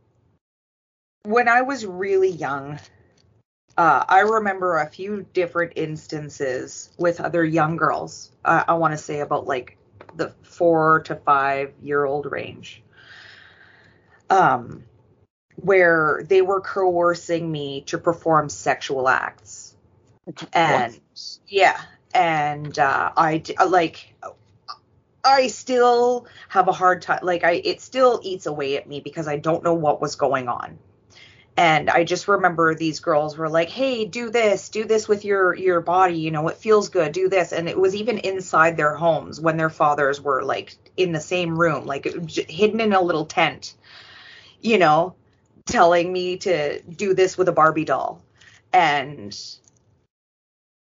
when 1.25 1.47
I 1.47 1.61
was 1.61 1.85
really 1.85 2.29
young. 2.31 2.79
Uh, 3.77 4.05
I 4.07 4.21
remember 4.21 4.77
a 4.77 4.87
few 4.87 5.25
different 5.33 5.73
instances 5.75 6.89
with 6.97 7.19
other 7.19 7.43
young 7.43 7.75
girls. 7.75 8.31
Uh, 8.45 8.63
I 8.67 8.75
want 8.75 8.93
to 8.93 8.97
say 8.97 9.19
about 9.19 9.47
like 9.47 9.77
the 10.15 10.33
four 10.43 11.01
to 11.01 11.15
five 11.15 11.73
year 11.81 12.05
old 12.05 12.31
range, 12.31 12.81
um, 14.29 14.85
where 15.57 16.23
they 16.25 16.41
were 16.41 16.61
coercing 16.61 17.51
me 17.51 17.81
to 17.87 17.97
perform 17.97 18.47
sexual 18.47 19.09
acts. 19.09 19.75
And 20.53 20.93
What? 20.93 21.39
yeah, 21.49 21.81
and 22.13 22.79
uh, 22.79 23.11
I 23.17 23.43
uh, 23.59 23.67
like 23.67 24.15
I 25.25 25.47
still 25.47 26.27
have 26.47 26.69
a 26.69 26.71
hard 26.71 27.01
time. 27.01 27.19
Like 27.23 27.43
I, 27.43 27.61
it 27.63 27.81
still 27.81 28.21
eats 28.23 28.45
away 28.45 28.77
at 28.77 28.87
me 28.87 29.01
because 29.01 29.27
I 29.27 29.37
don't 29.37 29.63
know 29.63 29.73
what 29.73 29.99
was 29.99 30.15
going 30.15 30.47
on. 30.47 30.79
And 31.57 31.89
I 31.89 32.03
just 32.03 32.27
remember 32.27 32.75
these 32.75 32.99
girls 32.99 33.37
were 33.37 33.49
like, 33.49 33.69
"Hey, 33.69 34.05
do 34.05 34.29
this, 34.29 34.69
do 34.69 34.83
this 34.83 35.07
with 35.07 35.23
your 35.23 35.55
your 35.55 35.79
body. 35.79 36.17
You 36.17 36.31
know, 36.31 36.47
it 36.49 36.57
feels 36.57 36.89
good. 36.89 37.13
Do 37.13 37.29
this." 37.29 37.53
And 37.53 37.69
it 37.69 37.79
was 37.79 37.95
even 37.95 38.17
inside 38.17 38.75
their 38.75 38.95
homes 38.95 39.39
when 39.39 39.55
their 39.55 39.69
fathers 39.69 40.19
were 40.19 40.43
like 40.43 40.75
in 40.97 41.13
the 41.13 41.21
same 41.21 41.57
room, 41.57 41.85
like 41.85 42.05
hidden 42.49 42.81
in 42.81 42.93
a 42.93 43.01
little 43.01 43.25
tent. 43.25 43.73
You 44.61 44.77
know, 44.79 45.15
telling 45.65 46.11
me 46.11 46.37
to 46.37 46.81
do 46.81 47.13
this 47.13 47.37
with 47.37 47.47
a 47.47 47.53
Barbie 47.53 47.85
doll, 47.85 48.21
and 48.73 49.37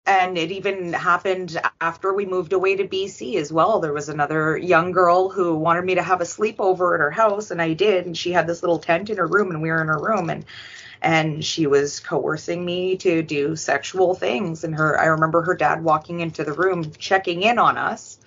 and 0.06 0.38
it 0.38 0.50
even 0.50 0.92
happened 0.92 1.60
after 1.80 2.12
we 2.12 2.26
moved 2.26 2.52
away 2.52 2.76
to 2.76 2.84
BC 2.88 3.36
as 3.36 3.52
well. 3.52 3.80
There 3.80 3.92
was 3.92 4.08
another 4.08 4.56
young 4.56 4.92
girl 4.92 5.28
who 5.28 5.54
wanted 5.54 5.84
me 5.84 5.94
to 5.96 6.02
have 6.02 6.20
a 6.20 6.24
sleepover 6.24 6.94
at 6.94 7.00
her 7.00 7.10
house, 7.10 7.50
and 7.50 7.60
I 7.60 7.74
did. 7.74 8.06
And 8.06 8.16
she 8.16 8.32
had 8.32 8.46
this 8.46 8.62
little 8.62 8.78
tent 8.78 9.10
in 9.10 9.18
her 9.18 9.26
room, 9.26 9.50
and 9.50 9.62
we 9.62 9.70
were 9.70 9.80
in 9.80 9.88
her 9.88 10.00
room, 10.00 10.30
and 10.30 10.44
and 11.02 11.44
she 11.44 11.66
was 11.66 12.00
coercing 12.00 12.64
me 12.64 12.96
to 12.98 13.22
do 13.22 13.56
sexual 13.56 14.14
things. 14.14 14.64
And 14.64 14.74
her, 14.74 14.98
I 15.00 15.06
remember 15.06 15.42
her 15.42 15.54
dad 15.54 15.82
walking 15.84 16.20
into 16.20 16.44
the 16.44 16.52
room, 16.52 16.92
checking 16.98 17.42
in 17.42 17.58
on 17.58 17.78
us, 17.78 18.18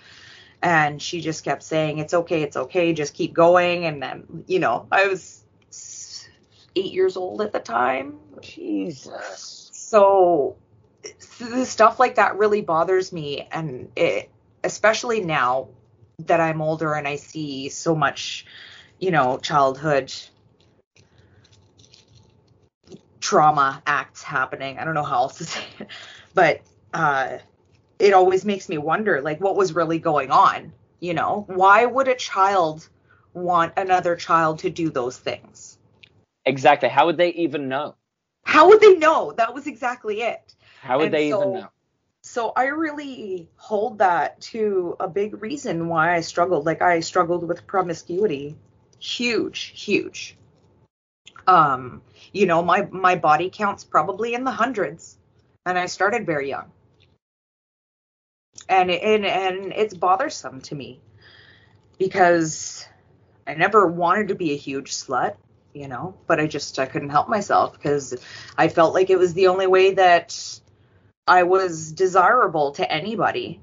and 0.62 1.02
she 1.02 1.20
just 1.20 1.44
kept 1.44 1.62
saying, 1.62 1.98
"It's 1.98 2.14
okay, 2.14 2.42
it's 2.42 2.56
okay, 2.56 2.92
just 2.92 3.14
keep 3.14 3.34
going." 3.34 3.86
And 3.86 4.02
then, 4.02 4.44
you 4.46 4.60
know, 4.60 4.86
I 4.92 5.08
was 5.08 5.44
eight 6.76 6.92
years 6.92 7.16
old 7.16 7.42
at 7.42 7.52
the 7.52 7.60
time, 7.60 8.18
Jesus. 8.40 9.70
so 9.72 10.56
stuff 11.64 11.98
like 11.98 12.16
that 12.16 12.38
really 12.38 12.62
bothers 12.62 13.12
me 13.12 13.48
and 13.50 13.90
it 13.96 14.30
especially 14.62 15.20
now 15.20 15.68
that 16.18 16.40
I'm 16.40 16.62
older 16.62 16.94
and 16.94 17.06
I 17.06 17.16
see 17.16 17.68
so 17.68 17.94
much 17.94 18.46
you 18.98 19.10
know 19.10 19.38
childhood 19.38 20.12
trauma 23.20 23.82
acts 23.86 24.22
happening. 24.22 24.78
I 24.78 24.84
don't 24.84 24.94
know 24.94 25.02
how 25.02 25.22
else 25.22 25.38
to 25.38 25.44
say 25.44 25.64
it 25.80 25.88
but 26.34 26.60
uh 26.92 27.38
it 27.98 28.12
always 28.12 28.44
makes 28.44 28.68
me 28.68 28.78
wonder 28.78 29.20
like 29.20 29.40
what 29.40 29.56
was 29.56 29.74
really 29.74 29.98
going 29.98 30.30
on 30.30 30.72
you 31.00 31.12
know? 31.12 31.44
Why 31.48 31.84
would 31.84 32.08
a 32.08 32.14
child 32.14 32.88
want 33.34 33.74
another 33.76 34.16
child 34.16 34.60
to 34.60 34.70
do 34.70 34.88
those 34.88 35.18
things? 35.18 35.76
Exactly. 36.46 36.88
How 36.88 37.06
would 37.06 37.18
they 37.18 37.30
even 37.30 37.68
know? 37.68 37.96
how 38.44 38.68
would 38.68 38.80
they 38.80 38.94
know? 38.94 39.32
That 39.32 39.54
was 39.54 39.66
exactly 39.66 40.22
it 40.22 40.54
How 40.84 40.98
would 40.98 41.06
And 41.06 41.14
they 41.14 41.30
so- 41.30 41.40
even 41.40 41.54
know? 41.60 41.68
so 42.22 42.52
I 42.56 42.66
really 42.66 43.48
hold 43.56 43.98
that 43.98 44.40
to 44.52 44.96
a 45.00 45.08
big 45.08 45.42
reason 45.42 45.88
why 45.88 46.14
I 46.14 46.20
struggled. 46.20 46.66
Like 46.66 46.82
I 46.82 47.00
struggled 47.00 47.46
with 47.48 47.66
promiscuity, 47.66 48.56
huge, 48.98 49.72
huge. 49.74 50.36
Um, 51.46 52.02
you 52.32 52.46
know, 52.46 52.62
my 52.62 52.82
my 52.90 53.14
body 53.16 53.48
count's 53.50 53.82
probably 53.84 54.34
in 54.34 54.44
the 54.44 54.50
hundreds, 54.50 55.16
and 55.66 55.78
I 55.78 55.86
started 55.86 56.26
very 56.26 56.48
young. 56.50 56.70
And 58.68 58.90
and 58.90 59.24
and 59.26 59.72
it's 59.72 59.94
bothersome 59.94 60.60
to 60.62 60.74
me 60.74 61.00
because 61.98 62.86
I 63.46 63.54
never 63.54 63.86
wanted 63.86 64.28
to 64.28 64.34
be 64.34 64.52
a 64.52 64.56
huge 64.56 64.92
slut, 64.94 65.36
you 65.74 65.88
know, 65.88 66.14
but 66.26 66.40
I 66.40 66.46
just 66.46 66.78
I 66.78 66.86
couldn't 66.86 67.10
help 67.10 67.28
myself 67.28 67.72
because 67.74 68.14
I 68.56 68.68
felt 68.68 68.94
like 68.94 69.10
it 69.10 69.18
was 69.18 69.34
the 69.34 69.48
only 69.48 69.66
way 69.66 69.94
that 69.94 70.60
I 71.26 71.44
was 71.44 71.92
desirable 71.92 72.72
to 72.72 72.90
anybody 72.90 73.60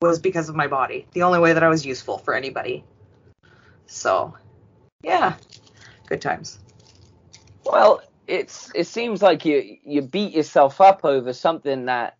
was 0.00 0.18
because 0.18 0.48
of 0.48 0.54
my 0.54 0.66
body. 0.66 1.06
The 1.12 1.22
only 1.22 1.38
way 1.38 1.52
that 1.52 1.62
I 1.62 1.68
was 1.68 1.84
useful 1.84 2.18
for 2.18 2.34
anybody. 2.34 2.84
So, 3.86 4.36
yeah, 5.02 5.36
good 6.06 6.20
times. 6.20 6.58
Well, 7.64 8.02
it's 8.26 8.70
it 8.74 8.86
seems 8.86 9.22
like 9.22 9.44
you 9.44 9.78
you 9.82 10.02
beat 10.02 10.32
yourself 10.32 10.80
up 10.80 11.04
over 11.04 11.32
something 11.32 11.86
that 11.86 12.16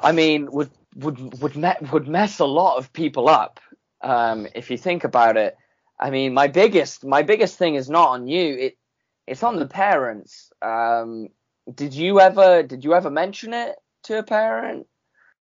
I 0.00 0.12
mean 0.12 0.50
would 0.50 0.70
would 0.96 1.40
would 1.40 1.56
me- 1.56 1.88
would 1.92 2.08
mess 2.08 2.38
a 2.38 2.44
lot 2.44 2.78
of 2.78 2.92
people 2.92 3.28
up 3.28 3.60
um, 4.00 4.46
if 4.54 4.70
you 4.70 4.78
think 4.78 5.04
about 5.04 5.36
it. 5.36 5.56
I 5.98 6.10
mean, 6.10 6.34
my 6.34 6.48
biggest 6.48 7.04
my 7.04 7.22
biggest 7.22 7.58
thing 7.58 7.74
is 7.74 7.88
not 7.88 8.08
on 8.10 8.26
you. 8.26 8.56
It 8.56 8.78
it's 9.26 9.42
on 9.42 9.56
the 9.56 9.66
parents. 9.66 10.52
Um, 10.60 11.28
did 11.72 11.94
you 11.94 12.20
ever 12.20 12.62
did 12.62 12.84
you 12.84 12.94
ever 12.94 13.10
mention 13.10 13.54
it 13.54 13.76
to 14.04 14.18
a 14.18 14.22
parent? 14.22 14.86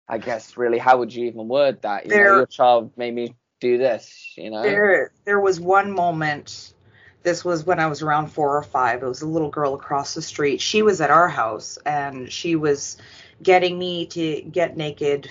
I 0.09 0.19
guess 0.19 0.57
really, 0.57 0.79
how 0.79 0.99
would 0.99 1.15
you 1.15 1.27
even 1.27 1.49
word 1.49 1.83
that? 1.83 2.07
You 2.07 2.13
know, 2.13 2.37
your 2.37 2.47
child 2.47 2.93
made 2.97 3.15
me 3.15 3.35
do 3.61 3.79
this. 3.79 4.33
You 4.37 4.51
know. 4.51 4.63
There, 4.63 5.13
there 5.25 5.41
was 5.41 5.61
one 5.61 5.91
moment. 5.91 6.75
This 7.23 7.43
was 7.43 7.65
when 7.65 7.81
I 7.81 7.87
was 7.87 8.03
around 8.03 8.29
four 8.29 8.57
or 8.57 8.63
five. 8.63 9.03
It 9.03 9.07
was 9.07 9.23
a 9.23 9.29
little 9.29 9.49
girl 9.49 9.75
across 9.75 10.13
the 10.13 10.21
street. 10.21 10.61
She 10.61 10.83
was 10.83 11.01
at 11.01 11.11
our 11.11 11.29
house 11.29 11.79
and 11.87 12.31
she 12.31 12.55
was 12.55 12.99
getting 13.43 13.79
me 13.79 14.05
to 14.09 14.43
get 14.43 14.77
naked 14.77 15.31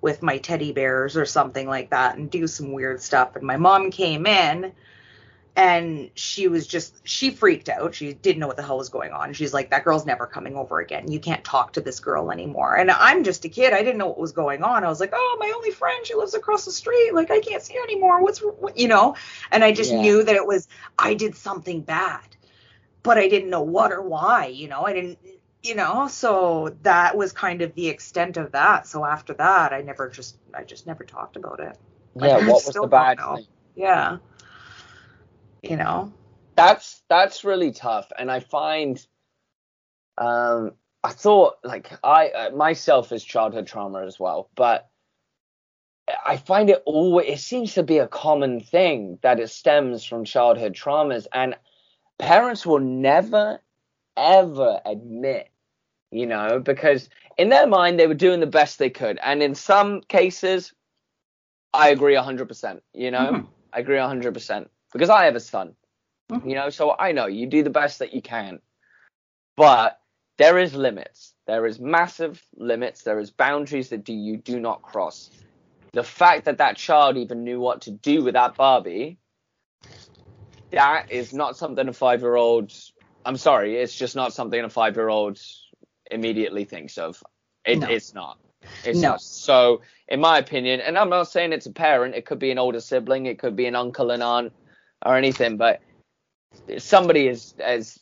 with 0.00 0.20
my 0.20 0.38
teddy 0.38 0.72
bears 0.72 1.16
or 1.16 1.24
something 1.24 1.68
like 1.68 1.90
that 1.90 2.16
and 2.16 2.28
do 2.28 2.48
some 2.48 2.72
weird 2.72 3.00
stuff. 3.00 3.36
And 3.36 3.44
my 3.44 3.56
mom 3.56 3.92
came 3.92 4.26
in 4.26 4.72
and 5.58 6.08
she 6.14 6.46
was 6.46 6.68
just 6.68 7.00
she 7.02 7.32
freaked 7.32 7.68
out. 7.68 7.92
She 7.92 8.12
didn't 8.12 8.38
know 8.38 8.46
what 8.46 8.56
the 8.56 8.62
hell 8.62 8.78
was 8.78 8.90
going 8.90 9.10
on. 9.10 9.32
She's 9.32 9.52
like, 9.52 9.70
"That 9.70 9.82
girl's 9.82 10.06
never 10.06 10.24
coming 10.24 10.54
over 10.54 10.78
again. 10.78 11.10
You 11.10 11.18
can't 11.18 11.42
talk 11.44 11.72
to 11.72 11.80
this 11.80 11.98
girl 11.98 12.30
anymore." 12.30 12.76
And 12.76 12.92
I'm 12.92 13.24
just 13.24 13.44
a 13.44 13.48
kid. 13.48 13.72
I 13.72 13.82
didn't 13.82 13.98
know 13.98 14.06
what 14.06 14.20
was 14.20 14.30
going 14.30 14.62
on. 14.62 14.84
I 14.84 14.88
was 14.88 15.00
like, 15.00 15.10
"Oh, 15.12 15.36
my 15.40 15.52
only 15.56 15.72
friend. 15.72 16.06
She 16.06 16.14
lives 16.14 16.34
across 16.34 16.64
the 16.64 16.70
street. 16.70 17.12
Like 17.12 17.32
I 17.32 17.40
can't 17.40 17.60
see 17.60 17.74
her 17.74 17.82
anymore. 17.82 18.22
What's 18.22 18.38
what, 18.38 18.78
you 18.78 18.86
know?" 18.86 19.16
And 19.50 19.64
I 19.64 19.72
just 19.72 19.92
Yeah. 19.92 20.00
knew 20.00 20.22
that 20.22 20.36
it 20.36 20.46
was 20.46 20.68
I 20.96 21.14
did 21.14 21.34
something 21.34 21.80
bad, 21.82 22.36
but 23.02 23.18
I 23.18 23.28
didn't 23.28 23.50
know 23.50 23.62
what 23.62 23.92
or 23.92 24.02
why. 24.02 24.46
You 24.46 24.68
know, 24.68 24.82
I 24.86 24.92
didn't. 24.92 25.18
You 25.64 25.74
know, 25.74 26.06
so 26.08 26.76
that 26.82 27.16
was 27.16 27.32
kind 27.32 27.62
of 27.62 27.74
the 27.74 27.88
extent 27.88 28.36
of 28.36 28.52
that. 28.52 28.86
So 28.86 29.04
after 29.04 29.34
that, 29.34 29.72
I 29.72 29.82
never 29.82 30.08
just 30.08 30.36
I 30.54 30.62
just 30.62 30.86
never 30.86 31.04
talked 31.04 31.36
about 31.36 31.60
it. 31.60 31.76
yeah. 32.14 32.36
What 32.48 32.64
was 32.64 32.76
the 32.76 32.86
bad 32.86 33.18
thing? 33.18 33.46
Yeah. 33.76 34.18
You 35.62 35.76
know. 35.76 36.12
that's 36.56 37.02
that's 37.08 37.44
really 37.44 37.72
tough 37.72 38.10
and 38.18 38.30
i 38.30 38.40
find 38.40 39.04
um 40.18 40.72
i 41.04 41.10
thought 41.10 41.56
like 41.64 41.92
i 42.04 42.28
uh, 42.28 42.50
myself 42.50 43.12
is 43.12 43.24
childhood 43.24 43.66
trauma 43.66 44.04
as 44.04 44.18
well 44.18 44.50
but 44.56 44.88
i 46.26 46.36
find 46.36 46.70
it 46.70 46.82
always 46.86 47.28
it 47.28 47.38
seems 47.38 47.74
to 47.74 47.82
be 47.82 47.98
a 47.98 48.08
common 48.08 48.60
thing 48.60 49.18
that 49.22 49.40
it 49.40 49.48
stems 49.50 50.04
from 50.04 50.24
childhood 50.24 50.74
traumas 50.74 51.26
and 51.32 51.54
parents 52.18 52.66
will 52.66 52.80
never 52.80 53.60
ever 54.16 54.80
admit 54.84 55.48
you 56.10 56.26
know 56.26 56.58
because 56.60 57.08
in 57.36 57.48
their 57.48 57.66
mind 57.66 57.98
they 57.98 58.06
were 58.06 58.14
doing 58.14 58.40
the 58.40 58.46
best 58.46 58.78
they 58.78 58.90
could 58.90 59.18
and 59.22 59.42
in 59.42 59.54
some 59.54 60.00
cases 60.02 60.72
i 61.74 61.90
agree 61.90 62.14
100% 62.14 62.80
you 62.94 63.10
know 63.10 63.32
Mhm. 63.32 63.46
i 63.72 63.78
agree 63.80 63.96
100% 63.98 64.68
because 64.92 65.10
i 65.10 65.24
have 65.24 65.36
a 65.36 65.40
son 65.40 65.74
Mhm. 66.30 66.48
you 66.48 66.54
know 66.54 66.70
so 66.70 66.94
i 66.98 67.12
know 67.12 67.26
you 67.26 67.46
do 67.46 67.62
the 67.62 67.70
best 67.70 68.00
that 68.00 68.12
you 68.14 68.22
can. 68.22 68.60
But 69.56 69.98
there 70.36 70.58
is 70.58 70.74
limits. 70.74 71.34
There 71.46 71.66
is 71.66 71.80
massive 71.80 72.40
limits. 72.56 73.02
There 73.02 73.18
is 73.18 73.30
boundaries 73.32 73.88
that 73.88 74.04
do 74.04 74.12
you 74.14 74.36
do 74.36 74.60
not 74.60 74.82
cross. 74.82 75.30
The 75.94 76.04
fact 76.04 76.44
that 76.44 76.58
that 76.58 76.76
child 76.76 77.16
even 77.16 77.42
knew 77.42 77.58
what 77.58 77.82
to 77.82 77.90
do 77.90 78.22
with 78.22 78.34
that 78.34 78.56
barbie 78.56 79.18
that 80.70 81.10
is 81.10 81.32
not 81.32 81.56
something 81.56 81.88
a 81.88 81.92
five 81.92 82.20
year 82.20 82.36
old 82.36 82.72
i'm 83.24 83.36
sorry 83.38 83.76
it's 83.76 83.96
just 83.96 84.14
not 84.14 84.32
something 84.34 84.62
a 84.62 84.68
five 84.68 84.96
year 84.96 85.08
old 85.08 85.40
immediately 86.10 86.64
thinks 86.64 86.98
of. 86.98 87.22
It, 87.64 87.80
No. 87.80 87.88
it's 87.88 88.14
not. 88.14 88.38
It's 88.84 89.00
No. 89.00 89.10
not. 89.10 89.20
So 89.20 89.82
in 90.08 90.20
my 90.20 90.38
opinion 90.38 90.80
and 90.80 90.96
i'm 90.98 91.10
not 91.10 91.24
saying 91.28 91.52
it's 91.52 91.66
a 91.66 91.72
parent. 91.72 92.14
It 92.14 92.26
could 92.26 92.38
be 92.38 92.50
an 92.50 92.58
older 92.58 92.80
sibling. 92.80 93.26
It 93.26 93.38
could 93.38 93.56
be 93.56 93.66
an 93.66 93.74
uncle 93.74 94.10
and 94.10 94.22
aunt 94.22 94.52
or 95.04 95.16
anything 95.16 95.56
but 95.56 95.80
somebody 96.78 97.26
has 97.26 97.54
has 97.58 97.98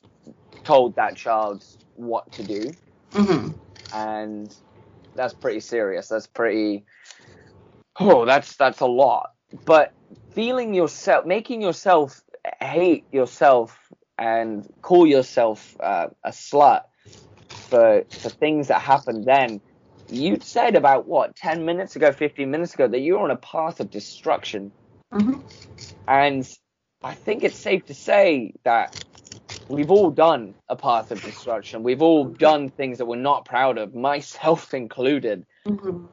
told 0.64 0.97
that 0.97 1.16
child 1.16 1.64
what 1.94 2.30
to 2.32 2.42
do. 2.42 2.72
Hmm 3.12 3.51
and 3.94 4.55
that's 5.14 5.34
pretty 5.34 5.61
serious. 5.61 6.09
That's 6.09 6.26
pretty 6.26 6.84
oh 7.99 8.24
that's 8.24 8.57
that's 8.57 8.80
a 8.80 8.86
lot. 8.86 9.30
But 9.64 9.92
feeling 10.34 10.74
yourself 10.74 11.24
making 11.24 11.62
yourself 11.62 12.22
hate 12.61 13.05
yourself 13.12 13.78
and 14.18 14.68
call 14.82 15.07
yourself 15.07 15.76
uh, 15.80 16.09
a 16.24 16.30
slut 16.30 16.82
for 17.68 18.05
for 18.22 18.30
things 18.30 18.68
that 18.68 18.80
happened 18.80 19.24
then 19.24 19.61
you 20.11 20.38
said 20.40 20.76
about 20.76 21.07
what 21.07 21.34
10 21.34 21.64
minutes 21.64 21.97
ago 21.97 22.12
15 22.12 22.49
minutes 22.51 22.74
ago 22.74 22.86
that 22.86 23.01
you 23.01 23.14
were 23.14 23.20
on 23.20 23.30
a 23.30 23.36
path 23.36 23.80
of 23.80 23.90
destruction. 23.90 24.70
Hmm 25.12 25.40
and 26.09 26.49
I 27.07 27.14
think 27.14 27.44
it's 27.44 27.59
safe 27.59 27.86
to 27.86 27.94
say 27.94 28.54
that 28.64 28.94
we've 29.68 29.92
all 29.92 30.11
done 30.11 30.57
a 30.68 30.76
path 30.76 31.12
of 31.12 31.22
destruction. 31.22 31.84
We've 31.84 32.02
all 32.02 32.24
done 32.26 32.70
things 32.70 32.98
that 32.98 33.07
we're 33.07 33.16
not 33.16 33.44
proud 33.44 33.78
of, 33.78 33.94
myself 33.94 34.74
included. 34.82 35.46
hmm 35.66 36.07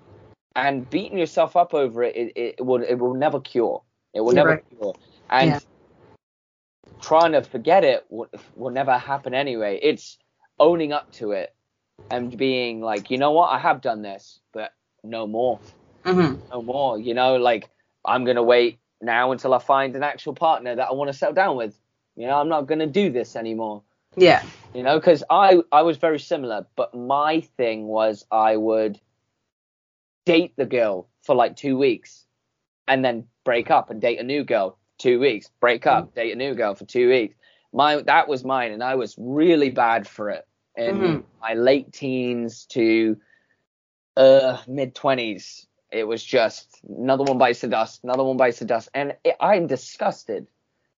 And 0.56 0.90
beating 0.90 1.18
yourself 1.18 1.56
up 1.56 1.74
over 1.74 2.04
it, 2.04 2.16
it, 2.16 2.34
it 2.38 2.66
will 2.66 2.84
it 2.84 2.96
will 2.96 3.16
never 3.16 3.42
cure. 3.42 3.84
It 4.14 4.22
will 4.22 4.34
never 4.34 4.56
right. 4.56 4.64
cure. 4.70 4.98
And 5.30 5.50
Yeah. 5.50 5.60
trying 7.02 7.34
to 7.34 7.44
forget 7.44 7.84
it 7.84 8.06
will, 8.10 8.30
will 8.56 8.72
never 8.72 8.98
happen 8.98 9.34
anyway. 9.34 9.80
It's 9.82 10.20
owning 10.60 10.94
up 10.94 11.12
to 11.14 11.32
it 11.32 11.56
and 12.12 12.38
being 12.38 12.82
like, 12.82 13.10
you 13.10 13.18
know 13.18 13.32
what, 13.32 13.50
I 13.50 13.60
have 13.60 13.82
done 13.82 14.04
this, 14.04 14.40
but 14.54 14.72
no 15.04 15.28
more 15.28 15.62
hmm 16.06 16.36
no 16.52 16.62
more. 16.62 17.00
You 17.00 17.14
know, 17.16 17.38
like 17.38 17.70
I'm 18.06 18.26
gonna 18.26 18.44
wait 18.44 18.80
now 19.04 19.32
until 19.32 19.54
I 19.54 19.60
find 19.60 19.96
an 19.96 20.04
actual 20.04 20.34
partner 20.34 20.76
that 20.76 20.88
I 20.88 20.94
want 20.94 21.10
to 21.10 21.14
settle 21.14 21.36
down 21.36 21.58
with. 21.58 21.78
You 22.16 22.28
know, 22.28 22.40
I'm 22.40 22.50
not 22.50 22.68
gonna 22.68 22.88
do 22.88 23.12
this 23.12 23.36
anymore. 23.36 23.84
Yeah. 24.16 24.44
You 24.74 24.84
know, 24.84 25.00
because 25.00 25.24
I 25.30 25.62
I 25.72 25.82
was 25.84 25.98
very 25.98 26.20
similar, 26.20 26.66
but 26.76 26.94
my 26.96 27.42
thing 27.42 27.88
was 27.88 28.26
I 28.32 28.58
would 28.58 29.00
date 30.26 30.54
the 30.56 30.66
girl 30.66 31.08
for 31.24 31.36
like 31.36 31.56
two 31.56 31.78
weeks, 31.78 32.26
and 32.88 33.04
then 33.04 33.28
break 33.44 33.72
up 33.72 33.90
and 33.90 34.02
date 34.02 34.20
a 34.20 34.24
new 34.24 34.44
girl. 34.44 34.78
Two 35.00 35.20
weeks, 35.20 35.50
break 35.60 35.86
up, 35.88 36.16
date 36.16 36.32
a 36.32 36.36
new 36.36 36.54
girl 36.54 36.76
for 36.76 36.86
two 36.86 37.10
weeks. 37.10 37.36
My 37.74 38.02
that 38.04 38.28
was 38.28 38.44
mine, 38.46 38.72
and 38.72 38.84
I 38.84 38.96
was 38.96 39.16
really 39.18 39.70
bad 39.70 40.08
for 40.08 40.30
it 40.30 40.48
in 40.76 40.98
Mhm. 40.98 41.24
my 41.42 41.54
late 41.56 41.92
teens 41.92 42.66
to 42.68 43.18
uh 44.16 44.58
mid 44.68 44.94
twenties. 44.96 45.68
It 45.94 46.08
was 46.08 46.24
just 46.24 46.80
another 46.90 47.24
one 47.24 47.38
bites 47.38 47.62
the 47.62 47.68
dust, 47.68 48.04
another 48.04 48.24
one 48.24 48.36
bites 48.36 48.58
the 48.60 48.66
dust, 48.66 48.90
and 48.96 49.16
it, 49.24 49.36
I'm 49.40 49.68
disgusted 49.68 50.48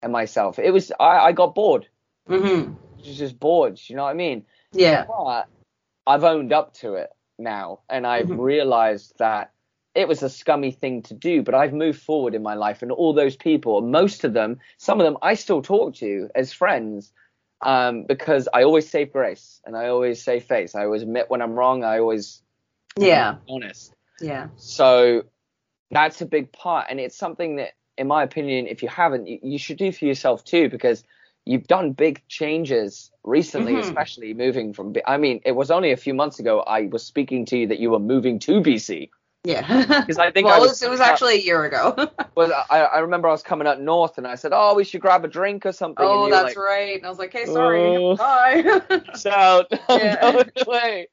at 0.02 0.10
myself. 0.10 0.58
It 0.58 0.72
was 0.72 0.92
I, 1.00 1.18
I 1.20 1.32
got 1.34 1.54
bored. 1.54 1.88
hmm 2.28 2.72
Just 3.04 3.20
just 3.20 3.40
bored. 3.40 3.80
You 3.88 3.98
know 3.98 4.04
what 4.04 4.12
I 4.12 4.14
mean? 4.14 4.46
Yeah. 4.72 5.06
But 5.08 5.48
I've 6.08 6.24
owned 6.24 6.54
up 6.54 6.74
to 6.76 6.94
it 6.96 7.10
now, 7.38 7.82
and 7.90 8.08
I've 8.08 8.28
Mhm. 8.28 8.40
realized 8.40 9.18
that 9.18 9.52
it 9.96 10.08
was 10.08 10.24
a 10.24 10.30
scummy 10.30 10.72
thing 10.72 11.02
to 11.04 11.14
do. 11.14 11.42
But 11.44 11.56
I've 11.56 11.74
moved 11.74 12.02
forward 12.02 12.34
in 12.36 12.42
my 12.44 12.54
life, 12.54 12.82
and 12.82 12.92
all 12.92 13.14
those 13.14 13.36
people, 13.36 13.82
most 13.82 14.24
of 14.24 14.32
them, 14.34 14.60
some 14.78 15.02
of 15.02 15.06
them, 15.06 15.18
I 15.22 15.34
still 15.34 15.62
talk 15.62 15.96
to 15.96 16.30
as 16.36 16.54
friends, 16.54 17.12
um, 17.62 18.04
because 18.04 18.48
I 18.54 18.64
always 18.64 18.90
save 18.90 19.12
grace 19.12 19.60
and 19.66 19.76
I 19.76 19.88
always 19.88 20.24
save 20.24 20.46
face. 20.46 20.76
I 20.76 20.86
always 20.86 21.02
admit 21.02 21.30
when 21.30 21.42
I'm 21.42 21.54
wrong. 21.56 21.84
I 21.84 22.00
always 22.00 22.42
Yeah. 22.98 23.38
honest. 23.50 23.95
Yeah. 24.20 24.48
So 24.58 25.24
that's 25.92 26.22
a 26.22 26.26
big 26.26 26.52
part, 26.52 26.88
and 26.90 27.00
it's 27.00 27.18
something 27.18 27.58
that, 27.58 27.72
in 27.98 28.08
my 28.08 28.24
opinion, 28.24 28.68
if 28.68 28.82
you 28.84 28.90
haven't, 28.90 29.28
you, 29.28 29.40
you 29.42 29.58
should 29.58 29.78
do 29.78 29.92
for 29.92 30.06
yourself 30.06 30.44
too, 30.44 30.70
because 30.70 31.04
you've 31.46 31.68
done 31.68 31.92
big 31.92 32.22
changes 32.28 33.12
recently, 33.24 33.74
Mhm. 33.74 33.80
especially 33.80 34.34
moving 34.34 34.74
from. 34.74 34.96
I 35.06 35.18
mean, 35.18 35.42
it 35.46 35.52
was 35.54 35.70
only 35.72 35.92
a 35.92 35.98
few 35.98 36.14
months 36.14 36.40
ago 36.40 36.62
I 36.62 36.88
was 36.88 37.06
speaking 37.06 37.46
to 37.48 37.58
you 37.58 37.68
that 37.68 37.80
you 37.80 37.92
were 37.92 38.00
moving 38.00 38.40
to 38.40 38.62
BC. 38.62 39.10
Yeah. 39.44 39.62
Because 40.06 40.18
I 40.18 40.32
think 40.32 40.46
well, 40.46 40.56
I 40.56 40.58
it 40.58 40.62
was, 40.62 40.82
it 40.82 40.90
was 40.90 41.00
actually 41.00 41.36
a 41.36 41.42
year 41.42 41.64
ago. 41.66 41.96
was 42.36 42.52
I, 42.70 42.80
I 42.82 43.00
remember 43.00 43.28
I 43.28 43.32
was 43.32 43.44
coming 43.44 43.68
up 43.68 43.80
north, 43.80 44.18
and 44.18 44.26
I 44.26 44.36
said, 44.36 44.52
"Oh, 44.54 44.74
we 44.74 44.84
should 44.84 45.02
grab 45.02 45.24
a 45.24 45.28
drink 45.28 45.66
or 45.68 45.72
something." 45.72 46.04
oh, 46.06 46.24
and 46.26 46.34
that's 46.34 46.56
like, 46.56 46.58
right. 46.58 46.98
And 46.98 47.06
I 47.06 47.10
was 47.10 47.20
like, 47.20 47.32
hey, 47.32 47.46
sorry. 47.46 47.96
Oh. 47.96 48.16
Bye. 48.18 48.82
Shout! 49.18 49.68
I'm 49.88 50.00
Yeah. 50.00 50.32
going 50.32 50.52
away. 50.66 51.08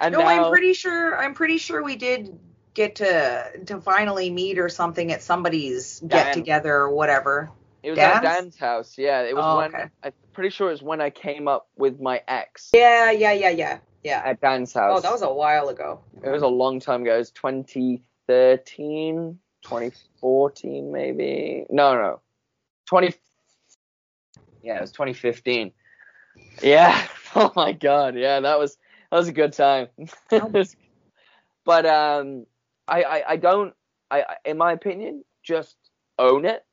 And 0.00 0.12
no, 0.12 0.20
now, 0.20 0.26
I'm 0.26 0.50
pretty 0.50 0.72
sure. 0.74 1.16
I'm 1.16 1.34
pretty 1.34 1.58
sure 1.58 1.82
we 1.82 1.96
did 1.96 2.38
get 2.74 2.96
to 2.96 3.50
to 3.66 3.80
finally 3.80 4.30
meet 4.30 4.58
or 4.58 4.68
something 4.68 5.12
at 5.12 5.22
somebody's 5.22 6.00
Dan. 6.00 6.08
get 6.08 6.32
together 6.34 6.74
or 6.74 6.90
whatever. 6.90 7.50
it 7.82 7.90
was 7.90 7.98
at 7.98 8.22
Dan's? 8.22 8.36
Dan's 8.36 8.58
house. 8.58 8.98
Yeah, 8.98 9.22
it 9.22 9.34
was 9.36 9.44
Oh, 9.46 9.56
when 9.58 9.74
okay. 9.74 9.84
I'm 10.02 10.12
pretty 10.32 10.50
sure 10.50 10.68
it 10.68 10.72
was 10.72 10.82
when 10.82 11.00
I 11.00 11.10
came 11.10 11.46
up 11.48 11.68
with 11.76 12.00
my 12.00 12.20
ex 12.26 12.70
Yeah, 12.74 13.10
yeah, 13.12 13.32
yeah, 13.32 13.50
yeah, 13.50 13.78
yeah. 14.02 14.22
at 14.24 14.40
Dan's 14.40 14.74
oh, 14.74 14.80
house. 14.80 14.98
Oh, 14.98 15.02
that 15.02 15.12
was 15.12 15.22
a 15.22 15.32
while 15.32 15.68
ago. 15.68 16.00
It 16.22 16.30
was 16.30 16.42
a 16.42 16.48
long 16.48 16.80
time 16.80 17.02
ago. 17.02 17.14
It 17.14 17.18
was 17.18 17.30
2013, 17.30 19.38
2014, 19.62 20.92
maybe. 20.92 21.66
No, 21.70 21.94
no. 21.94 22.20
20. 22.86 23.14
Yeah, 24.62 24.78
it 24.78 24.80
was 24.80 24.92
2015. 24.92 25.72
Yeah. 26.62 27.06
Oh 27.36 27.50
my 27.56 27.72
God. 27.72 28.14
Yeah, 28.14 28.38
that 28.38 28.60
was 28.60 28.78
that 29.14 29.18
was 29.20 29.28
a 29.28 29.32
good 29.32 29.52
time. 29.52 29.86
but 31.64 31.86
um, 31.86 32.46
I, 32.88 33.02
I 33.04 33.24
I 33.28 33.36
don't. 33.36 33.72
I 34.10 34.22
I- 34.22 34.36
in 34.44 34.58
my 34.58 34.72
opinion, 34.72 35.24
just 35.44 35.76
own 36.18 36.44
it. 36.44 36.64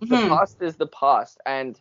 The 0.00 0.16
Mhm. 0.16 0.28
past 0.28 0.56
is 0.62 0.76
the 0.76 0.86
past, 0.86 1.38
and 1.44 1.78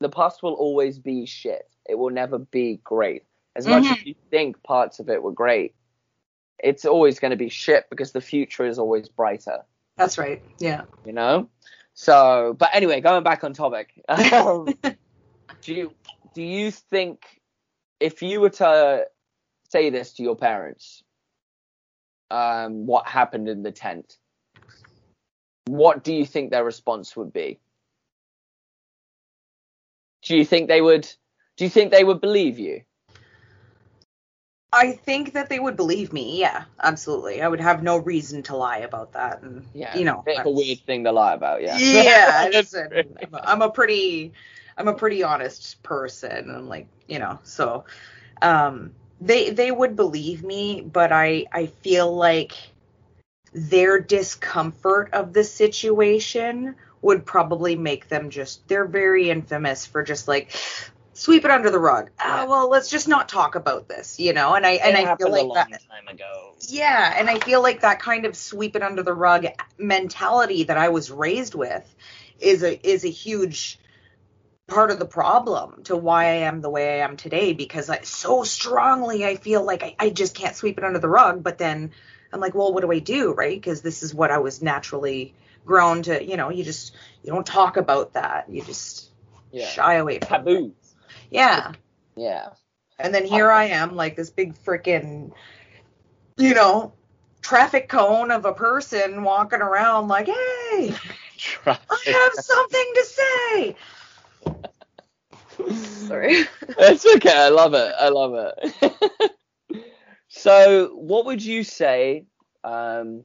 the 0.00 0.10
past 0.10 0.42
will 0.42 0.52
always 0.52 0.98
be 0.98 1.24
shit. 1.24 1.62
It 1.88 1.94
will 1.94 2.10
never 2.10 2.38
be 2.38 2.80
great. 2.84 3.24
As 3.56 3.66
much 3.66 3.90
as 3.90 4.04
you 4.04 4.14
think 4.30 4.62
parts 4.62 4.98
of 5.00 5.08
it 5.08 5.22
were 5.22 5.32
great, 5.32 5.74
it's 6.62 6.84
always 6.84 7.18
going 7.18 7.30
to 7.30 7.36
be 7.38 7.48
shit 7.48 7.86
because 7.88 8.12
the 8.12 8.20
future 8.20 8.66
is 8.66 8.78
always 8.78 9.08
brighter. 9.08 9.64
That's 9.96 10.18
right. 10.18 10.42
Yeah. 10.58 10.82
You 11.06 11.12
know. 11.14 11.48
So, 11.94 12.54
but 12.58 12.68
anyway, 12.74 13.00
going 13.00 13.24
back 13.24 13.42
on 13.42 13.54
topic. 13.54 13.88
Um, 14.10 14.74
do 15.62 15.72
you 15.74 15.94
do 16.34 16.42
you 16.42 16.70
think 16.70 17.40
if 18.00 18.22
you 18.22 18.40
were 18.40 18.50
to 18.50 19.06
say 19.70 19.90
this 19.90 20.14
to 20.14 20.22
your 20.22 20.36
parents, 20.36 21.02
um, 22.30 22.86
what 22.86 23.06
happened 23.06 23.48
in 23.48 23.62
the 23.62 23.72
tent? 23.72 24.18
What 25.66 26.04
do 26.04 26.12
you 26.12 26.26
think 26.26 26.50
their 26.50 26.64
response 26.64 27.16
would 27.16 27.32
be? 27.32 27.60
Do 30.22 30.36
you 30.36 30.44
think 30.44 30.68
they 30.68 30.80
would? 30.80 31.08
Do 31.56 31.64
you 31.64 31.70
think 31.70 31.90
they 31.90 32.04
would 32.04 32.20
believe 32.20 32.58
you? 32.58 32.82
I 34.72 34.92
think 34.92 35.32
that 35.32 35.48
they 35.48 35.58
would 35.58 35.76
believe 35.76 36.12
me. 36.12 36.38
Yeah, 36.38 36.64
absolutely. 36.82 37.42
I 37.42 37.48
would 37.48 37.60
have 37.60 37.82
no 37.82 37.96
reason 37.96 38.42
to 38.44 38.56
lie 38.56 38.78
about 38.78 39.12
that. 39.12 39.42
And 39.42 39.66
Yeah, 39.74 39.96
you 39.98 40.04
know, 40.04 40.24
a 40.26 40.48
weird 40.50 40.78
thing 40.86 41.04
to 41.04 41.12
lie 41.12 41.34
about. 41.34 41.62
Yeah. 41.62 41.78
yeah. 41.78 42.48
listen, 42.52 42.88
I'm, 43.22 43.34
a, 43.34 43.40
I'm 43.42 43.62
a 43.62 43.70
pretty, 43.70 44.32
I'm 44.76 44.86
a 44.86 44.94
pretty 44.94 45.24
honest 45.24 45.82
person. 45.82 46.50
I'm 46.54 46.68
like, 46.68 46.86
you 47.08 47.18
know, 47.18 47.40
so, 47.42 47.84
um, 48.42 48.92
they 49.20 49.50
they 49.50 49.70
would 49.70 49.96
believe 49.96 50.42
me, 50.42 50.80
but 50.80 51.12
I 51.12 51.46
I 51.52 51.66
feel 51.66 52.14
like 52.14 52.52
their 53.52 54.00
discomfort 54.00 55.10
of 55.12 55.32
the 55.32 55.44
situation 55.44 56.76
would 57.02 57.24
probably 57.26 57.76
make 57.76 58.08
them 58.08 58.30
just 58.30 58.66
they're 58.68 58.86
very 58.86 59.30
infamous 59.30 59.86
for 59.86 60.02
just 60.02 60.28
like 60.28 60.54
sweep 61.12 61.44
it 61.44 61.50
under 61.50 61.70
the 61.70 61.78
rug. 61.78 62.10
Oh, 62.22 62.46
well, 62.46 62.68
let's 62.70 62.88
just 62.88 63.08
not 63.08 63.28
talk 63.28 63.54
about 63.54 63.88
this, 63.88 64.18
you 64.18 64.32
know. 64.32 64.54
And 64.54 64.66
I 64.66 64.72
and 64.72 64.96
I 64.96 65.16
feel 65.16 65.28
a 65.28 65.30
like 65.30 65.46
long 65.46 65.70
that 65.70 65.82
time 65.90 66.08
ago. 66.08 66.54
yeah, 66.68 67.14
and 67.16 67.28
I 67.28 67.38
feel 67.40 67.62
like 67.62 67.80
that 67.80 68.00
kind 68.00 68.24
of 68.26 68.36
sweep 68.36 68.76
it 68.76 68.82
under 68.82 69.02
the 69.02 69.14
rug 69.14 69.46
mentality 69.78 70.64
that 70.64 70.78
I 70.78 70.88
was 70.88 71.10
raised 71.10 71.54
with 71.54 71.94
is 72.38 72.62
a 72.62 72.88
is 72.88 73.04
a 73.04 73.10
huge 73.10 73.78
part 74.70 74.90
of 74.90 74.98
the 74.98 75.06
problem 75.06 75.82
to 75.84 75.96
why 75.96 76.24
I 76.26 76.36
am 76.48 76.60
the 76.60 76.70
way 76.70 77.00
I 77.00 77.04
am 77.04 77.16
today 77.16 77.52
because 77.52 77.90
I 77.90 78.00
so 78.02 78.44
strongly 78.44 79.24
I 79.26 79.36
feel 79.36 79.64
like 79.64 79.82
I, 79.82 79.96
I 79.98 80.10
just 80.10 80.34
can't 80.34 80.56
sweep 80.56 80.78
it 80.78 80.84
under 80.84 80.98
the 80.98 81.08
rug, 81.08 81.42
but 81.42 81.58
then 81.58 81.90
I'm 82.32 82.40
like, 82.40 82.54
well, 82.54 82.72
what 82.72 82.82
do 82.82 82.92
I 82.92 83.00
do, 83.00 83.32
right? 83.32 83.60
Because 83.60 83.82
this 83.82 84.02
is 84.02 84.14
what 84.14 84.30
I 84.30 84.38
was 84.38 84.62
naturally 84.62 85.34
grown 85.66 86.02
to, 86.04 86.24
you 86.24 86.36
know, 86.36 86.50
you 86.50 86.64
just 86.64 86.94
you 87.22 87.32
don't 87.32 87.46
talk 87.46 87.76
about 87.76 88.14
that. 88.14 88.48
You 88.48 88.62
just 88.62 89.10
Yeah. 89.52 89.68
shy 89.68 89.94
away 89.94 90.18
from 90.20 90.26
it. 90.26 90.28
Taboo. 90.28 90.74
Yeah. 91.30 91.72
Yeah. 92.16 92.50
And 92.98 93.14
then 93.14 93.24
here 93.24 93.50
I 93.50 93.64
am, 93.64 93.96
like 93.96 94.16
this 94.16 94.30
big 94.30 94.54
freaking, 94.54 95.32
you 96.36 96.54
know, 96.54 96.92
traffic 97.40 97.88
cone 97.88 98.30
of 98.30 98.44
a 98.44 98.52
person 98.52 99.22
walking 99.22 99.60
around, 99.60 100.08
like, 100.08 100.26
hey, 100.26 100.94
I 101.66 102.02
have 102.06 102.34
something 102.34 102.92
to 102.94 103.04
say. 103.04 103.76
Sorry. 106.10 106.44
It's 106.78 107.06
okay. 107.16 107.36
I 107.36 107.50
love 107.50 107.74
it. 107.74 107.94
I 108.00 108.08
love 108.08 108.34
it. 108.34 109.32
so, 110.28 110.88
what 110.94 111.26
would 111.26 111.44
you 111.44 111.62
say, 111.62 112.24
um, 112.64 113.24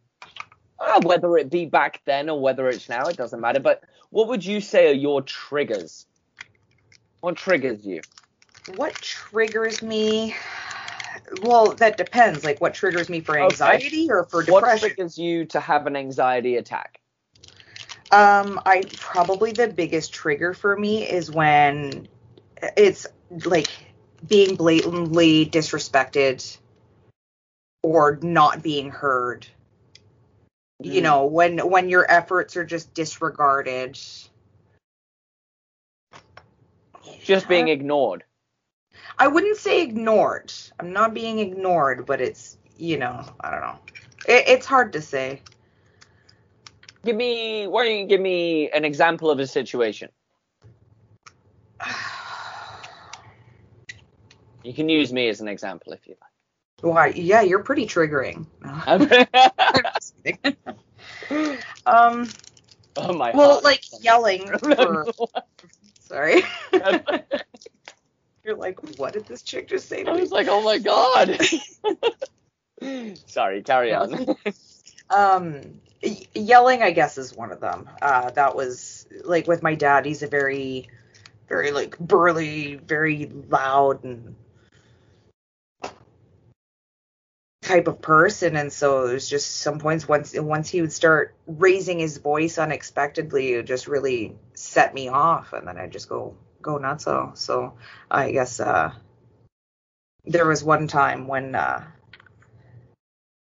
uh, 0.80 1.02
whether 1.02 1.36
it 1.38 1.50
be 1.50 1.66
back 1.66 2.02
then 2.06 2.30
or 2.30 2.40
whether 2.40 2.70
it's 2.70 2.90
now, 2.90 3.08
it 3.08 3.18
doesn't 3.18 3.42
matter, 3.42 3.60
but 3.60 3.82
what 4.12 4.28
would 4.28 4.46
you 4.46 4.62
say 4.62 4.90
are 4.90 4.94
your 4.94 5.22
triggers? 5.22 6.06
What 7.22 7.38
triggers 7.38 7.86
you? 7.86 8.02
What 8.76 8.94
triggers 8.94 9.82
me? 9.82 10.36
Well, 11.42 11.74
that 11.76 11.98
depends. 11.98 12.44
Like, 12.44 12.62
what 12.62 12.76
triggers 12.76 13.10
me 13.10 13.22
for 13.22 13.36
Okay. 13.36 13.46
anxiety 13.46 14.08
or 14.12 14.26
for 14.26 14.44
depression? 14.44 14.54
What 14.54 14.80
triggers 14.80 15.18
you 15.18 15.46
to 15.46 15.60
have 15.60 15.88
an 15.88 15.96
anxiety 15.96 16.58
attack? 16.58 17.00
Um, 18.12 18.62
I 18.66 18.84
probably 18.98 19.52
the 19.52 19.68
biggest 19.68 20.14
trigger 20.14 20.54
for 20.54 20.78
me 20.78 21.10
is 21.10 21.32
when 21.32 22.08
it's 22.78 23.08
like 23.46 23.68
being 24.28 24.56
blatantly 24.56 25.46
disrespected 25.46 26.58
or 27.84 28.20
not 28.22 28.64
being 28.64 28.90
heard. 28.92 29.48
You 30.82 31.02
Mm. 31.02 31.04
know, 31.04 31.26
when 31.26 31.70
when 31.70 31.90
your 31.90 32.10
efforts 32.12 32.58
are 32.58 32.66
just 32.66 32.94
disregarded. 32.94 34.00
Just 37.24 37.48
being 37.48 37.68
ignored. 37.70 38.24
I 39.18 39.28
wouldn't 39.28 39.58
say 39.58 39.82
ignored. 39.82 40.54
I'm 40.80 40.94
not 40.94 41.14
being 41.14 41.40
ignored, 41.40 42.06
but 42.06 42.22
it's 42.22 42.58
you 42.78 42.98
know, 42.98 43.24
I 43.40 43.52
don't 43.52 43.62
know. 43.62 43.80
It, 44.28 44.48
it's 44.48 44.66
hard 44.66 44.94
to 44.94 45.02
say. 45.02 45.42
Give 47.06 47.16
me, 47.16 47.68
why 47.68 47.86
don't 47.86 48.00
you 48.00 48.06
give 48.08 48.20
me 48.20 48.70
an 48.72 48.84
example 48.84 49.30
of 49.30 49.40
a 49.40 49.48
situation? 49.48 50.10
You 54.66 54.74
can 54.74 54.90
use 54.90 55.14
me 55.14 55.30
as 55.30 55.42
an 55.42 55.48
example 55.48 55.94
if 55.94 56.08
you 56.08 56.16
like. 56.20 56.32
Why? 56.82 57.08
Yeah, 57.08 57.42
you're 57.42 57.64
pretty 57.64 57.86
triggering. 57.86 58.48
um. 61.86 62.28
oh 62.98 63.14
my 63.14 63.32
Well, 63.32 63.52
heart. 63.52 63.64
like 63.64 63.84
yelling. 64.02 64.58
For, 64.58 65.06
sorry. 66.00 66.42
You're 68.44 68.56
like, 68.56 68.80
what 69.00 69.14
did 69.14 69.26
this 69.26 69.44
chick 69.44 69.70
just 69.70 69.88
say 69.88 70.04
to 70.04 70.12
I 70.12 70.20
was 70.20 70.32
like, 70.32 70.48
oh 70.50 70.64
my 70.64 70.80
god. 70.80 71.40
Sorry, 73.28 73.62
carry 73.64 73.94
on. 73.94 74.36
Um, 75.10 75.62
yelling, 76.34 76.82
I 76.82 76.92
guess, 76.92 77.18
is 77.18 77.36
one 77.36 77.52
of 77.52 77.60
them. 77.60 77.90
Uh, 78.02 78.32
that 78.32 78.56
was 78.56 79.08
like 79.24 79.48
with 79.48 79.64
my 79.64 79.76
dad. 79.76 80.06
He's 80.06 80.24
a 80.24 80.28
very, 80.28 80.90
very 81.48 81.72
like 81.72 81.98
burly, 82.00 82.76
very 82.76 83.32
loud 83.50 84.04
and 84.04 84.36
type 87.66 87.88
of 87.88 88.02
person, 88.02 88.56
and 88.56 88.72
so 88.72 89.08
it 89.08 89.14
was 89.14 89.30
just 89.30 89.58
some 89.58 89.80
points 89.80 90.08
once 90.08 90.38
once 90.38 90.70
he 90.70 90.82
would 90.82 90.94
start 90.94 91.36
raising 91.48 92.00
his 92.00 92.18
voice 92.18 92.58
unexpectedly, 92.58 93.54
it 93.54 93.66
just 93.66 93.88
really 93.88 94.36
set 94.54 94.94
me 94.94 95.10
off, 95.10 95.54
and 95.54 95.68
then 95.68 95.78
I 95.78 95.88
just 95.88 96.08
go 96.08 96.38
go 96.62 96.78
nuts. 96.78 97.06
So, 97.06 97.32
so 97.34 97.74
I 98.10 98.32
guess 98.32 98.60
uh, 98.60 98.94
there 100.26 100.48
was 100.48 100.64
one 100.64 100.88
time 100.88 101.28
when. 101.28 101.56
Uh, 101.56 101.86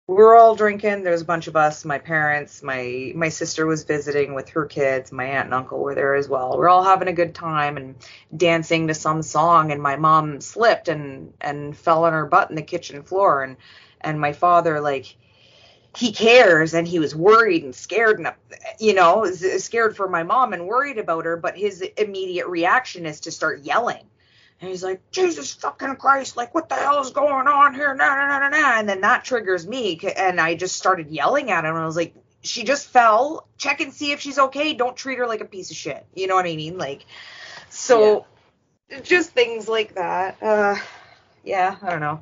we 0.07 0.17
were 0.17 0.35
all 0.35 0.55
drinking. 0.55 1.03
There 1.03 1.13
was 1.13 1.21
a 1.21 1.25
bunch 1.25 1.47
of 1.47 1.55
us. 1.55 1.85
My 1.85 1.97
parents, 1.97 2.61
my 2.61 3.13
my 3.15 3.29
sister 3.29 3.65
was 3.65 3.85
visiting 3.85 4.33
with 4.33 4.49
her 4.49 4.65
kids. 4.65 5.13
My 5.13 5.23
aunt 5.23 5.45
and 5.45 5.53
uncle 5.53 5.79
were 5.79 5.95
there 5.95 6.15
as 6.15 6.27
well. 6.27 6.57
We 6.57 6.65
are 6.65 6.69
all 6.69 6.83
having 6.83 7.07
a 7.07 7.13
good 7.13 7.33
time 7.33 7.77
and 7.77 7.95
dancing 8.35 8.87
to 8.87 8.93
some 8.93 9.21
song. 9.21 9.71
And 9.71 9.81
my 9.81 9.95
mom 9.95 10.41
slipped 10.41 10.89
and 10.89 11.33
and 11.39 11.77
fell 11.77 12.03
on 12.03 12.11
her 12.11 12.25
butt 12.25 12.49
in 12.49 12.57
the 12.57 12.61
kitchen 12.61 13.03
floor. 13.03 13.43
And 13.43 13.55
and 14.03 14.19
my 14.19 14.33
father 14.33 14.81
like 14.81 15.15
he 15.95 16.11
cares 16.11 16.73
and 16.73 16.87
he 16.87 16.99
was 16.99 17.15
worried 17.15 17.63
and 17.63 17.75
scared 17.75 18.19
and 18.19 18.31
you 18.79 18.93
know 18.93 19.25
scared 19.31 19.95
for 19.95 20.07
my 20.07 20.23
mom 20.23 20.53
and 20.53 20.67
worried 20.67 20.97
about 20.97 21.25
her. 21.25 21.37
But 21.37 21.57
his 21.57 21.81
immediate 21.81 22.47
reaction 22.47 23.05
is 23.05 23.21
to 23.21 23.31
start 23.31 23.61
yelling. 23.61 24.05
And 24.61 24.69
he's 24.69 24.83
like, 24.83 25.01
Jesus 25.09 25.53
fucking 25.53 25.95
Christ, 25.95 26.37
like, 26.37 26.53
what 26.53 26.69
the 26.69 26.75
hell 26.75 27.01
is 27.01 27.09
going 27.09 27.47
on 27.47 27.73
here? 27.73 27.95
Nah, 27.95 28.15
nah, 28.15 28.39
nah, 28.39 28.49
nah. 28.49 28.79
And 28.79 28.87
then 28.87 29.01
that 29.01 29.25
triggers 29.25 29.65
me. 29.65 29.99
And 30.15 30.39
I 30.39 30.53
just 30.53 30.75
started 30.75 31.09
yelling 31.09 31.49
at 31.49 31.65
him. 31.65 31.73
And 31.75 31.83
I 31.83 31.85
was 31.85 31.95
like, 31.95 32.13
she 32.43 32.63
just 32.63 32.87
fell. 32.87 33.47
Check 33.57 33.81
and 33.81 33.91
see 33.91 34.11
if 34.11 34.19
she's 34.19 34.37
okay. 34.37 34.75
Don't 34.75 34.95
treat 34.95 35.17
her 35.17 35.25
like 35.25 35.41
a 35.41 35.45
piece 35.45 35.71
of 35.71 35.77
shit. 35.77 36.05
You 36.13 36.27
know 36.27 36.35
what 36.35 36.45
I 36.45 36.55
mean? 36.55 36.77
Like, 36.77 37.07
so 37.69 38.27
just 39.01 39.31
things 39.31 39.67
like 39.67 39.95
that. 39.95 40.37
Uh, 40.43 40.75
yeah, 41.43 41.77
I 41.81 41.89
don't 41.89 41.99
know. 41.99 42.21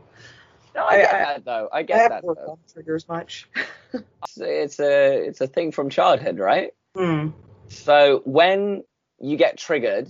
No, 0.79 0.85
I 0.85 0.97
get 0.97 1.13
I- 1.13 1.17
I- 1.17 1.25
that 1.33 1.45
though. 1.45 1.69
I 1.71 1.79
I 1.79 1.83
get 1.83 1.97
haven't 1.97 2.09
that 2.17 2.23
worked 2.23 2.45
though. 2.45 2.51
on 2.53 2.57
triggers 2.71 3.07
much. 3.07 3.49
It's, 3.93 4.37
it's 4.37 4.79
a 4.79 5.27
it's 5.27 5.41
a 5.41 5.47
thing 5.47 5.71
from 5.71 5.89
childhood, 5.89 6.37
right? 6.39 6.71
Hmm. 6.95 7.29
So 7.69 8.21
when 8.25 8.83
you 9.19 9.35
get 9.37 9.57
triggered, 9.57 10.07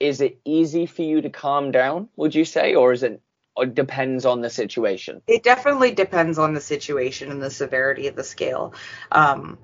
is 0.00 0.20
it 0.20 0.38
easy 0.44 0.84
for 0.86 1.02
you 1.02 1.22
to 1.22 1.30
calm 1.30 1.70
down? 1.70 2.08
Would 2.16 2.34
you 2.34 2.44
say, 2.44 2.74
or 2.74 2.92
is 2.92 3.02
it? 3.02 3.22
Or 3.56 3.64
it 3.64 3.74
depends 3.74 4.26
on 4.26 4.40
the 4.42 4.50
situation. 4.50 5.22
It 5.26 5.42
definitely 5.42 5.92
depends 5.92 6.38
on 6.38 6.54
the 6.54 6.60
situation 6.60 7.30
and 7.32 7.42
the 7.42 7.50
severity 7.50 8.06
of 8.08 8.14
the 8.16 8.22
scale. 8.24 8.74
Um, 9.10 9.58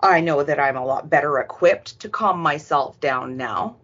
I 0.00 0.20
know 0.20 0.42
that 0.42 0.58
I'm 0.58 0.76
a 0.76 0.84
lot 0.84 1.08
better 1.10 1.38
equipped 1.38 2.00
to 2.00 2.08
calm 2.08 2.40
myself 2.40 2.98
down 2.98 3.36
now. 3.36 3.76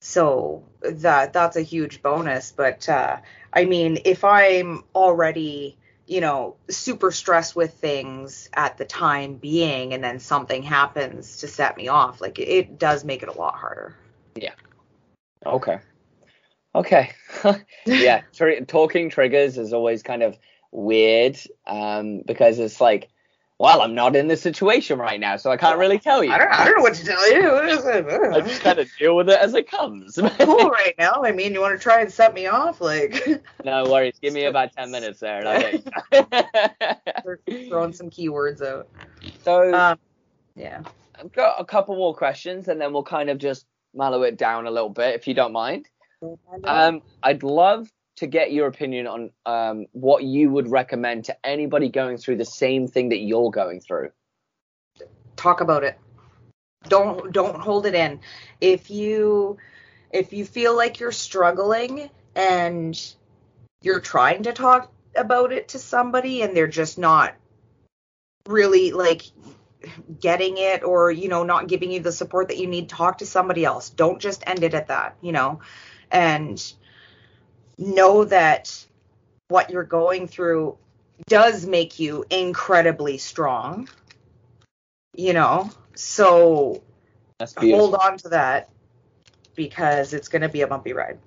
So 0.00 0.64
that 0.82 1.32
that's 1.32 1.56
a 1.56 1.62
huge 1.62 2.02
bonus. 2.02 2.52
But 2.52 2.88
uh, 2.88 3.18
I 3.52 3.64
mean, 3.64 3.98
if 4.04 4.24
I'm 4.24 4.84
already, 4.94 5.78
you 6.06 6.20
know, 6.20 6.56
super 6.68 7.10
stressed 7.10 7.56
with 7.56 7.74
things 7.74 8.48
at 8.52 8.76
the 8.78 8.84
time 8.84 9.36
being, 9.36 9.94
and 9.94 10.04
then 10.04 10.20
something 10.20 10.62
happens 10.62 11.38
to 11.38 11.48
set 11.48 11.76
me 11.76 11.88
off, 11.88 12.20
like 12.20 12.38
it, 12.38 12.48
it 12.48 12.78
does 12.78 13.04
make 13.04 13.22
it 13.22 13.28
a 13.28 13.38
lot 13.38 13.56
harder. 13.56 13.96
Yeah. 14.34 14.54
Okay. 15.44 15.78
Okay. 16.74 17.10
yeah, 17.86 18.22
tr- 18.34 18.64
talking 18.66 19.10
triggers 19.10 19.56
is 19.56 19.72
always 19.72 20.02
kind 20.02 20.22
of 20.22 20.38
weird 20.70 21.38
um, 21.66 22.22
because 22.26 22.58
it's 22.58 22.80
like, 22.80 23.08
well, 23.58 23.80
I'm 23.80 23.94
not 23.94 24.14
in 24.14 24.28
this 24.28 24.42
situation 24.42 24.98
right 24.98 25.18
now, 25.18 25.36
so 25.38 25.50
I 25.50 25.56
can't 25.56 25.78
really 25.78 25.98
tell 25.98 26.22
you. 26.22 26.30
I 26.30 26.38
don't, 26.38 26.52
I 26.52 26.64
don't 26.64 26.76
know 26.76 26.82
what 26.82 26.94
to 26.94 27.04
tell 27.04 27.32
you. 27.32 27.52
What 27.52 27.68
is 27.68 27.84
it? 27.86 28.06
I 28.34 28.40
just 28.42 28.60
kind 28.60 28.78
of 28.78 28.88
deal 28.98 29.16
with 29.16 29.30
it 29.30 29.38
as 29.40 29.54
it 29.54 29.70
comes. 29.70 30.16
cool 30.16 30.68
right 30.68 30.94
now. 30.98 31.22
I 31.24 31.32
mean, 31.32 31.54
you 31.54 31.60
want 31.62 31.74
to 31.78 31.82
try 31.82 32.02
and 32.02 32.12
set 32.12 32.34
me 32.34 32.46
off? 32.46 32.82
Like, 32.82 33.26
no 33.64 33.84
worries. 33.84 34.18
Give 34.20 34.34
me 34.34 34.44
about 34.44 34.72
10 34.76 34.90
minutes 34.90 35.20
there. 35.20 35.46
And 35.46 35.82
I'll 36.12 37.36
throwing 37.68 37.94
some 37.94 38.10
keywords 38.10 38.62
out. 38.62 38.88
so 39.42 39.72
Um, 39.74 39.98
yeah. 40.54 40.82
I've 41.18 41.32
got 41.32 41.58
a 41.58 41.64
couple 41.64 41.96
more 41.96 42.14
questions, 42.14 42.68
and 42.68 42.78
then 42.78 42.92
we'll 42.92 43.02
kind 43.04 43.30
of 43.30 43.38
just 43.38 43.64
mellow 43.94 44.22
it 44.22 44.36
down 44.36 44.66
a 44.66 44.70
little 44.70 44.90
bit, 44.90 45.14
if 45.14 45.26
you 45.26 45.32
don't 45.32 45.52
mind. 45.52 45.88
Um, 46.64 47.00
I'd 47.22 47.42
love 47.42 47.88
to 48.16 48.26
get 48.26 48.52
your 48.52 48.66
opinion 48.66 49.06
on 49.06 49.30
um, 49.44 49.86
what 49.92 50.24
you 50.24 50.50
would 50.50 50.70
recommend 50.70 51.26
to 51.26 51.46
anybody 51.46 51.88
going 51.88 52.16
through 52.16 52.36
the 52.36 52.44
same 52.44 52.88
thing 52.88 53.10
that 53.10 53.18
you're 53.18 53.50
going 53.50 53.80
through. 53.80 54.10
talk 55.36 55.60
about 55.60 55.84
it. 55.84 55.98
Don't 56.88 57.32
don't 57.32 57.60
hold 57.60 57.84
it 57.86 57.94
in. 57.94 58.20
If 58.60 58.90
you 58.90 59.58
if 60.10 60.32
you 60.32 60.44
feel 60.44 60.76
like 60.76 61.00
you're 61.00 61.12
struggling 61.12 62.10
and 62.34 63.14
you're 63.82 64.00
trying 64.00 64.44
to 64.44 64.52
talk 64.52 64.92
about 65.14 65.52
it 65.52 65.68
to 65.68 65.78
somebody 65.78 66.42
and 66.42 66.56
they're 66.56 66.66
just 66.66 66.98
not 66.98 67.34
really 68.46 68.92
like 68.92 69.22
getting 70.20 70.56
it 70.56 70.84
or 70.84 71.10
you 71.10 71.28
know 71.28 71.42
not 71.42 71.68
giving 71.68 71.90
you 71.90 72.00
the 72.00 72.12
support 72.12 72.48
that 72.48 72.58
you 72.58 72.66
need 72.66 72.88
talk 72.88 73.18
to 73.18 73.26
somebody 73.26 73.64
else. 73.64 73.90
Don't 73.90 74.20
just 74.20 74.42
end 74.46 74.62
it 74.62 74.74
at 74.74 74.88
that 74.88 75.16
you 75.20 75.32
know? 75.32 75.60
And 76.10 76.62
know 77.78 78.24
that 78.24 78.86
what 79.48 79.70
you're 79.70 79.84
going 79.84 80.26
through 80.26 80.76
does 81.28 81.66
make 81.66 81.98
you 81.98 82.24
incredibly 82.30 83.18
strong 83.18 83.88
you 85.14 85.32
know 85.32 85.70
so 85.94 86.82
hold 87.56 87.94
on 87.94 88.18
to 88.18 88.28
that 88.28 88.68
because 89.54 90.12
it's 90.12 90.28
going 90.28 90.42
to 90.42 90.48
be 90.48 90.62
a 90.62 90.66
bumpy 90.66 90.92
ride 90.92 91.18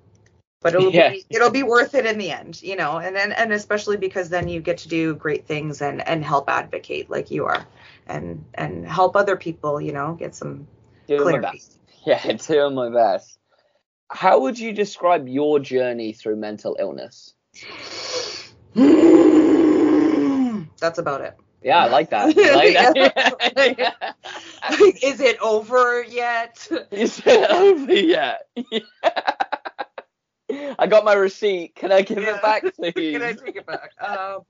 but 0.62 0.74
it'll 0.74 0.92
Yeah. 0.92 1.10
be 1.10 1.24
it'll 1.30 1.50
be 1.50 1.62
worth 1.62 1.94
it 1.94 2.06
in 2.06 2.18
the 2.18 2.30
end 2.30 2.62
you 2.62 2.76
know 2.76 2.98
and 2.98 3.16
then 3.16 3.32
and 3.32 3.52
especially 3.52 3.96
because 3.96 4.28
then 4.28 4.48
you 4.48 4.60
get 4.60 4.78
to 4.78 4.88
do 4.88 5.14
great 5.14 5.46
things 5.46 5.82
and 5.82 6.06
and 6.06 6.24
help 6.24 6.48
advocate 6.48 7.10
like 7.10 7.30
you 7.30 7.46
are 7.46 7.66
and 8.06 8.44
and 8.54 8.86
help 8.86 9.16
other 9.16 9.36
people 9.36 9.80
you 9.80 9.92
know 9.92 10.14
get 10.14 10.34
some 10.34 10.66
clarity 11.16 11.58
best. 11.58 11.76
Yeah, 12.06 12.32
doing 12.32 12.74
my 12.74 12.88
best. 12.88 13.39
How 14.10 14.40
would 14.40 14.58
you 14.58 14.72
describe 14.72 15.28
your 15.28 15.60
journey 15.60 16.12
through 16.14 16.36
mental 16.36 16.76
illness? 16.80 17.34
that's 20.80 20.98
about 20.98 21.20
it 21.22 21.36
Yeah, 21.62 21.84
I 21.84 21.88
like 21.88 22.10
that. 22.10 22.34
I 22.38 22.50
like 22.54 22.74
that. 22.74 23.56
Like, 23.56 23.78
is 25.02 25.20
it 25.20 25.38
over 25.40 26.02
yet 26.04 26.68
Is 26.90 27.22
it 27.26 27.50
over 27.50 27.94
yet? 27.94 28.48
I 30.78 30.86
got 30.88 31.04
my 31.04 31.14
receipt. 31.14 31.74
Can 31.76 31.92
I 31.92 32.02
give 32.02 32.18
Yeah. 32.18 32.36
it 32.36 32.42
back, 32.42 32.64
please? 32.76 32.94
Can 33.12 33.22
I 33.22 33.32
take 33.34 33.56
it 33.56 33.66
back? 33.66 33.92
Um, 34.00 34.42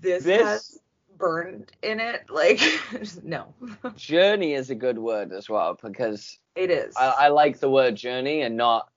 this, 0.00 0.24
This- 0.24 0.42
has 0.42 0.80
burned 1.18 1.72
in 1.82 2.00
it. 2.00 2.24
Like, 2.30 2.60
no, 3.22 3.54
journey 3.96 4.54
is 4.54 4.70
a 4.70 4.74
good 4.74 4.98
word 4.98 5.32
as 5.32 5.48
well 5.48 5.78
because 5.82 6.38
it 6.56 6.70
is. 6.70 6.94
I, 6.96 7.06
I 7.06 7.28
like 7.28 7.58
the 7.60 7.70
word 7.70 7.96
journey 7.96 8.42
and 8.42 8.56
not 8.56 8.88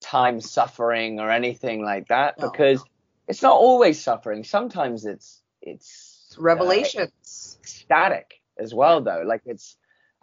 time 0.00 0.40
suffering 0.40 1.20
or 1.20 1.30
anything 1.30 1.82
like 1.82 2.08
that 2.08 2.38
No, 2.38 2.50
because 2.50 2.84
it's 3.28 3.42
not 3.42 3.54
always 3.56 4.02
suffering. 4.02 4.44
Sometimes 4.44 5.04
it's 5.06 5.42
it's 5.62 6.36
uh, 6.36 6.40
Revelations. 6.40 7.58
static 7.62 8.40
as 8.58 8.74
well 8.74 9.00
though. 9.00 9.22
Like 9.26 9.42
it's 9.46 9.76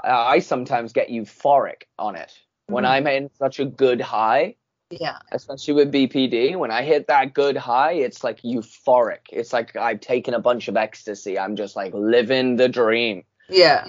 uh, 0.03 0.07
I 0.09 0.39
sometimes 0.39 0.93
get 0.93 1.09
euphoric 1.09 1.83
on 1.97 2.15
it 2.15 2.31
when 2.67 2.83
Mhm. 2.83 2.89
I'm 2.89 3.07
in 3.07 3.29
such 3.37 3.59
a 3.59 3.65
good 3.65 4.01
high, 4.01 4.55
yeah. 4.89 5.19
especially 5.31 5.73
with 5.73 5.91
BPD. 5.91 6.57
When 6.57 6.71
I 6.71 6.83
hit 6.83 7.07
that 7.07 7.33
good 7.33 7.57
high, 7.57 7.93
it's 7.93 8.23
like 8.23 8.41
euphoric. 8.41 9.21
It's 9.31 9.53
like 9.53 9.75
I've 9.75 9.99
taken 10.01 10.33
a 10.33 10.39
bunch 10.39 10.67
of 10.67 10.77
ecstasy. 10.77 11.37
I'm 11.37 11.55
just 11.55 11.75
like 11.75 11.93
living 11.93 12.55
the 12.55 12.69
dream. 12.69 13.23
Yeah. 13.49 13.85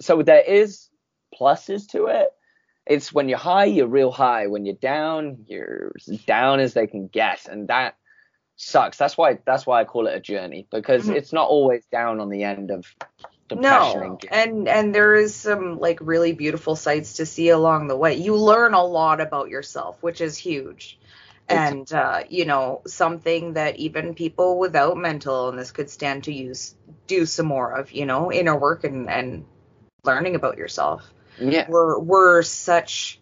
So 0.00 0.22
there 0.22 0.42
is 0.42 0.88
pluses 1.38 1.88
to 1.90 2.06
it. 2.06 2.28
It's 2.86 3.12
when 3.12 3.28
you're 3.28 3.38
high, 3.38 3.64
you're 3.64 3.88
real 3.88 4.12
high. 4.12 4.46
When 4.46 4.64
you're 4.64 4.76
down, 4.76 5.44
you're 5.46 5.92
as 5.96 6.06
down 6.20 6.60
as 6.60 6.74
they 6.74 6.86
can 6.86 7.08
get, 7.08 7.46
and 7.46 7.68
that 7.68 7.96
sucks. 8.54 8.96
That's 8.96 9.18
why 9.18 9.38
that's 9.44 9.66
why 9.66 9.80
I 9.80 9.84
call 9.84 10.06
it 10.06 10.14
a 10.14 10.20
journey 10.20 10.68
because 10.70 11.06
Mhm. 11.06 11.16
it's 11.16 11.32
not 11.32 11.48
always 11.48 11.84
down 11.86 12.20
on 12.20 12.30
the 12.30 12.44
end 12.44 12.70
of 12.70 12.86
depression 13.48 14.02
No, 14.02 14.18
and 14.30 14.68
and 14.68 14.94
there 14.94 15.14
is 15.14 15.34
some 15.34 15.78
like 15.78 15.98
really 16.00 16.32
beautiful 16.32 16.76
sights 16.76 17.14
to 17.14 17.26
see 17.26 17.48
along 17.50 17.88
the 17.88 17.96
way. 17.96 18.14
You 18.14 18.36
learn 18.36 18.74
a 18.74 18.84
lot 18.84 19.20
about 19.20 19.48
yourself, 19.48 20.02
which 20.02 20.20
is 20.20 20.36
huge. 20.36 20.98
And 21.48 21.90
uh, 21.92 22.24
you 22.28 22.44
know, 22.44 22.82
something 22.86 23.52
that 23.54 23.76
even 23.76 24.14
people 24.14 24.58
without 24.58 24.96
mental 24.96 25.46
illness 25.46 25.70
could 25.70 25.90
stand 25.90 26.24
to 26.24 26.32
use 26.32 26.74
do 27.06 27.24
some 27.24 27.46
more 27.46 27.72
of, 27.72 27.92
you 27.92 28.04
know, 28.04 28.32
inner 28.32 28.56
work 28.56 28.84
and 28.84 29.08
and 29.08 29.44
learning 30.04 30.34
about 30.34 30.58
yourself. 30.58 31.08
Yeah, 31.38 31.66
we're 31.68 31.98
we're 32.00 32.42
such 32.42 33.20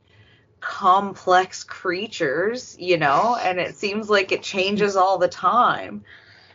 complex 0.61 1.65
creatures, 1.65 2.77
you 2.79 2.97
know, 2.97 3.37
and 3.37 3.61
it 3.61 3.77
seems 3.77 4.09
like 4.09 4.33
it 4.33 4.43
changes 4.43 4.97
all 4.97 5.19
the 5.19 5.29
time. 5.29 6.05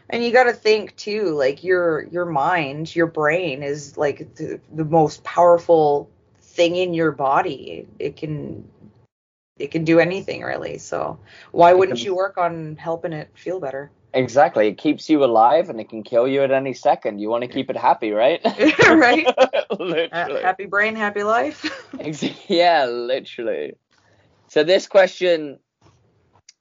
And 0.10 0.24
you 0.24 0.32
got 0.32 0.46
to 0.46 0.54
think 0.54 0.96
too, 0.96 1.30
like 1.36 1.64
your 1.64 2.06
your 2.06 2.26
mind, 2.26 2.96
your 2.96 3.08
brain 3.08 3.62
is 3.62 3.98
like 3.98 4.36
the, 4.36 4.60
the 4.74 4.86
most 4.86 5.24
powerful 5.24 6.10
thing 6.42 6.76
in 6.76 6.94
your 6.94 7.12
body. 7.12 7.88
It 8.00 8.16
can 8.16 8.68
it 9.60 9.72
can 9.72 9.84
do 9.84 10.00
anything 10.00 10.42
really. 10.42 10.78
So 10.78 11.20
why 11.52 11.74
wouldn't 11.74 12.04
you 12.04 12.16
work 12.16 12.38
on 12.38 12.76
helping 12.78 13.14
it 13.14 13.30
feel 13.36 13.60
better? 13.60 13.92
exactly. 14.14 14.68
It 14.68 14.78
keeps 14.78 15.10
you 15.10 15.24
alive 15.24 15.70
and 15.70 15.80
it 15.80 15.90
can 15.90 16.04
kill 16.04 16.28
you 16.28 16.42
at 16.44 16.52
any 16.52 16.74
second. 16.74 17.20
You 17.20 17.30
want 17.30 17.44
to 17.44 17.48
keep 17.48 17.70
it 17.70 17.78
happy, 17.78 18.12
right? 18.12 18.42
right? 18.90 19.28
literally. 19.80 20.10
Uh, 20.12 20.42
happy 20.42 20.66
brain, 20.66 20.96
happy 20.96 21.24
life. 21.24 21.66
Yeah, 22.48 22.86
literally. 22.86 23.74
So 24.48 24.64
this 24.64 24.88
question 24.88 25.60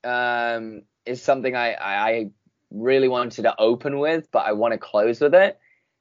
um, 0.04 0.82
is 1.06 1.22
something 1.22 1.54
I, 1.56 1.72
I 1.72 2.08
I 2.08 2.30
really 2.70 3.08
wanted 3.08 3.42
to 3.42 3.54
open 3.58 3.98
with, 3.98 4.30
but 4.30 4.46
I 4.46 4.52
want 4.52 4.72
to 4.72 4.78
close 4.78 5.20
with 5.20 5.34
it. 5.34 5.58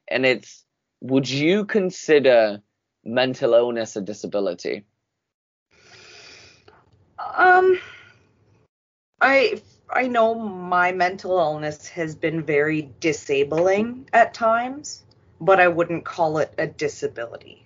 And 0.07 0.26
it's, 0.26 0.63
would 1.01 1.30
you 1.30 1.65
consider 1.65 2.61
mental 3.03 3.53
illness 3.53 3.95
a 3.95 4.01
disability? 4.01 4.86
Um, 7.20 7.80
I 9.22 9.61
I 9.89 10.07
know 10.07 10.36
my 10.36 10.91
mental 10.91 11.38
illness 11.39 11.88
has 11.89 12.15
been 12.15 12.43
very 12.43 12.89
disabling 12.99 14.09
at 14.11 14.34
times, 14.34 15.03
but 15.39 15.59
I 15.59 15.70
wouldn't 15.70 16.03
call 16.03 16.39
it 16.39 16.53
a 16.57 16.68
disability 16.68 17.65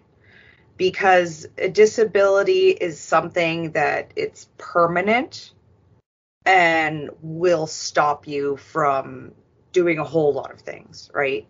because 0.78 1.48
a 1.58 1.68
disability 1.68 2.70
is 2.70 3.00
something 3.00 3.72
that 3.72 4.12
it's 4.16 4.48
permanent 4.58 5.52
and 6.46 7.10
will 7.22 7.68
stop 7.68 8.28
you 8.28 8.58
from 8.58 9.32
doing 9.72 10.00
a 10.00 10.04
whole 10.04 10.34
lot 10.34 10.52
of 10.52 10.60
things, 10.62 11.10
right? 11.14 11.48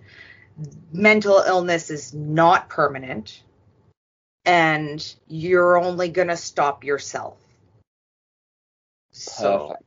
Mental 0.92 1.38
illness 1.46 1.90
is 1.90 2.14
not 2.14 2.70
permanent 2.70 3.44
and 4.46 5.16
you're 5.28 5.78
only 5.78 6.10
going 6.10 6.28
to 6.28 6.38
stop 6.38 6.84
yourself. 6.84 7.38
So, 9.12 9.68
Perfect. 9.68 9.84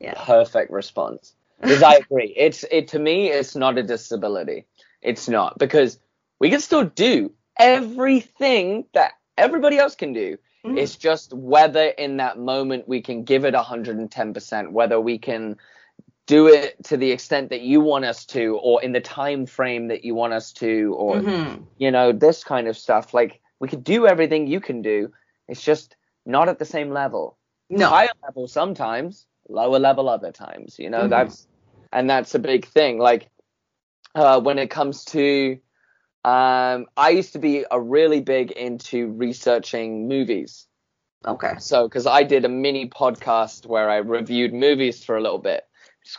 yeah. 0.00 0.24
Perfect 0.24 0.70
response. 0.70 1.34
Because 1.60 1.82
I 1.82 1.96
agree. 1.96 2.32
It's 2.36 2.64
it 2.70 2.88
to 2.88 2.98
me. 2.98 3.28
It's 3.28 3.54
not 3.54 3.76
a 3.76 3.82
disability. 3.82 4.66
It's 5.02 5.28
not 5.28 5.58
because 5.58 5.98
we 6.38 6.48
can 6.48 6.60
still 6.60 6.84
do 6.84 7.32
everything 7.58 8.86
that 8.94 9.12
everybody 9.36 9.78
else 9.78 9.94
can 9.94 10.14
do. 10.14 10.38
Mhm. 10.64 10.78
It's 10.78 10.96
just 10.96 11.32
whether 11.32 11.84
in 11.84 12.18
that 12.18 12.38
moment 12.38 12.86
we 12.88 13.00
can 13.00 13.24
give 13.24 13.44
it 13.44 13.54
110%, 13.54 14.72
whether 14.72 15.00
we 15.00 15.18
can 15.18 15.56
do 16.26 16.46
it 16.46 16.82
to 16.84 16.96
the 16.96 17.10
extent 17.10 17.50
that 17.50 17.62
you 17.62 17.80
want 17.80 18.04
us 18.04 18.24
to, 18.26 18.58
or 18.62 18.82
in 18.82 18.92
the 18.92 19.00
time 19.00 19.46
frame 19.46 19.88
that 19.88 20.04
you 20.04 20.14
want 20.14 20.32
us 20.32 20.52
to, 20.52 20.94
or 20.96 21.16
Mhm. 21.22 21.66
you 21.78 21.90
know 21.90 22.12
this 22.12 22.44
kind 22.44 22.68
of 22.68 22.76
stuff. 22.76 23.14
Like 23.14 23.40
we 23.58 23.68
could 23.68 23.84
do 23.84 24.06
everything 24.06 24.46
you 24.46 24.60
can 24.60 24.82
do. 24.82 25.12
It's 25.48 25.62
just 25.62 25.96
not 26.26 26.48
at 26.48 26.58
the 26.58 26.64
same 26.64 26.90
level. 26.90 27.36
No. 27.70 27.88
Higher 27.88 28.12
level 28.22 28.46
sometimes, 28.46 29.26
lower 29.48 29.78
level 29.78 30.08
other 30.08 30.30
times. 30.32 30.78
You 30.78 30.90
know 30.90 31.06
Mhm. 31.06 31.10
that's 31.10 31.46
and 31.92 32.08
that's 32.08 32.34
a 32.34 32.38
big 32.38 32.66
thing. 32.66 32.98
Like 32.98 33.28
uh, 34.14 34.40
when 34.40 34.58
it 34.58 34.70
comes 34.70 35.04
to 35.06 35.58
um, 36.24 36.86
I 36.96 37.10
used 37.10 37.32
to 37.32 37.38
be 37.38 37.64
a 37.70 37.80
really 37.80 38.20
big 38.20 38.50
into 38.50 39.08
researching 39.08 40.08
movies. 40.08 40.66
Okay. 41.26 41.54
So, 41.58 41.88
because 41.88 42.06
I 42.06 42.22
did 42.22 42.44
a 42.44 42.48
mini 42.48 42.88
podcast 42.88 43.66
where 43.66 43.88
I 43.88 43.96
reviewed 43.96 44.52
movies 44.52 45.04
for 45.04 45.16
a 45.16 45.22
little 45.22 45.38
bit. 45.38 45.64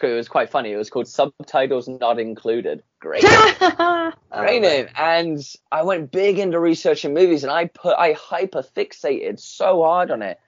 it 0.01 0.07
was 0.07 0.27
quite 0.27 0.49
funny. 0.49 0.71
It 0.71 0.77
was 0.77 0.89
called 0.89 1.07
Subtitles 1.07 1.87
Not 1.87 2.19
Included. 2.19 2.83
Great. 2.99 3.23
Great 4.31 4.61
name. 4.61 4.87
And 4.95 5.39
I 5.71 5.83
went 5.83 6.11
big 6.11 6.39
into 6.39 6.59
researching 6.59 7.13
movies 7.13 7.43
and 7.43 7.51
I 7.51 7.65
put 7.65 7.95
I 7.97 8.13
hyper 8.13 8.63
fixated 8.63 9.39
so 9.39 9.83
hard 9.83 10.11
on 10.11 10.21
it. 10.21 10.39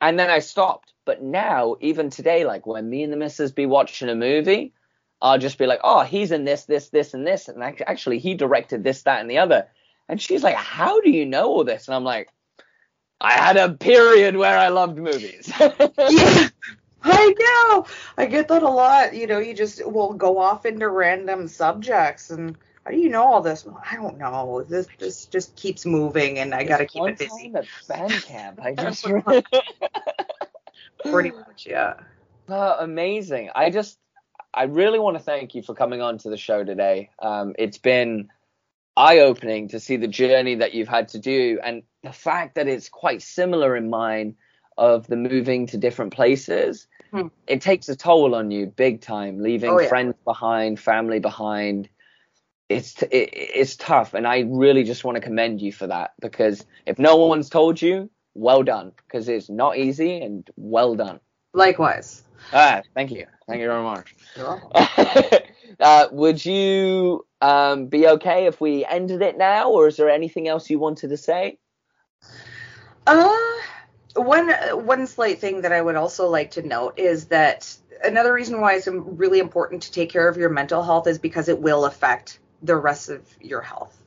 And 0.00 0.18
then 0.18 0.30
I 0.30 0.38
stopped. 0.38 0.92
But 1.04 1.22
now, 1.22 1.76
even 1.80 2.10
today, 2.10 2.44
like 2.44 2.66
when 2.66 2.88
me 2.88 3.02
and 3.02 3.12
the 3.12 3.16
missus 3.16 3.52
be 3.52 3.66
watching 3.66 4.08
a 4.08 4.14
movie, 4.14 4.72
I'll 5.22 5.38
just 5.38 5.58
be 5.58 5.66
like, 5.66 5.80
oh, 5.84 6.02
he's 6.02 6.32
in 6.32 6.44
this, 6.44 6.64
this, 6.64 6.88
this, 6.88 7.14
and 7.14 7.26
this. 7.26 7.48
And 7.48 7.62
actually, 7.62 8.18
he 8.18 8.34
directed 8.34 8.82
this, 8.82 9.02
that, 9.02 9.20
and 9.20 9.30
the 9.30 9.38
other. 9.38 9.68
And 10.08 10.20
she's 10.20 10.42
like, 10.42 10.56
how 10.56 11.00
do 11.00 11.10
you 11.10 11.26
know 11.26 11.48
all 11.48 11.64
this? 11.64 11.88
And 11.88 11.94
I'm 11.94 12.04
like, 12.04 12.30
I 13.20 13.32
had 13.32 13.56
a 13.56 13.72
period 13.74 14.36
where 14.36 14.56
I 14.56 14.68
loved 14.68 14.96
movies. 14.96 15.52
yeah. 15.60 16.48
I 17.02 17.34
know. 17.38 17.86
I 18.16 18.26
get 18.26 18.48
that 18.48 18.62
a 18.62 18.68
lot. 18.68 19.14
You 19.14 19.26
know, 19.26 19.38
you 19.38 19.54
just 19.54 19.86
will 19.86 20.14
go 20.14 20.38
off 20.38 20.66
into 20.66 20.88
random 20.88 21.48
subjects 21.48 22.30
and 22.30 22.56
how 22.84 22.90
do 22.92 22.98
you 22.98 23.10
know 23.10 23.24
all 23.24 23.42
this? 23.42 23.64
Well, 23.64 23.80
I 23.88 23.96
don't 23.96 24.18
know. 24.18 24.64
This 24.68 24.88
this 24.98 25.26
just 25.26 25.54
keeps 25.54 25.84
moving 25.84 26.38
and 26.38 26.54
I 26.54 26.64
got 26.64 26.78
to 26.78 26.86
keep 26.86 27.04
it 27.04 27.18
busy. 27.18 27.50
Time 27.50 27.56
At 27.56 27.66
band 27.88 28.22
camp, 28.22 28.60
I 28.62 28.74
just 28.74 29.04
pretty 31.04 31.30
much, 31.30 31.66
yeah. 31.66 31.94
Oh, 32.52 32.78
amazing. 32.80 33.50
I 33.54 33.70
just 33.70 33.96
I 34.52 34.64
really 34.64 34.98
want 34.98 35.16
to 35.16 35.22
thank 35.22 35.54
you 35.54 35.62
for 35.62 35.74
coming 35.74 36.02
on 36.02 36.18
to 36.18 36.30
the 36.30 36.36
show 36.36 36.64
today. 36.64 37.10
Um, 37.20 37.54
it's 37.58 37.78
been 37.78 38.28
eye 38.96 39.20
opening 39.20 39.68
to 39.68 39.80
see 39.80 39.96
the 39.96 40.08
journey 40.08 40.56
that 40.56 40.74
you've 40.74 40.88
had 40.88 41.08
to 41.08 41.18
do 41.18 41.58
and 41.62 41.82
the 42.02 42.12
fact 42.12 42.56
that 42.56 42.66
it's 42.66 42.88
quite 42.88 43.22
similar 43.22 43.76
in 43.76 43.88
mine 43.88 44.36
of 44.76 45.06
the 45.06 45.16
moving 45.16 45.66
to 45.68 45.76
different 45.76 46.12
places. 46.12 46.86
Hmm. 47.10 47.28
It 47.46 47.60
takes 47.60 47.88
a 47.88 47.96
toll 47.96 48.34
on 48.34 48.50
you 48.50 48.66
big 48.66 49.00
time, 49.00 49.40
leaving 49.40 49.70
oh, 49.70 49.80
yeah. 49.80 49.88
friends 49.88 50.14
behind, 50.24 50.80
family 50.80 51.20
behind. 51.20 51.88
It's 52.68 52.94
t- 52.94 53.06
it, 53.06 53.30
it's 53.32 53.76
tough, 53.76 54.14
and 54.14 54.26
I 54.26 54.44
really 54.48 54.84
just 54.84 55.04
want 55.04 55.16
to 55.16 55.20
commend 55.20 55.60
you 55.60 55.72
for 55.72 55.88
that 55.88 56.12
because 56.20 56.64
if 56.86 56.98
no 56.98 57.16
one's 57.16 57.50
told 57.50 57.82
you, 57.82 58.10
well 58.34 58.62
done, 58.62 58.92
because 59.06 59.28
it's 59.28 59.50
not 59.50 59.76
easy 59.76 60.20
and 60.20 60.48
well 60.56 60.94
done. 60.94 61.20
Likewise. 61.52 62.22
Ah, 62.52 62.82
thank 62.94 63.10
you, 63.10 63.26
thank 63.46 63.60
you 63.60 63.68
very 63.68 63.82
much. 63.82 64.14
uh, 65.80 66.08
would 66.12 66.44
you 66.44 67.24
um, 67.40 67.86
be 67.86 68.06
okay 68.08 68.46
if 68.46 68.60
we 68.60 68.84
ended 68.84 69.22
it 69.22 69.38
now, 69.38 69.70
or 69.70 69.86
is 69.86 69.96
there 69.96 70.10
anything 70.10 70.48
else 70.48 70.70
you 70.70 70.78
wanted 70.78 71.08
to 71.08 71.16
say? 71.16 71.58
Uh, 73.06 73.36
one 74.14 74.50
one 74.84 75.06
slight 75.06 75.40
thing 75.40 75.62
that 75.62 75.72
I 75.72 75.80
would 75.80 75.96
also 75.96 76.28
like 76.28 76.52
to 76.52 76.62
note 76.62 76.98
is 76.98 77.26
that 77.26 77.74
another 78.04 78.32
reason 78.32 78.60
why 78.60 78.74
it's 78.74 78.88
really 78.88 79.38
important 79.38 79.82
to 79.82 79.92
take 79.92 80.10
care 80.10 80.28
of 80.28 80.36
your 80.36 80.50
mental 80.50 80.82
health 80.82 81.06
is 81.06 81.18
because 81.18 81.48
it 81.48 81.60
will 81.60 81.84
affect 81.84 82.38
the 82.62 82.76
rest 82.76 83.08
of 83.08 83.22
your 83.40 83.60
health. 83.60 83.99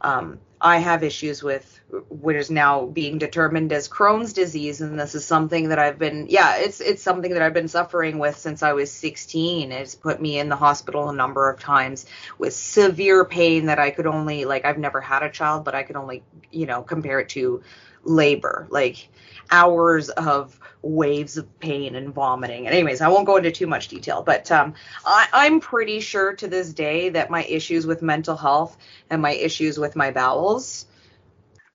Um, 0.00 0.38
I 0.62 0.78
have 0.78 1.02
issues 1.02 1.42
with 1.42 1.80
what 2.08 2.36
is 2.36 2.50
now 2.50 2.84
being 2.84 3.16
determined 3.16 3.72
as 3.72 3.88
Crohn's 3.88 4.34
disease, 4.34 4.82
and 4.82 5.00
this 5.00 5.14
is 5.14 5.24
something 5.24 5.70
that 5.70 5.78
I've 5.78 5.98
been, 5.98 6.26
yeah, 6.28 6.56
it's 6.56 6.80
it's 6.80 7.02
something 7.02 7.32
that 7.32 7.42
I've 7.42 7.54
been 7.54 7.68
suffering 7.68 8.18
with 8.18 8.36
since 8.36 8.62
I 8.62 8.74
was 8.74 8.92
16. 8.92 9.72
It's 9.72 9.94
put 9.94 10.20
me 10.20 10.38
in 10.38 10.50
the 10.50 10.56
hospital 10.56 11.08
a 11.08 11.14
number 11.14 11.48
of 11.48 11.58
times 11.60 12.04
with 12.38 12.52
severe 12.52 13.24
pain 13.24 13.66
that 13.66 13.78
I 13.78 13.90
could 13.90 14.06
only, 14.06 14.44
like, 14.44 14.66
I've 14.66 14.78
never 14.78 15.00
had 15.00 15.22
a 15.22 15.30
child, 15.30 15.64
but 15.64 15.74
I 15.74 15.82
could 15.82 15.96
only, 15.96 16.22
you 16.50 16.66
know, 16.66 16.82
compare 16.82 17.20
it 17.20 17.30
to 17.30 17.62
labor, 18.04 18.66
like 18.70 19.08
hours 19.50 20.10
of 20.10 20.58
waves 20.82 21.36
of 21.36 21.60
pain 21.60 21.94
and 21.94 22.14
vomiting. 22.14 22.66
And 22.66 22.74
anyways, 22.74 23.00
I 23.00 23.08
won't 23.08 23.26
go 23.26 23.36
into 23.36 23.50
too 23.50 23.66
much 23.66 23.88
detail, 23.88 24.22
but 24.22 24.50
um, 24.50 24.74
I, 25.04 25.46
am 25.46 25.60
pretty 25.60 26.00
sure 26.00 26.34
to 26.34 26.48
this 26.48 26.72
day 26.72 27.10
that 27.10 27.30
my 27.30 27.44
issues 27.44 27.86
with 27.86 28.02
mental 28.02 28.36
health 28.36 28.76
and 29.10 29.20
my 29.20 29.32
issues 29.32 29.78
with 29.78 29.96
my 29.96 30.10
bowels 30.10 30.86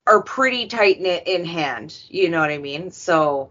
are 0.06 0.22
pretty 0.22 0.66
tight 0.66 1.00
knit 1.00 1.26
in 1.26 1.44
hand. 1.44 1.98
You 2.08 2.30
know 2.30 2.40
what 2.40 2.50
I 2.50 2.58
mean? 2.58 2.90
So 2.90 3.50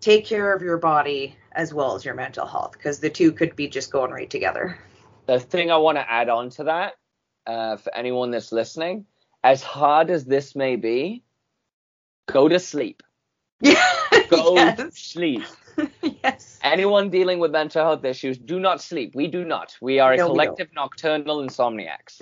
take 0.00 0.24
care 0.24 0.52
of 0.52 0.62
your 0.62 0.78
body 0.78 1.36
as 1.52 1.72
well 1.72 1.94
as 1.94 2.04
your 2.04 2.14
mental 2.14 2.46
health 2.46 2.72
because 2.72 3.00
the 3.00 3.10
two 3.10 3.32
could 3.32 3.56
be 3.56 3.68
just 3.68 3.90
going 3.90 4.10
right 4.10 4.28
together. 4.28 4.78
The 5.26 5.40
thing 5.40 5.70
I 5.70 5.76
want 5.78 5.98
to 5.98 6.10
add 6.10 6.28
on 6.28 6.50
to 6.50 6.64
that 6.64 6.94
uh, 7.46 7.76
for 7.76 7.94
anyone 7.94 8.30
that's 8.30 8.52
listening, 8.52 9.06
as 9.42 9.62
hard 9.62 10.10
as 10.10 10.24
this 10.24 10.54
may 10.54 10.76
be, 10.76 11.24
go 12.26 12.48
to 12.48 12.58
sleep. 12.58 13.02
go 14.30 14.54
yes. 14.54 14.98
sleep. 14.98 15.42
yes. 16.02 16.58
Anyone 16.62 17.10
dealing 17.10 17.38
with 17.38 17.50
mental 17.50 17.84
health 17.84 18.04
issues, 18.04 18.38
do 18.38 18.58
not 18.58 18.80
sleep. 18.80 19.14
We 19.14 19.26
do 19.26 19.44
not. 19.44 19.76
We 19.80 19.98
are 19.98 20.12
a 20.12 20.16
no, 20.16 20.28
collective 20.28 20.68
nocturnal 20.74 21.46
insomniacs. 21.46 22.18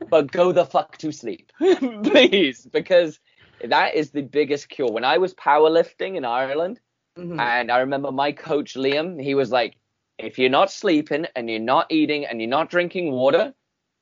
but 0.10 0.32
go 0.32 0.52
the 0.52 0.64
fuck 0.64 0.98
to 0.98 1.12
sleep, 1.12 1.52
please, 1.58 2.66
because 2.66 3.20
that 3.64 3.94
is 3.94 4.10
the 4.10 4.22
biggest 4.22 4.68
cure. 4.68 4.90
When 4.90 5.04
I 5.04 5.18
was 5.18 5.34
powerlifting 5.34 6.16
in 6.16 6.24
Ireland, 6.24 6.80
mm-hmm. 7.16 7.38
and 7.38 7.70
I 7.70 7.78
remember 7.78 8.10
my 8.10 8.32
coach 8.32 8.74
Liam, 8.74 9.22
he 9.22 9.34
was 9.34 9.50
like, 9.50 9.76
if 10.18 10.38
you're 10.38 10.50
not 10.50 10.70
sleeping 10.70 11.26
and 11.36 11.48
you're 11.48 11.60
not 11.60 11.86
eating 11.90 12.26
and 12.26 12.40
you're 12.40 12.50
not 12.50 12.70
drinking 12.70 13.12
water, 13.12 13.54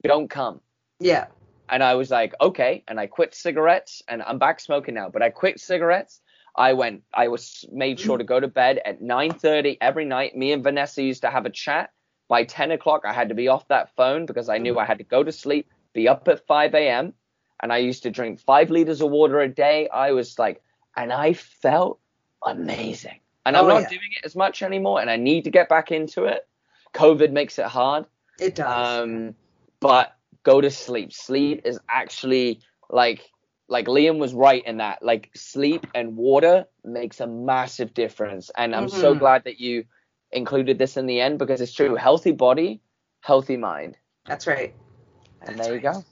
don't 0.02 0.28
come. 0.28 0.60
Yeah. 0.98 1.26
And 1.68 1.82
I 1.82 1.94
was 1.94 2.10
like, 2.10 2.34
okay. 2.40 2.84
And 2.88 2.98
I 2.98 3.06
quit 3.06 3.34
cigarettes 3.34 4.02
and 4.08 4.22
I'm 4.22 4.38
back 4.38 4.60
smoking 4.60 4.94
now. 4.94 5.08
But 5.10 5.22
I 5.22 5.30
quit 5.30 5.60
cigarettes. 5.60 6.20
I 6.56 6.72
went, 6.72 7.02
I 7.12 7.28
was 7.28 7.64
made 7.70 8.00
sure 8.00 8.16
to 8.16 8.24
go 8.24 8.40
to 8.40 8.48
bed 8.48 8.80
at 8.84 9.02
9.30 9.02 9.78
every 9.80 10.06
night. 10.06 10.36
Me 10.36 10.52
and 10.52 10.64
Vanessa 10.64 11.02
used 11.02 11.22
to 11.22 11.30
have 11.30 11.44
a 11.44 11.50
chat. 11.50 11.90
By 12.28 12.44
10 12.44 12.72
o'clock, 12.72 13.02
I 13.04 13.12
had 13.12 13.28
to 13.28 13.34
be 13.34 13.48
off 13.48 13.68
that 13.68 13.94
phone 13.94 14.26
because 14.26 14.48
I 14.48 14.58
knew 14.58 14.78
I 14.78 14.84
had 14.84 14.98
to 14.98 15.04
go 15.04 15.22
to 15.22 15.30
sleep, 15.30 15.70
be 15.92 16.08
up 16.08 16.26
at 16.28 16.46
5 16.46 16.74
a.m. 16.74 17.12
And 17.62 17.72
I 17.72 17.78
used 17.78 18.02
to 18.02 18.10
drink 18.10 18.40
five 18.40 18.70
liters 18.70 19.00
of 19.00 19.10
water 19.10 19.40
a 19.40 19.48
day. 19.48 19.88
I 19.88 20.12
was 20.12 20.38
like, 20.38 20.62
and 20.96 21.12
I 21.12 21.34
felt 21.34 22.00
amazing. 22.44 23.20
And 23.44 23.56
I'm 23.56 23.66
oh, 23.66 23.68
not 23.68 23.82
yeah. 23.82 23.88
doing 23.90 24.10
it 24.16 24.24
as 24.24 24.34
much 24.34 24.62
anymore. 24.62 25.00
And 25.00 25.08
I 25.08 25.16
need 25.16 25.44
to 25.44 25.50
get 25.50 25.68
back 25.68 25.92
into 25.92 26.24
it. 26.24 26.46
COVID 26.94 27.30
makes 27.30 27.58
it 27.58 27.66
hard. 27.66 28.06
It 28.40 28.56
does. 28.56 29.02
Um, 29.02 29.34
but 29.80 30.16
go 30.42 30.60
to 30.60 30.70
sleep. 30.70 31.12
Sleep 31.12 31.62
is 31.64 31.78
actually 31.88 32.60
like 32.90 33.30
like 33.68 33.86
Liam 33.86 34.18
was 34.18 34.34
right 34.34 34.64
in 34.64 34.78
that. 34.78 35.02
Like 35.02 35.30
sleep 35.34 35.86
and 35.94 36.16
water 36.16 36.66
makes 36.84 37.20
a 37.20 37.26
massive 37.26 37.94
difference. 37.94 38.50
And 38.56 38.74
I'm 38.74 38.86
mm-hmm. 38.86 39.00
so 39.00 39.14
glad 39.14 39.44
that 39.44 39.60
you 39.60 39.84
included 40.32 40.78
this 40.78 40.96
in 40.96 41.06
the 41.06 41.20
end 41.20 41.38
because 41.38 41.60
it's 41.60 41.72
true. 41.72 41.94
Healthy 41.94 42.32
body, 42.32 42.80
healthy 43.20 43.56
mind. 43.56 43.96
That's 44.26 44.46
right. 44.46 44.74
And 45.42 45.58
That's 45.58 45.68
there 45.68 45.76
right. 45.76 45.84
you 45.84 45.92
go. 45.92 46.04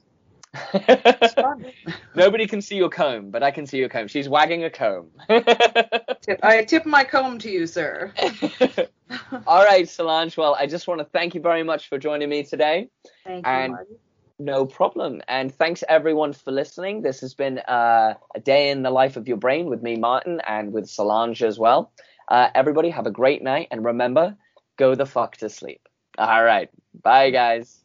Nobody 2.14 2.46
can 2.46 2.62
see 2.62 2.76
your 2.76 2.88
comb, 2.88 3.30
but 3.30 3.42
I 3.42 3.50
can 3.50 3.66
see 3.66 3.78
your 3.78 3.88
comb. 3.88 4.08
She's 4.08 4.28
wagging 4.28 4.64
a 4.64 4.70
comb. 4.70 5.10
tip, 5.28 6.40
I 6.42 6.64
tip 6.64 6.86
my 6.86 7.04
comb 7.04 7.38
to 7.40 7.50
you, 7.50 7.66
sir. 7.66 8.12
All 9.46 9.64
right, 9.64 9.88
Solange. 9.88 10.36
Well, 10.36 10.56
I 10.58 10.66
just 10.66 10.86
want 10.86 11.00
to 11.00 11.04
thank 11.06 11.34
you 11.34 11.40
very 11.40 11.62
much 11.62 11.88
for 11.88 11.98
joining 11.98 12.28
me 12.28 12.44
today. 12.44 12.88
Thank 13.24 13.44
you, 13.46 13.52
and 13.52 13.72
Marty. 13.72 13.90
No 14.38 14.66
problem. 14.66 15.22
And 15.28 15.54
thanks 15.54 15.84
everyone 15.88 16.32
for 16.32 16.50
listening. 16.50 17.02
This 17.02 17.20
has 17.20 17.34
been 17.34 17.58
uh, 17.58 18.14
a 18.34 18.40
day 18.40 18.70
in 18.70 18.82
the 18.82 18.90
life 18.90 19.16
of 19.16 19.28
your 19.28 19.36
brain 19.36 19.66
with 19.66 19.82
me, 19.82 19.96
Martyn, 19.96 20.40
and 20.46 20.72
with 20.72 20.88
Solange 20.88 21.42
as 21.42 21.58
well. 21.58 21.92
Uh, 22.28 22.48
everybody 22.54 22.90
have 22.90 23.06
a 23.06 23.12
great 23.12 23.42
night. 23.42 23.68
And 23.70 23.84
remember, 23.84 24.36
go 24.76 24.94
the 24.96 25.06
fuck 25.06 25.36
to 25.38 25.48
sleep. 25.48 25.88
All 26.18 26.42
right. 26.42 26.68
Bye, 27.02 27.30
guys. 27.30 27.84